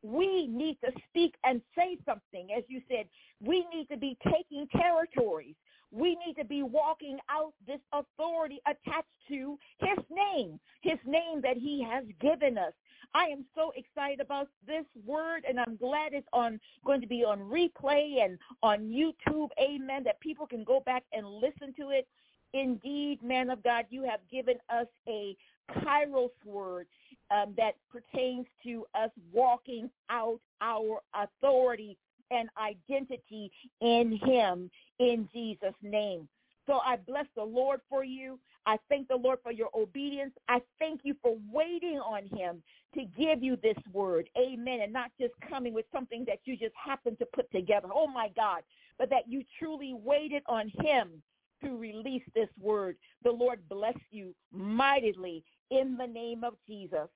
we 0.02 0.46
need 0.46 0.78
to 0.84 0.92
speak 1.08 1.34
and 1.44 1.60
say 1.76 1.98
something. 2.06 2.48
As 2.56 2.62
you 2.68 2.80
said, 2.88 3.06
we 3.40 3.66
need 3.74 3.88
to 3.90 3.96
be 3.96 4.16
taking 4.24 4.68
territories. 4.68 5.54
We 5.94 6.16
need 6.26 6.34
to 6.38 6.44
be 6.44 6.62
walking 6.62 7.18
out 7.30 7.52
this 7.66 7.78
authority 7.92 8.60
attached 8.66 9.06
to 9.28 9.56
his 9.78 9.98
name, 10.10 10.58
his 10.82 10.98
name 11.06 11.40
that 11.42 11.56
he 11.56 11.86
has 11.88 12.04
given 12.20 12.58
us. 12.58 12.72
I 13.14 13.26
am 13.26 13.44
so 13.54 13.72
excited 13.76 14.20
about 14.20 14.48
this 14.66 14.84
word, 15.06 15.44
and 15.48 15.60
I'm 15.60 15.76
glad 15.76 16.12
it's 16.12 16.26
on 16.32 16.58
going 16.84 17.00
to 17.00 17.06
be 17.06 17.22
on 17.22 17.38
replay 17.38 18.24
and 18.24 18.38
on 18.62 18.80
YouTube. 18.80 19.50
Amen. 19.60 20.02
That 20.02 20.18
people 20.18 20.46
can 20.48 20.64
go 20.64 20.82
back 20.84 21.04
and 21.12 21.24
listen 21.26 21.72
to 21.78 21.90
it. 21.90 22.08
Indeed, 22.54 23.22
man 23.22 23.50
of 23.50 23.62
God, 23.62 23.84
you 23.90 24.02
have 24.02 24.20
given 24.30 24.56
us 24.68 24.86
a 25.08 25.36
kairos 25.70 26.30
word 26.44 26.86
um, 27.30 27.54
that 27.56 27.76
pertains 27.90 28.46
to 28.64 28.84
us 28.94 29.10
walking 29.32 29.90
out 30.10 30.40
our 30.60 31.00
authority 31.14 31.96
and 32.34 32.48
identity 32.58 33.50
in 33.80 34.18
him 34.24 34.70
in 34.98 35.28
Jesus' 35.32 35.74
name. 35.82 36.28
So 36.66 36.80
I 36.84 36.96
bless 36.96 37.26
the 37.36 37.44
Lord 37.44 37.80
for 37.88 38.04
you. 38.04 38.38
I 38.66 38.78
thank 38.88 39.08
the 39.08 39.16
Lord 39.16 39.38
for 39.42 39.52
your 39.52 39.68
obedience. 39.74 40.32
I 40.48 40.60
thank 40.78 41.00
you 41.04 41.14
for 41.22 41.36
waiting 41.52 41.98
on 41.98 42.24
him 42.36 42.62
to 42.94 43.04
give 43.18 43.42
you 43.42 43.56
this 43.62 43.76
word. 43.92 44.30
Amen. 44.38 44.80
And 44.80 44.92
not 44.92 45.10
just 45.20 45.34
coming 45.48 45.74
with 45.74 45.84
something 45.92 46.24
that 46.26 46.38
you 46.44 46.56
just 46.56 46.74
happen 46.82 47.16
to 47.16 47.26
put 47.34 47.50
together. 47.52 47.88
Oh 47.94 48.06
my 48.06 48.30
God. 48.34 48.62
But 48.98 49.10
that 49.10 49.28
you 49.28 49.42
truly 49.58 49.92
waited 49.94 50.42
on 50.46 50.72
him 50.80 51.22
to 51.62 51.76
release 51.76 52.22
this 52.34 52.48
word. 52.58 52.96
The 53.22 53.30
Lord 53.30 53.60
bless 53.68 53.96
you 54.10 54.34
mightily 54.52 55.44
in 55.70 55.96
the 55.96 56.06
name 56.06 56.44
of 56.44 56.54
Jesus. 56.66 57.08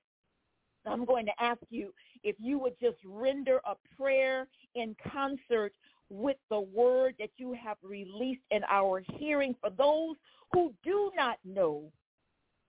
I'm 0.89 1.05
going 1.05 1.25
to 1.25 1.31
ask 1.39 1.61
you 1.69 1.93
if 2.23 2.35
you 2.39 2.59
would 2.59 2.79
just 2.81 2.97
render 3.05 3.59
a 3.65 3.75
prayer 3.97 4.47
in 4.75 4.95
concert 5.11 5.73
with 6.09 6.37
the 6.49 6.59
word 6.59 7.15
that 7.19 7.29
you 7.37 7.53
have 7.53 7.77
released 7.83 8.41
in 8.51 8.61
our 8.69 9.03
hearing 9.17 9.55
for 9.61 9.69
those 9.69 10.15
who 10.53 10.73
do 10.83 11.11
not 11.15 11.37
know 11.45 11.91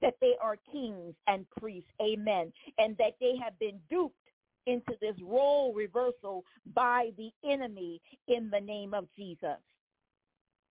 that 0.02 0.14
they 0.20 0.34
are 0.42 0.56
kings 0.70 1.14
and 1.26 1.46
priests, 1.58 1.90
amen, 2.02 2.52
and 2.78 2.96
that 2.98 3.14
they 3.20 3.34
have 3.42 3.58
been 3.58 3.78
duped 3.90 4.14
into 4.66 4.92
this 5.00 5.16
role 5.22 5.72
reversal 5.74 6.44
by 6.74 7.10
the 7.16 7.30
enemy 7.48 8.00
in 8.28 8.50
the 8.50 8.60
name 8.60 8.94
of 8.94 9.06
Jesus. 9.16 9.58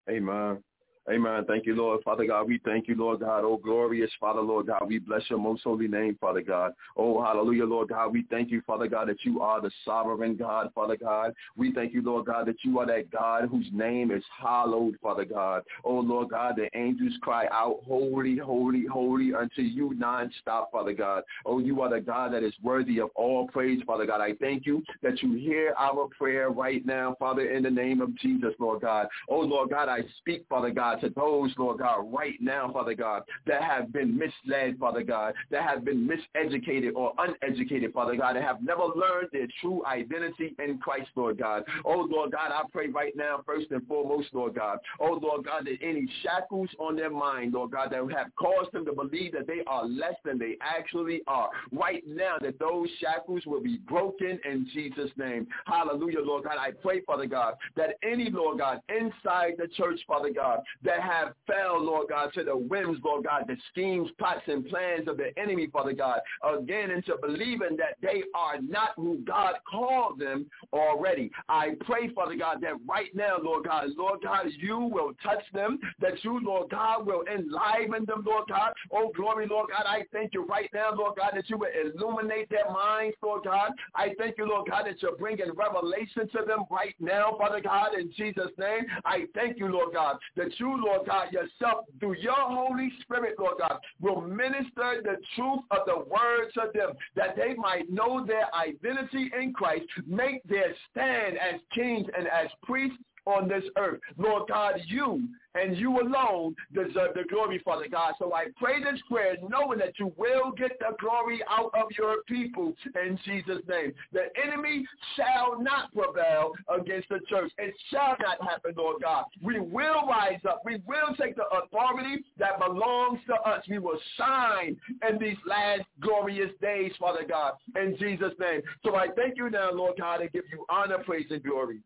Amen. 0.08 0.62
Amen. 1.08 1.44
Thank 1.48 1.66
you, 1.66 1.74
Lord. 1.74 2.02
Father 2.04 2.26
God, 2.26 2.46
we 2.46 2.60
thank 2.64 2.86
you, 2.86 2.94
Lord 2.94 3.20
God. 3.20 3.42
Oh, 3.42 3.56
glorious 3.56 4.10
Father, 4.20 4.42
Lord 4.42 4.66
God. 4.66 4.82
We 4.86 4.98
bless 4.98 5.22
your 5.30 5.38
most 5.38 5.62
holy 5.64 5.88
name, 5.88 6.16
Father 6.20 6.42
God. 6.42 6.72
Oh, 6.96 7.22
hallelujah, 7.22 7.64
Lord 7.64 7.88
God. 7.88 8.12
We 8.12 8.26
thank 8.30 8.50
you, 8.50 8.62
Father 8.66 8.86
God, 8.86 9.08
that 9.08 9.24
you 9.24 9.40
are 9.40 9.62
the 9.62 9.70
sovereign 9.84 10.36
God, 10.36 10.70
Father 10.74 10.96
God. 10.96 11.32
We 11.56 11.72
thank 11.72 11.94
you, 11.94 12.02
Lord 12.02 12.26
God, 12.26 12.46
that 12.46 12.62
you 12.64 12.78
are 12.80 12.86
that 12.86 13.10
God 13.10 13.48
whose 13.48 13.66
name 13.72 14.10
is 14.10 14.22
hallowed, 14.40 14.98
Father 15.02 15.24
God. 15.24 15.62
Oh, 15.84 16.00
Lord 16.00 16.28
God, 16.28 16.56
the 16.56 16.68
angels 16.78 17.14
cry 17.22 17.46
out, 17.50 17.80
holy, 17.86 18.36
holy, 18.36 18.84
holy 18.84 19.32
unto 19.32 19.62
you 19.62 19.94
nonstop, 19.96 20.70
Father 20.70 20.92
God. 20.92 21.22
Oh, 21.46 21.60
you 21.60 21.80
are 21.80 21.90
the 21.90 22.00
God 22.00 22.34
that 22.34 22.44
is 22.44 22.54
worthy 22.62 23.00
of 23.00 23.08
all 23.14 23.48
praise, 23.48 23.80
Father 23.86 24.04
God. 24.04 24.20
I 24.20 24.34
thank 24.34 24.66
you 24.66 24.84
that 25.02 25.22
you 25.22 25.32
hear 25.32 25.74
our 25.78 26.08
prayer 26.16 26.50
right 26.50 26.84
now, 26.84 27.16
Father, 27.18 27.50
in 27.50 27.62
the 27.62 27.70
name 27.70 28.02
of 28.02 28.14
Jesus, 28.16 28.52
Lord 28.58 28.82
God. 28.82 29.08
Oh, 29.28 29.40
Lord 29.40 29.70
God, 29.70 29.88
I 29.88 30.00
speak, 30.18 30.44
Father 30.48 30.70
God, 30.70 30.89
to 30.96 31.10
those, 31.10 31.52
Lord 31.58 31.78
God, 31.78 32.12
right 32.12 32.34
now, 32.40 32.70
Father 32.72 32.94
God, 32.94 33.22
that 33.46 33.62
have 33.62 33.92
been 33.92 34.16
misled, 34.16 34.78
Father 34.78 35.02
God, 35.02 35.34
that 35.50 35.62
have 35.62 35.84
been 35.84 36.08
miseducated 36.08 36.94
or 36.94 37.12
uneducated, 37.18 37.92
Father 37.92 38.16
God, 38.16 38.36
that 38.36 38.42
have 38.42 38.62
never 38.62 38.84
learned 38.84 39.28
their 39.32 39.46
true 39.60 39.84
identity 39.86 40.54
in 40.58 40.78
Christ, 40.78 41.08
Lord 41.14 41.38
God. 41.38 41.64
Oh, 41.84 42.06
Lord 42.10 42.32
God, 42.32 42.50
I 42.52 42.62
pray 42.72 42.88
right 42.88 43.14
now, 43.16 43.42
first 43.44 43.70
and 43.70 43.86
foremost, 43.86 44.28
Lord 44.32 44.54
God. 44.54 44.78
Oh, 44.98 45.18
Lord 45.22 45.44
God, 45.44 45.66
that 45.66 45.78
any 45.82 46.08
shackles 46.22 46.68
on 46.78 46.96
their 46.96 47.10
mind, 47.10 47.54
Lord 47.54 47.72
God, 47.72 47.90
that 47.90 48.10
have 48.16 48.34
caused 48.36 48.72
them 48.72 48.84
to 48.86 48.92
believe 48.92 49.32
that 49.32 49.46
they 49.46 49.62
are 49.66 49.86
less 49.86 50.14
than 50.24 50.38
they 50.38 50.56
actually 50.60 51.22
are. 51.26 51.50
Right 51.72 52.02
now, 52.06 52.36
that 52.40 52.58
those 52.58 52.88
shackles 53.00 53.44
will 53.46 53.62
be 53.62 53.78
broken 53.78 54.38
in 54.44 54.68
Jesus' 54.72 55.10
name. 55.16 55.46
Hallelujah, 55.66 56.20
Lord 56.20 56.44
God. 56.44 56.56
I 56.58 56.70
pray, 56.72 57.00
Father 57.02 57.26
God, 57.26 57.54
that 57.76 57.96
any, 58.02 58.30
Lord 58.30 58.58
God, 58.58 58.80
inside 58.88 59.54
the 59.58 59.68
church, 59.76 60.00
Father 60.06 60.30
God, 60.32 60.60
that 60.82 61.00
have 61.00 61.34
fell, 61.46 61.82
Lord 61.82 62.08
God, 62.08 62.32
to 62.34 62.44
the 62.44 62.56
whims, 62.56 62.98
Lord 63.04 63.24
God, 63.24 63.44
the 63.46 63.56
schemes, 63.70 64.10
plots, 64.18 64.42
and 64.46 64.66
plans 64.66 65.08
of 65.08 65.16
the 65.16 65.30
enemy, 65.38 65.68
Father 65.72 65.92
God, 65.92 66.20
again 66.42 66.90
into 66.90 67.16
believing 67.20 67.76
that 67.76 67.96
they 68.00 68.22
are 68.34 68.60
not 68.60 68.90
who 68.96 69.18
God 69.26 69.54
called 69.70 70.18
them 70.18 70.46
already. 70.72 71.30
I 71.48 71.70
pray, 71.80 72.08
Father 72.14 72.36
God, 72.36 72.60
that 72.62 72.74
right 72.88 73.14
now, 73.14 73.36
Lord 73.42 73.64
God, 73.64 73.88
Lord 73.96 74.20
God, 74.22 74.46
you 74.58 74.78
will 74.78 75.12
touch 75.22 75.42
them, 75.52 75.78
that 76.00 76.22
you, 76.24 76.40
Lord 76.42 76.70
God, 76.70 77.06
will 77.06 77.24
enliven 77.32 78.04
them, 78.06 78.24
Lord 78.26 78.48
God. 78.48 78.72
Oh, 78.92 79.10
glory, 79.14 79.46
Lord 79.46 79.70
God, 79.70 79.84
I 79.86 80.04
thank 80.12 80.34
you 80.34 80.44
right 80.44 80.70
now, 80.72 80.92
Lord 80.94 81.16
God, 81.16 81.32
that 81.34 81.48
you 81.50 81.58
will 81.58 81.68
illuminate 81.68 82.48
their 82.50 82.70
minds, 82.70 83.16
Lord 83.22 83.44
God. 83.44 83.72
I 83.94 84.14
thank 84.18 84.38
you, 84.38 84.48
Lord 84.48 84.68
God, 84.68 84.86
that 84.86 85.02
you're 85.02 85.16
bringing 85.16 85.52
revelation 85.54 86.28
to 86.32 86.44
them 86.46 86.64
right 86.70 86.94
now, 87.00 87.36
Father 87.38 87.60
God, 87.60 87.94
in 87.98 88.12
Jesus' 88.16 88.50
name. 88.58 88.86
I 89.04 89.24
thank 89.34 89.58
you, 89.58 89.68
Lord 89.68 89.92
God, 89.92 90.18
that 90.36 90.58
you, 90.58 90.69
Lord 90.76 91.06
God, 91.06 91.32
yourself, 91.32 91.84
through 91.98 92.16
your 92.16 92.34
Holy 92.34 92.92
Spirit, 93.02 93.36
Lord 93.38 93.58
God, 93.58 93.78
will 94.00 94.20
minister 94.20 95.00
the 95.02 95.16
truth 95.34 95.60
of 95.70 95.78
the 95.86 95.98
word 95.98 96.50
to 96.54 96.70
them, 96.74 96.92
that 97.16 97.36
they 97.36 97.54
might 97.54 97.90
know 97.90 98.24
their 98.24 98.54
identity 98.54 99.30
in 99.40 99.52
Christ, 99.52 99.86
make 100.06 100.42
their 100.44 100.74
stand 100.90 101.38
as 101.38 101.60
kings 101.74 102.06
and 102.16 102.26
as 102.26 102.48
priests 102.62 102.98
on 103.26 103.48
this 103.48 103.64
earth. 103.76 104.00
Lord 104.16 104.48
God, 104.48 104.74
you 104.86 105.28
and 105.54 105.76
you 105.76 106.00
alone 106.00 106.54
deserve 106.72 107.14
the 107.14 107.24
glory, 107.28 107.60
Father 107.64 107.86
God. 107.90 108.14
So 108.18 108.32
I 108.32 108.46
pray 108.56 108.82
this 108.82 109.00
prayer 109.08 109.36
knowing 109.48 109.78
that 109.80 109.98
you 109.98 110.12
will 110.16 110.52
get 110.52 110.78
the 110.78 110.96
glory 111.00 111.40
out 111.48 111.70
of 111.74 111.88
your 111.98 112.22
people 112.28 112.72
in 112.94 113.18
Jesus' 113.24 113.62
name. 113.68 113.92
The 114.12 114.26
enemy 114.42 114.86
shall 115.16 115.60
not 115.60 115.92
prevail 115.92 116.52
against 116.68 117.08
the 117.08 117.20
church. 117.28 117.52
It 117.58 117.74
shall 117.90 118.16
not 118.20 118.42
happen, 118.48 118.74
Lord 118.76 119.02
God. 119.02 119.24
We 119.42 119.58
will 119.58 120.06
rise 120.06 120.40
up. 120.48 120.62
We 120.64 120.80
will 120.86 121.14
take 121.18 121.36
the 121.36 121.46
authority 121.46 122.24
that 122.38 122.58
belongs 122.60 123.20
to 123.26 123.34
us. 123.34 123.64
We 123.68 123.78
will 123.78 123.98
shine 124.16 124.76
in 125.08 125.18
these 125.18 125.36
last 125.46 125.82
glorious 126.00 126.50
days, 126.60 126.92
Father 126.98 127.24
God, 127.28 127.54
in 127.76 127.96
Jesus' 127.98 128.34
name. 128.38 128.62
So 128.84 128.94
I 128.94 129.08
thank 129.16 129.36
you 129.36 129.50
now, 129.50 129.72
Lord 129.72 129.96
God, 129.98 130.20
and 130.20 130.30
give 130.32 130.44
you 130.52 130.64
honor, 130.68 130.98
praise, 130.98 131.26
and 131.30 131.42
glory. 131.42 131.80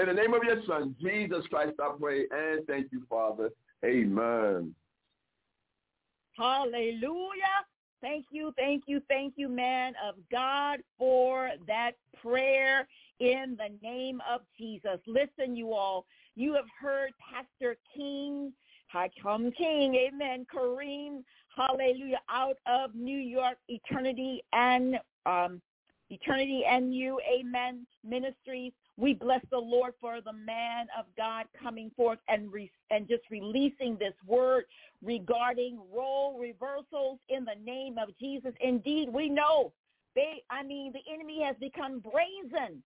In 0.00 0.06
the 0.06 0.12
name 0.12 0.34
of 0.34 0.42
your 0.42 0.60
son, 0.66 0.96
Jesus 1.00 1.46
Christ, 1.48 1.74
I 1.80 1.92
pray 2.00 2.26
and 2.30 2.66
thank 2.66 2.90
you, 2.90 3.02
Father. 3.08 3.50
Amen. 3.84 4.74
Hallelujah. 6.36 7.64
Thank 8.00 8.26
you, 8.30 8.52
thank 8.58 8.84
you, 8.86 9.00
thank 9.08 9.34
you, 9.36 9.48
man 9.48 9.94
of 10.06 10.16
God, 10.30 10.80
for 10.98 11.50
that 11.66 11.92
prayer 12.20 12.86
in 13.20 13.56
the 13.56 13.74
name 13.82 14.20
of 14.30 14.42
Jesus. 14.58 14.98
Listen, 15.06 15.56
you 15.56 15.72
all, 15.72 16.04
you 16.34 16.52
have 16.54 16.66
heard 16.78 17.12
Pastor 17.18 17.76
King, 17.96 18.52
Hi, 18.88 19.08
come 19.22 19.50
King, 19.52 19.94
amen, 19.94 20.46
Kareem, 20.54 21.22
hallelujah, 21.56 22.20
out 22.28 22.56
of 22.66 22.94
New 22.94 23.18
York, 23.18 23.56
Eternity 23.68 24.42
and 24.52 24.96
um, 25.24 25.62
Eternity 26.10 26.64
and 26.68 26.94
You, 26.94 27.18
amen, 27.26 27.86
ministries. 28.06 28.72
We 28.96 29.14
bless 29.14 29.40
the 29.50 29.58
Lord 29.58 29.94
for 30.00 30.20
the 30.20 30.32
man 30.32 30.86
of 30.98 31.06
God 31.16 31.46
coming 31.60 31.90
forth 31.96 32.18
and 32.28 32.52
re- 32.52 32.70
and 32.90 33.08
just 33.08 33.24
releasing 33.30 33.96
this 33.96 34.14
word 34.26 34.64
regarding 35.02 35.80
role 35.94 36.38
reversals 36.38 37.18
in 37.28 37.44
the 37.44 37.56
name 37.64 37.98
of 37.98 38.16
Jesus. 38.18 38.52
Indeed, 38.60 39.08
we 39.12 39.28
know 39.28 39.72
they 40.14 40.42
I 40.50 40.62
mean 40.62 40.92
the 40.92 41.12
enemy 41.12 41.42
has 41.42 41.56
become 41.60 42.00
brazen 42.00 42.82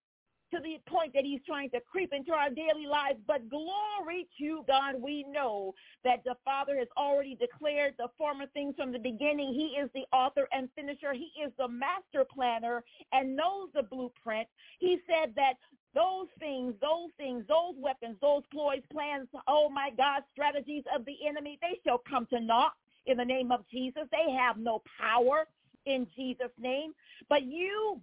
to 0.52 0.60
the 0.60 0.78
point 0.90 1.12
that 1.14 1.24
he's 1.24 1.40
trying 1.46 1.70
to 1.70 1.80
creep 1.80 2.12
into 2.12 2.32
our 2.32 2.50
daily 2.50 2.86
lives. 2.86 3.18
But 3.26 3.48
glory 3.50 4.26
to 4.38 4.64
God, 4.66 4.94
we 5.00 5.24
know 5.30 5.74
that 6.04 6.22
the 6.24 6.36
Father 6.44 6.76
has 6.78 6.88
already 6.96 7.34
declared 7.34 7.94
the 7.98 8.08
former 8.16 8.46
things 8.54 8.74
from 8.76 8.92
the 8.92 8.98
beginning. 8.98 9.52
He 9.52 9.78
is 9.80 9.90
the 9.94 10.04
author 10.16 10.48
and 10.52 10.68
finisher. 10.74 11.12
He 11.12 11.30
is 11.44 11.52
the 11.58 11.68
master 11.68 12.24
planner 12.24 12.82
and 13.12 13.36
knows 13.36 13.68
the 13.74 13.82
blueprint. 13.82 14.48
He 14.78 14.98
said 15.06 15.34
that 15.36 15.54
those 15.94 16.28
things, 16.38 16.74
those 16.80 17.10
things, 17.16 17.44
those 17.48 17.74
weapons, 17.76 18.16
those 18.20 18.42
ploys, 18.52 18.82
plans, 18.92 19.28
oh 19.46 19.68
my 19.68 19.90
God, 19.96 20.22
strategies 20.32 20.84
of 20.94 21.04
the 21.04 21.16
enemy, 21.26 21.58
they 21.62 21.80
shall 21.84 22.02
come 22.08 22.26
to 22.26 22.40
naught 22.40 22.72
in 23.06 23.16
the 23.16 23.24
name 23.24 23.50
of 23.50 23.64
Jesus. 23.70 24.02
They 24.10 24.32
have 24.32 24.58
no 24.58 24.82
power 25.00 25.46
in 25.86 26.06
Jesus' 26.14 26.52
name. 26.58 26.92
But 27.28 27.44
you, 27.44 28.00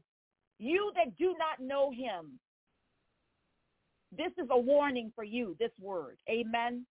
you 0.57 0.91
that 0.95 1.16
do 1.18 1.36
not 1.38 1.66
know 1.66 1.91
him, 1.91 2.40
this 4.18 4.32
is 4.38 4.48
a 4.49 4.60
warning 4.60 5.12
for 5.14 5.24
you, 5.24 5.56
this 5.60 5.72
word. 5.80 6.18
Amen. 6.30 6.86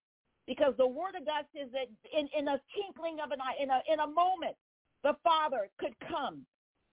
Because 0.47 0.75
the 0.77 0.87
word 0.87 1.15
of 1.19 1.25
God 1.25 1.45
says 1.55 1.69
that 1.73 1.87
in, 2.17 2.29
in 2.37 2.47
a 2.47 2.61
tinkling 2.75 3.17
of 3.23 3.31
an 3.31 3.39
eye, 3.41 3.61
in 3.61 3.69
a, 3.69 3.81
in 3.91 3.99
a 3.99 4.07
moment, 4.07 4.55
the 5.03 5.13
Father 5.23 5.69
could 5.79 5.93
come. 6.07 6.45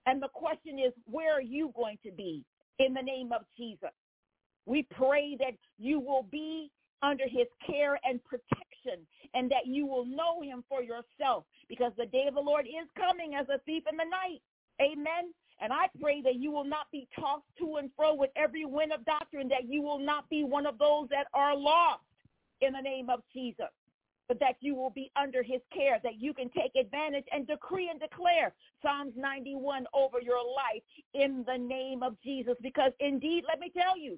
And 0.05 0.21
the 0.21 0.29
question 0.29 0.79
is, 0.79 0.91
where 1.05 1.33
are 1.33 1.41
you 1.41 1.71
going 1.75 1.97
to 2.03 2.11
be 2.11 2.43
in 2.85 2.93
the 2.93 3.01
name 3.01 3.31
of 3.31 3.41
Jesus? 3.57 3.93
We 4.65 4.83
pray 4.83 5.35
that 5.39 5.53
you 5.77 5.99
will 5.99 6.25
be 6.31 6.71
under 7.01 7.25
his 7.27 7.47
care 7.67 7.99
and 8.03 8.23
protection 8.23 9.05
and 9.33 9.51
that 9.51 9.65
you 9.65 9.85
will 9.85 10.05
know 10.05 10.41
him 10.41 10.63
for 10.69 10.81
yourself 10.81 11.43
because 11.67 11.91
the 11.97 12.05
day 12.05 12.25
of 12.27 12.35
the 12.35 12.39
Lord 12.39 12.65
is 12.65 12.87
coming 12.97 13.35
as 13.35 13.47
a 13.49 13.59
thief 13.59 13.83
in 13.91 13.97
the 13.97 14.05
night. 14.05 14.41
Amen. 14.81 15.33
And 15.61 15.71
I 15.71 15.87
pray 16.01 16.21
that 16.21 16.35
you 16.35 16.51
will 16.51 16.63
not 16.63 16.87
be 16.91 17.07
tossed 17.17 17.45
to 17.59 17.75
and 17.75 17.89
fro 17.95 18.15
with 18.15 18.31
every 18.35 18.65
wind 18.65 18.91
of 18.91 19.05
doctrine, 19.05 19.47
that 19.49 19.67
you 19.67 19.81
will 19.81 19.99
not 19.99 20.29
be 20.29 20.43
one 20.43 20.65
of 20.65 20.77
those 20.77 21.07
that 21.09 21.27
are 21.33 21.55
lost 21.55 22.01
in 22.61 22.73
the 22.73 22.81
name 22.81 23.09
of 23.09 23.21
Jesus, 23.33 23.71
but 24.33 24.39
that 24.39 24.55
you 24.61 24.73
will 24.73 24.89
be 24.89 25.11
under 25.15 25.43
his 25.43 25.61
care, 25.71 25.99
that 26.01 26.19
you 26.19 26.33
can 26.33 26.49
take 26.49 26.71
advantage 26.75 27.25
and 27.31 27.45
decree 27.45 27.89
and 27.91 27.99
declare 27.99 28.51
Psalms 28.81 29.13
91 29.15 29.85
over 29.93 30.19
your 30.19 30.39
life 30.39 30.81
in 31.13 31.43
the 31.45 31.55
name 31.55 32.01
of 32.01 32.17
Jesus. 32.23 32.55
Because 32.63 32.93
indeed, 32.99 33.43
let 33.47 33.59
me 33.59 33.71
tell 33.77 33.95
you, 33.95 34.17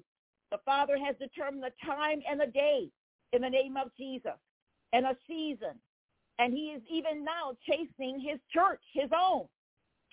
the 0.50 0.56
Father 0.64 0.96
has 0.96 1.16
determined 1.18 1.62
the 1.62 1.72
time 1.84 2.22
and 2.26 2.40
the 2.40 2.46
day 2.46 2.88
in 3.34 3.42
the 3.42 3.50
name 3.50 3.76
of 3.76 3.90
Jesus 3.98 4.38
and 4.94 5.04
a 5.04 5.14
season. 5.28 5.78
And 6.38 6.54
he 6.54 6.68
is 6.68 6.80
even 6.90 7.22
now 7.22 7.52
chastening 7.68 8.18
his 8.18 8.38
church, 8.50 8.80
his 8.94 9.10
own. 9.14 9.44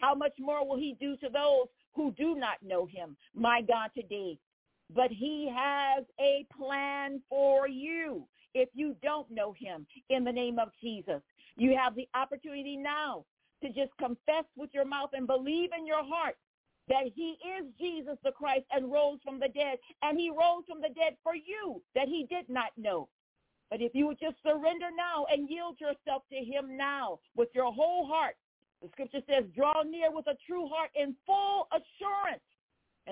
How 0.02 0.14
much 0.14 0.34
more 0.38 0.68
will 0.68 0.78
he 0.78 0.98
do 1.00 1.16
to 1.18 1.30
those 1.30 1.68
who 1.96 2.12
do 2.18 2.36
not 2.36 2.58
know 2.62 2.86
him, 2.86 3.16
my 3.34 3.62
God, 3.62 3.92
today? 3.96 4.38
But 4.94 5.12
he 5.12 5.50
has 5.56 6.04
a 6.20 6.46
plan 6.58 7.22
for 7.30 7.70
you 7.70 8.28
if 8.54 8.70
you 8.74 8.96
don't 9.02 9.30
know 9.30 9.54
him 9.58 9.86
in 10.10 10.24
the 10.24 10.32
name 10.32 10.60
of 10.60 10.70
Jesus. 10.82 11.22
You 11.56 11.76
have 11.78 11.96
the 11.96 12.08
opportunity 12.16 12.78
now 12.78 13.26
to 13.62 13.70
just 13.70 13.92
confess 13.98 14.46
with 14.58 14.70
your 14.74 14.86
mouth 14.86 15.12
and 15.14 15.28
believe 15.28 15.70
in 15.78 15.86
your 15.86 16.04
heart 16.04 16.36
that 16.90 17.06
he 17.16 17.38
is 17.58 17.66
Jesus 17.80 18.18
the 18.24 18.32
Christ 18.32 18.66
and 18.72 18.92
rose 18.92 19.20
from 19.24 19.40
the 19.40 19.48
dead. 19.48 19.78
And 20.02 20.20
he 20.20 20.30
rose 20.30 20.64
from 20.68 20.82
the 20.82 20.94
dead 20.94 21.16
for 21.24 21.36
you 21.36 21.82
that 21.96 22.08
he 22.08 22.28
did 22.30 22.50
not 22.50 22.72
know. 22.78 23.08
But 23.70 23.82
if 23.82 23.96
you 23.96 24.08
would 24.08 24.20
just 24.20 24.36
surrender 24.44 24.90
now 24.96 25.26
and 25.32 25.50
yield 25.50 25.80
yourself 25.80 26.24
to 26.32 26.38
him 26.38 26.78
now 26.78 27.20
with 27.36 27.50
your 27.56 27.72
whole 27.72 28.06
heart, 28.06 28.36
the 28.82 28.90
scripture 28.90 29.22
says, 29.30 29.46
draw 29.56 29.82
near 29.84 30.12
with 30.12 30.28
a 30.28 30.36
true 30.46 30.68
heart 30.68 30.92
in 30.94 31.16
full 31.26 31.68
assurance 31.72 32.13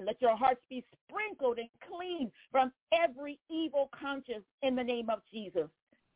and 0.01 0.07
let 0.07 0.19
your 0.19 0.35
hearts 0.35 0.61
be 0.67 0.83
sprinkled 1.07 1.59
and 1.59 1.69
clean 1.87 2.31
from 2.51 2.71
every 2.91 3.39
evil 3.51 3.87
conscience 3.93 4.43
in 4.63 4.75
the 4.75 4.83
name 4.83 5.11
of 5.11 5.19
Jesus. 5.31 5.69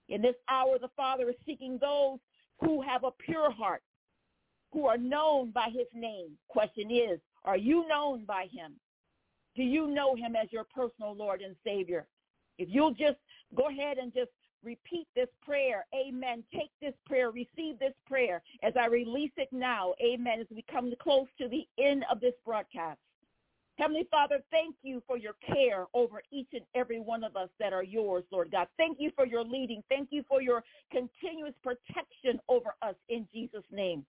In 0.10 0.24
this 0.24 0.34
hour, 0.49 0.80
the 0.80 0.90
Father 0.98 1.30
is 1.30 1.36
seeking 1.45 1.78
those 1.80 2.18
who 2.60 2.82
have 2.82 3.03
a 3.03 3.12
pure 3.12 3.52
heart, 3.52 3.84
who 4.74 4.88
are 4.88 4.98
known 4.98 5.52
by 5.52 5.68
his 5.72 5.86
name. 5.94 6.32
Question 6.48 6.90
is, 6.90 7.20
are 7.44 7.57
you 7.57 7.88
known 7.88 8.26
by 8.26 8.48
him? 8.52 8.74
Do 9.56 9.62
you 9.62 9.86
know 9.86 10.16
him 10.16 10.36
as 10.36 10.52
your 10.52 10.64
personal 10.64 11.16
Lord 11.16 11.41
and 11.41 11.56
Savior? 11.64 12.07
If 12.57 12.70
you'll 12.72 12.94
just 12.94 13.18
go 13.56 13.70
ahead 13.70 13.99
and 13.99 14.12
just 14.12 14.32
repeat 14.64 15.06
this 15.16 15.30
prayer. 15.44 15.86
Amen. 15.94 16.44
Take 16.52 16.72
this 16.82 16.95
prayer. 17.06 17.30
Receive 17.30 17.78
this 17.78 17.94
prayer 18.07 18.41
as 18.64 18.74
I 18.80 18.88
release 18.88 19.32
it 19.38 19.49
now. 19.52 19.94
Amen. 20.03 20.40
As 20.40 20.48
we 20.49 20.66
come 20.72 20.91
close 20.99 21.28
to 21.40 21.48
the 21.48 21.68
end 21.78 22.03
of 22.12 22.20
this 22.20 22.34
broadcast. 22.44 22.98
Heavenly 23.77 24.07
Father, 24.10 24.39
thank 24.52 24.76
you 24.84 25.03
for 25.06 25.18
your 25.18 25.34
care 25.45 25.85
over 25.93 26.22
each 26.31 26.47
and 26.53 26.64
every 26.76 26.99
one 26.99 27.23
of 27.23 27.35
us 27.35 27.49
that 27.60 27.73
are 27.73 27.84
yours, 27.84 28.23
Lord 28.31 28.52
God. 28.52 28.68
Thank 28.77 28.97
you 29.02 29.11
for 29.15 29.26
your 29.26 29.43
leading. 29.43 29.84
Thank 29.89 30.10
you 30.11 30.23
for 30.30 30.41
your 30.41 30.64
continuous 30.91 31.53
protection 31.61 32.39
over 32.47 32.73
us 32.81 32.95
in 33.10 33.27
Jesus' 33.34 33.65
name. 33.72 34.06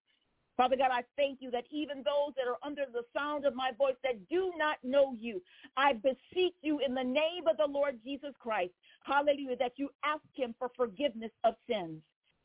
Father 0.57 0.77
God, 0.77 0.91
I 0.91 1.03
thank 1.17 1.41
you 1.43 1.51
that 1.51 1.65
even 1.71 1.99
those 1.99 2.35
that 2.37 2.49
are 2.49 2.57
under 2.63 2.85
the 2.91 3.03
sound 3.15 3.45
of 3.45 3.55
my 3.55 3.73
voice 3.77 3.97
that 4.03 4.29
do 4.31 4.53
not 4.57 4.79
know 4.83 5.15
you, 5.19 5.43
I 5.77 5.93
beseech 5.95 6.55
you 6.63 6.81
in 6.87 6.95
the 6.95 7.05
name 7.05 7.47
of 7.49 7.59
the 7.59 7.67
Lord 7.69 7.99
Jesus 8.05 8.33
Christ, 8.41 8.73
hallelujah, 9.05 9.57
that 9.59 9.73
you 9.77 9.91
ask 10.05 10.23
him 10.35 10.55
for 10.59 10.71
forgiveness 10.75 11.33
of 11.45 11.55
sins. 11.69 12.01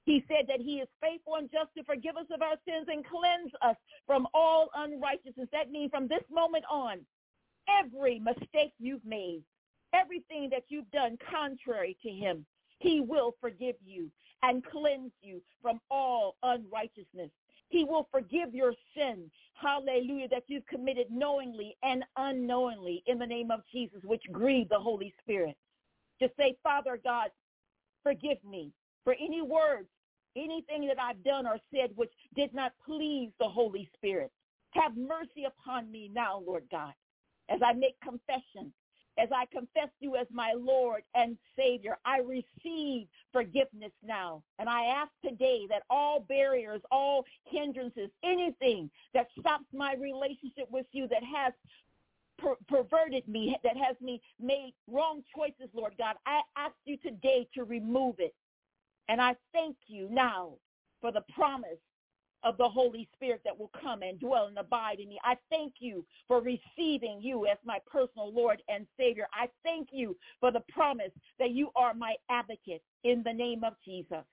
He 0.06 0.24
said 0.28 0.48
that 0.48 0.60
he 0.60 0.80
is 0.80 0.88
faithful 1.02 1.36
and 1.36 1.50
just 1.52 1.74
to 1.78 1.84
forgive 1.84 2.18
us 2.18 2.26
of 2.34 2.42
our 2.42 2.56
sins 2.68 2.88
and 2.90 3.06
cleanse 3.06 3.52
us 3.62 3.76
from 4.08 4.28
all 4.34 4.70
unrighteousness. 4.76 5.48
That 5.52 5.72
means 5.72 5.92
from 5.92 6.08
this 6.08 6.24
moment 6.32 6.66
on, 6.70 7.00
every 7.70 8.20
mistake 8.20 8.74
you've 8.80 9.06
made, 9.06 9.44
everything 9.94 10.50
that 10.50 10.64
you've 10.70 10.90
done 10.92 11.18
contrary 11.30 11.98
to 12.02 12.10
him, 12.10 12.46
he 12.80 13.00
will 13.00 13.36
forgive 13.40 13.76
you 13.86 14.10
and 14.42 14.66
cleanse 14.66 15.12
you 15.22 15.40
from 15.62 15.80
all 15.92 16.36
unrighteousness. 16.42 17.30
He 17.70 17.86
will 17.86 18.08
forgive 18.12 18.56
your 18.56 18.74
sin, 18.98 19.30
hallelujah, 19.54 20.28
that 20.30 20.44
you've 20.48 20.66
committed 20.66 21.08
knowingly 21.12 21.78
and 21.84 22.04
unknowingly 22.18 23.04
in 23.06 23.20
the 23.20 23.26
name 23.26 23.52
of 23.52 23.62
Jesus, 23.72 24.00
which 24.04 24.24
grieve 24.32 24.68
the 24.70 24.80
Holy 24.80 25.14
Spirit. 25.22 25.56
Just 26.20 26.36
say, 26.38 26.58
Father 26.64 27.00
God, 27.02 27.30
forgive 28.04 28.44
me 28.44 28.72
for 29.04 29.14
any 29.14 29.42
words, 29.42 29.88
anything 30.36 30.88
that 30.88 31.00
I've 31.02 31.24
done 31.24 31.46
or 31.46 31.58
said 31.74 31.92
which 31.96 32.12
did 32.36 32.54
not 32.54 32.74
please 32.86 33.32
the 33.40 33.50
Holy 33.50 33.90
Spirit. 33.96 34.32
Have 34.72 34.96
mercy 34.96 35.46
upon 35.46 35.92
me 35.92 36.10
now, 36.14 36.42
Lord 36.46 36.64
God, 36.72 36.94
as 37.50 37.60
I 37.64 37.74
make 37.74 38.00
confession 38.02 38.74
as 39.18 39.30
I 39.36 39.46
confess 39.52 39.90
you 40.00 40.16
as 40.16 40.28
my 40.32 40.54
Lord 40.58 41.04
and 41.16 41.38
Savior, 41.58 41.98
I 42.06 42.20
receive 42.20 43.08
forgiveness 43.32 43.92
now. 44.04 44.42
And 44.58 44.70
I 44.70 44.86
ask 44.86 45.12
today 45.24 45.68
that 45.70 45.84
all 45.90 46.22
barriers, 46.22 46.82
all 46.92 47.26
hindrances, 47.46 48.10
anything 48.24 48.90
that 49.14 49.28
stops 49.40 49.66
my 49.74 49.96
relationship 49.96 50.70
with 50.72 50.86
you 50.92 51.08
that 51.10 51.24
has 51.24 51.54
per- 52.38 52.58
perverted 52.68 53.28
me, 53.28 53.58
that 53.64 53.76
has 53.78 53.96
me 54.02 54.22
made 54.40 54.74
wrong 54.88 55.24
choices, 55.36 55.70
Lord 55.74 55.94
God, 55.98 56.16
I 56.26 56.42
ask 56.58 56.74
you 56.86 56.98
today 56.98 57.48
to 57.54 57.64
remove 57.64 58.16
it. 58.20 58.34
And 59.10 59.22
I 59.22 59.36
thank 59.54 59.78
you 59.88 60.10
now 60.12 60.54
for 61.02 61.12
the 61.12 61.24
promise 61.36 61.80
of 62.44 62.58
the 62.58 62.70
Holy 62.70 63.10
Spirit 63.16 63.42
that 63.46 63.58
will 63.58 63.72
come 63.82 64.02
and 64.04 64.20
dwell 64.20 64.48
and 64.48 64.58
abide 64.58 65.00
in 65.00 65.10
me. 65.10 65.20
I 65.24 65.36
thank 65.50 65.76
you 65.80 66.06
for 66.28 66.42
receiving 66.42 67.22
you 67.22 67.46
as 67.48 67.58
my 67.66 67.80
personal 67.92 68.34
Lord 68.34 68.62
and 68.70 68.88
Savior. 69.00 69.28
I 69.34 69.50
thank 69.64 69.90
you 69.92 70.18
for 70.40 70.52
the 70.52 70.64
promise 70.70 71.12
that 71.40 71.52
you 71.52 71.72
are 71.76 71.94
my 71.94 72.16
advocate 72.30 72.84
in 73.04 73.24
the 73.24 73.34
name 73.34 73.64
of 73.64 73.74
Jesus. 73.86 74.26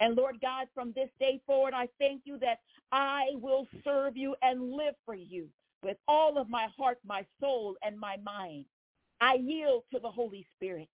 And 0.00 0.16
Lord 0.16 0.40
God, 0.42 0.68
from 0.74 0.92
this 0.94 1.10
day 1.20 1.40
forward, 1.46 1.74
I 1.74 1.88
thank 1.98 2.22
you 2.24 2.38
that 2.40 2.60
I 2.92 3.28
will 3.34 3.66
serve 3.84 4.16
you 4.16 4.36
and 4.42 4.72
live 4.72 4.94
for 5.06 5.14
you 5.14 5.48
with 5.82 5.96
all 6.08 6.38
of 6.38 6.50
my 6.50 6.68
heart, 6.78 6.98
my 7.06 7.24
soul, 7.40 7.76
and 7.82 7.98
my 7.98 8.16
mind. 8.24 8.66
I 9.20 9.36
yield 9.36 9.84
to 9.92 10.00
the 10.00 10.10
Holy 10.10 10.46
Spirit. 10.56 10.88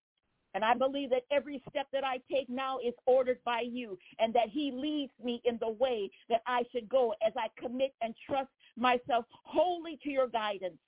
And 0.54 0.64
I 0.64 0.74
believe 0.74 1.10
that 1.10 1.24
every 1.32 1.60
step 1.68 1.88
that 1.92 2.04
I 2.04 2.18
take 2.30 2.48
now 2.48 2.78
is 2.78 2.94
ordered 3.06 3.38
by 3.44 3.60
you 3.60 3.98
and 4.20 4.32
that 4.34 4.48
he 4.50 4.70
leads 4.72 5.12
me 5.22 5.42
in 5.44 5.58
the 5.60 5.70
way 5.70 6.10
that 6.30 6.42
I 6.46 6.62
should 6.70 6.88
go 6.88 7.12
as 7.26 7.32
I 7.36 7.48
commit 7.60 7.92
and 8.00 8.14
trust 8.24 8.50
myself 8.76 9.24
wholly 9.44 9.98
to 10.04 10.10
your 10.10 10.28
guidance. 10.28 10.78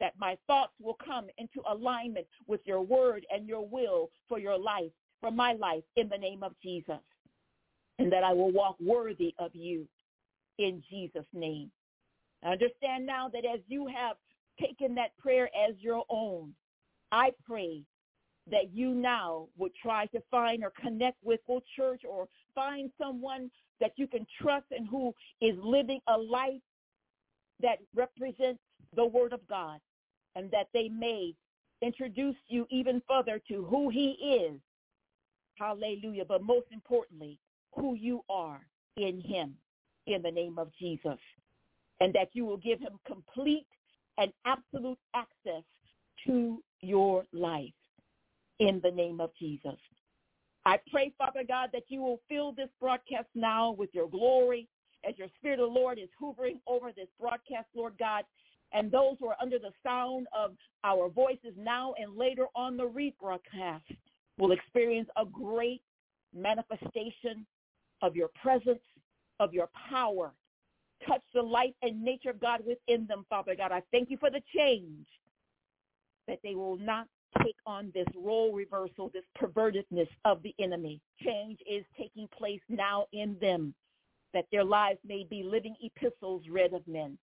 That 0.00 0.14
my 0.18 0.36
thoughts 0.46 0.72
will 0.80 0.96
come 1.04 1.26
into 1.38 1.60
alignment 1.68 2.26
with 2.46 2.60
your 2.64 2.82
word 2.82 3.26
and 3.32 3.48
your 3.48 3.66
will 3.66 4.10
for 4.28 4.38
your 4.38 4.58
life, 4.58 4.90
for 5.20 5.30
my 5.30 5.52
life 5.52 5.84
in 5.96 6.08
the 6.08 6.18
name 6.18 6.42
of 6.42 6.52
Jesus. 6.62 7.00
And 8.00 8.12
that 8.12 8.24
I 8.24 8.32
will 8.32 8.52
walk 8.52 8.76
worthy 8.80 9.34
of 9.38 9.54
you 9.54 9.86
in 10.58 10.82
Jesus' 10.88 11.26
name. 11.32 11.70
I 12.44 12.50
understand 12.50 13.06
now 13.06 13.28
that 13.28 13.44
as 13.44 13.60
you 13.68 13.86
have 13.86 14.16
taken 14.60 14.94
that 14.96 15.16
prayer 15.16 15.48
as 15.68 15.74
your 15.80 16.04
own, 16.08 16.54
I 17.10 17.32
pray 17.44 17.82
that 18.50 18.72
you 18.72 18.94
now 18.94 19.48
would 19.56 19.72
try 19.82 20.06
to 20.06 20.20
find 20.30 20.64
or 20.64 20.72
connect 20.80 21.16
with 21.24 21.40
a 21.48 21.58
church 21.76 22.02
or 22.08 22.28
find 22.54 22.90
someone 23.00 23.50
that 23.80 23.92
you 23.96 24.06
can 24.06 24.26
trust 24.40 24.66
and 24.70 24.88
who 24.88 25.14
is 25.40 25.54
living 25.62 26.00
a 26.08 26.16
life 26.16 26.60
that 27.60 27.78
represents 27.94 28.60
the 28.96 29.04
word 29.04 29.32
of 29.32 29.46
God. 29.48 29.80
and 30.36 30.50
that 30.52 30.68
they 30.72 30.88
may 30.88 31.34
introduce 31.82 32.36
you 32.48 32.66
even 32.70 33.02
further 33.08 33.40
to 33.48 33.64
who 33.64 33.88
he 33.88 34.10
is. 34.12 34.60
Hallelujah. 35.56 36.24
But 36.24 36.42
most 36.42 36.66
importantly, 36.70 37.40
who 37.74 37.94
you 37.94 38.22
are 38.28 38.60
in 38.96 39.20
him 39.20 39.56
in 40.06 40.22
the 40.22 40.30
name 40.30 40.58
of 40.58 40.70
Jesus. 40.78 41.18
And 42.00 42.14
that 42.14 42.28
you 42.34 42.44
will 42.44 42.58
give 42.58 42.78
him 42.78 43.00
complete 43.06 43.66
and 44.16 44.32
absolute 44.44 44.98
access 45.14 45.64
to 46.26 46.62
your 46.82 47.24
life 47.32 47.72
in 48.58 48.80
the 48.82 48.90
name 48.90 49.20
of 49.20 49.30
Jesus. 49.38 49.78
I 50.64 50.78
pray, 50.90 51.12
Father 51.16 51.44
God, 51.46 51.70
that 51.72 51.84
you 51.88 52.00
will 52.02 52.20
fill 52.28 52.52
this 52.52 52.68
broadcast 52.80 53.28
now 53.34 53.72
with 53.72 53.90
your 53.92 54.08
glory 54.08 54.68
as 55.08 55.16
your 55.16 55.28
Spirit 55.38 55.60
of 55.60 55.72
the 55.72 55.80
Lord 55.80 55.98
is 55.98 56.08
hovering 56.18 56.60
over 56.66 56.92
this 56.92 57.08
broadcast, 57.20 57.68
Lord 57.74 57.94
God, 57.98 58.24
and 58.72 58.90
those 58.90 59.16
who 59.18 59.28
are 59.28 59.36
under 59.40 59.58
the 59.58 59.72
sound 59.82 60.26
of 60.36 60.52
our 60.84 61.08
voices 61.08 61.54
now 61.56 61.94
and 61.98 62.16
later 62.16 62.46
on 62.54 62.76
the 62.76 62.88
rebroadcast 62.88 63.82
will 64.38 64.52
experience 64.52 65.08
a 65.16 65.24
great 65.24 65.82
manifestation 66.34 67.46
of 68.02 68.14
your 68.14 68.28
presence, 68.40 68.82
of 69.40 69.54
your 69.54 69.70
power. 69.88 70.32
Touch 71.06 71.22
the 71.32 71.42
life 71.42 71.74
and 71.82 72.02
nature 72.02 72.30
of 72.30 72.40
God 72.40 72.60
within 72.66 73.06
them, 73.06 73.24
Father 73.30 73.54
God. 73.54 73.72
I 73.72 73.82
thank 73.90 74.10
you 74.10 74.18
for 74.18 74.30
the 74.30 74.42
change 74.54 75.06
that 76.26 76.40
they 76.42 76.54
will 76.54 76.76
not 76.76 77.06
take 77.42 77.56
on 77.66 77.90
this 77.94 78.06
role 78.16 78.52
reversal, 78.52 79.10
this 79.12 79.24
pervertedness 79.40 80.08
of 80.24 80.42
the 80.42 80.54
enemy. 80.58 81.00
Change 81.24 81.58
is 81.70 81.84
taking 81.98 82.28
place 82.36 82.60
now 82.68 83.06
in 83.12 83.36
them, 83.40 83.74
that 84.34 84.46
their 84.52 84.64
lives 84.64 84.98
may 85.06 85.26
be 85.28 85.42
living 85.42 85.76
epistles 85.82 86.42
read 86.50 86.72
of 86.72 86.86
men. 86.86 87.18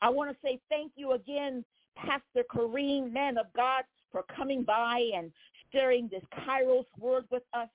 I 0.00 0.08
want 0.08 0.30
to 0.30 0.36
say 0.42 0.60
thank 0.68 0.92
you 0.96 1.12
again, 1.12 1.64
Pastor 1.96 2.44
Kareem, 2.54 3.12
man 3.12 3.38
of 3.38 3.46
God, 3.56 3.84
for 4.12 4.24
coming 4.34 4.62
by 4.62 5.10
and 5.14 5.32
sharing 5.72 6.08
this 6.08 6.22
Kairos 6.32 6.86
word 6.98 7.24
with 7.30 7.42
us. 7.52 7.68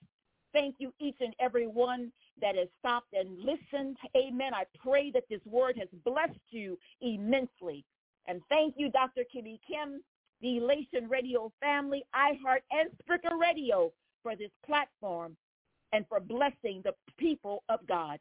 Thank 0.53 0.75
you, 0.77 0.93
each 0.99 1.17
and 1.19 1.33
every 1.39 1.67
one 1.67 2.11
that 2.41 2.55
has 2.55 2.67
stopped 2.79 3.13
and 3.13 3.39
listened. 3.39 3.97
Amen. 4.15 4.53
I 4.53 4.65
pray 4.83 5.11
that 5.11 5.23
this 5.29 5.41
word 5.45 5.77
has 5.77 5.87
blessed 6.05 6.39
you 6.51 6.77
immensely. 7.01 7.83
And 8.27 8.41
thank 8.49 8.75
you, 8.77 8.89
Dr. 8.89 9.23
Kimmy 9.35 9.59
Kim, 9.67 10.01
the 10.43 10.57
Elation 10.57 11.09
Radio 11.09 11.51
family, 11.61 12.03
iHeart, 12.13 12.59
and 12.69 12.89
Spreaker 13.01 13.39
Radio 13.39 13.91
for 14.21 14.35
this 14.35 14.51
platform 14.65 15.35
and 15.93 16.05
for 16.09 16.19
blessing 16.19 16.81
the 16.83 16.93
people 17.17 17.63
of 17.69 17.79
God. 17.87 18.19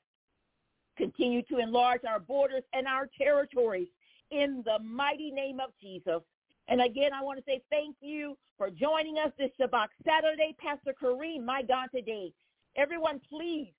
Continue 0.97 1.43
to 1.43 1.59
enlarge 1.59 2.03
our 2.09 2.20
borders 2.20 2.62
and 2.73 2.86
our 2.86 3.09
territories 3.19 3.89
in 4.31 4.62
the 4.65 4.82
mighty 4.85 5.32
name 5.32 5.59
of 5.59 5.70
Jesus. 5.81 6.20
And 6.69 6.81
again, 6.81 7.11
I 7.12 7.23
want 7.23 7.39
to 7.39 7.44
say 7.44 7.61
thank 7.70 7.97
you 8.01 8.39
for 8.57 8.70
joining 8.70 9.19
us 9.19 9.32
this 9.36 9.51
Shabach 9.61 9.89
Saturday. 10.07 10.55
Pastor 10.61 10.94
Kareem, 11.03 11.44
my 11.44 11.62
God, 11.62 11.89
today. 11.93 12.32
Everyone, 12.77 13.20
please 13.28 13.73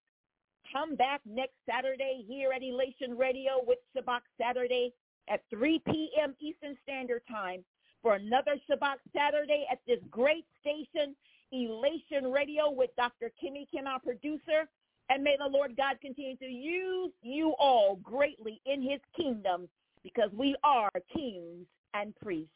come 0.71 0.95
back 0.95 1.21
next 1.25 1.55
Saturday 1.69 2.25
here 2.27 2.51
at 2.53 2.61
Elation 2.61 3.17
Radio 3.17 3.61
with 3.65 3.79
Shabach 3.95 4.21
Saturday 4.41 4.91
at 5.29 5.41
3 5.49 5.81
p.m. 5.87 6.35
Eastern 6.41 6.75
Standard 6.83 7.21
Time 7.29 7.63
for 8.03 8.15
another 8.15 8.57
Shabach 8.69 8.97
Saturday 9.15 9.65
at 9.71 9.79
this 9.87 9.99
great 10.11 10.45
station, 10.61 11.15
Elation 11.51 12.31
Radio 12.31 12.69
with 12.69 12.89
Dr. 12.97 13.31
Kimmy 13.41 13.65
Kim, 13.71 13.87
our 13.87 13.99
producer. 13.99 14.67
And 15.09 15.23
may 15.23 15.35
the 15.37 15.49
Lord 15.49 15.75
God 15.75 15.95
continue 16.01 16.37
to 16.37 16.45
use 16.45 17.11
you 17.21 17.55
all 17.57 17.95
greatly 18.03 18.61
in 18.65 18.81
his 18.81 18.99
kingdom 19.15 19.67
because 20.03 20.29
we 20.33 20.55
are 20.63 20.89
kings 21.13 21.65
and 21.93 22.15
priests. 22.21 22.51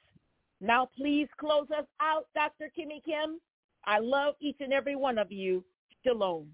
Now 0.59 0.89
please 0.97 1.27
close 1.39 1.67
us 1.77 1.85
out, 2.01 2.27
Dr. 2.35 2.69
Kimmy 2.77 3.03
Kim. 3.03 3.39
I 3.85 3.99
love 3.99 4.35
each 4.41 4.57
and 4.59 4.73
every 4.73 4.95
one 4.95 5.17
of 5.17 5.31
you. 5.31 5.63
Shalom. 6.05 6.47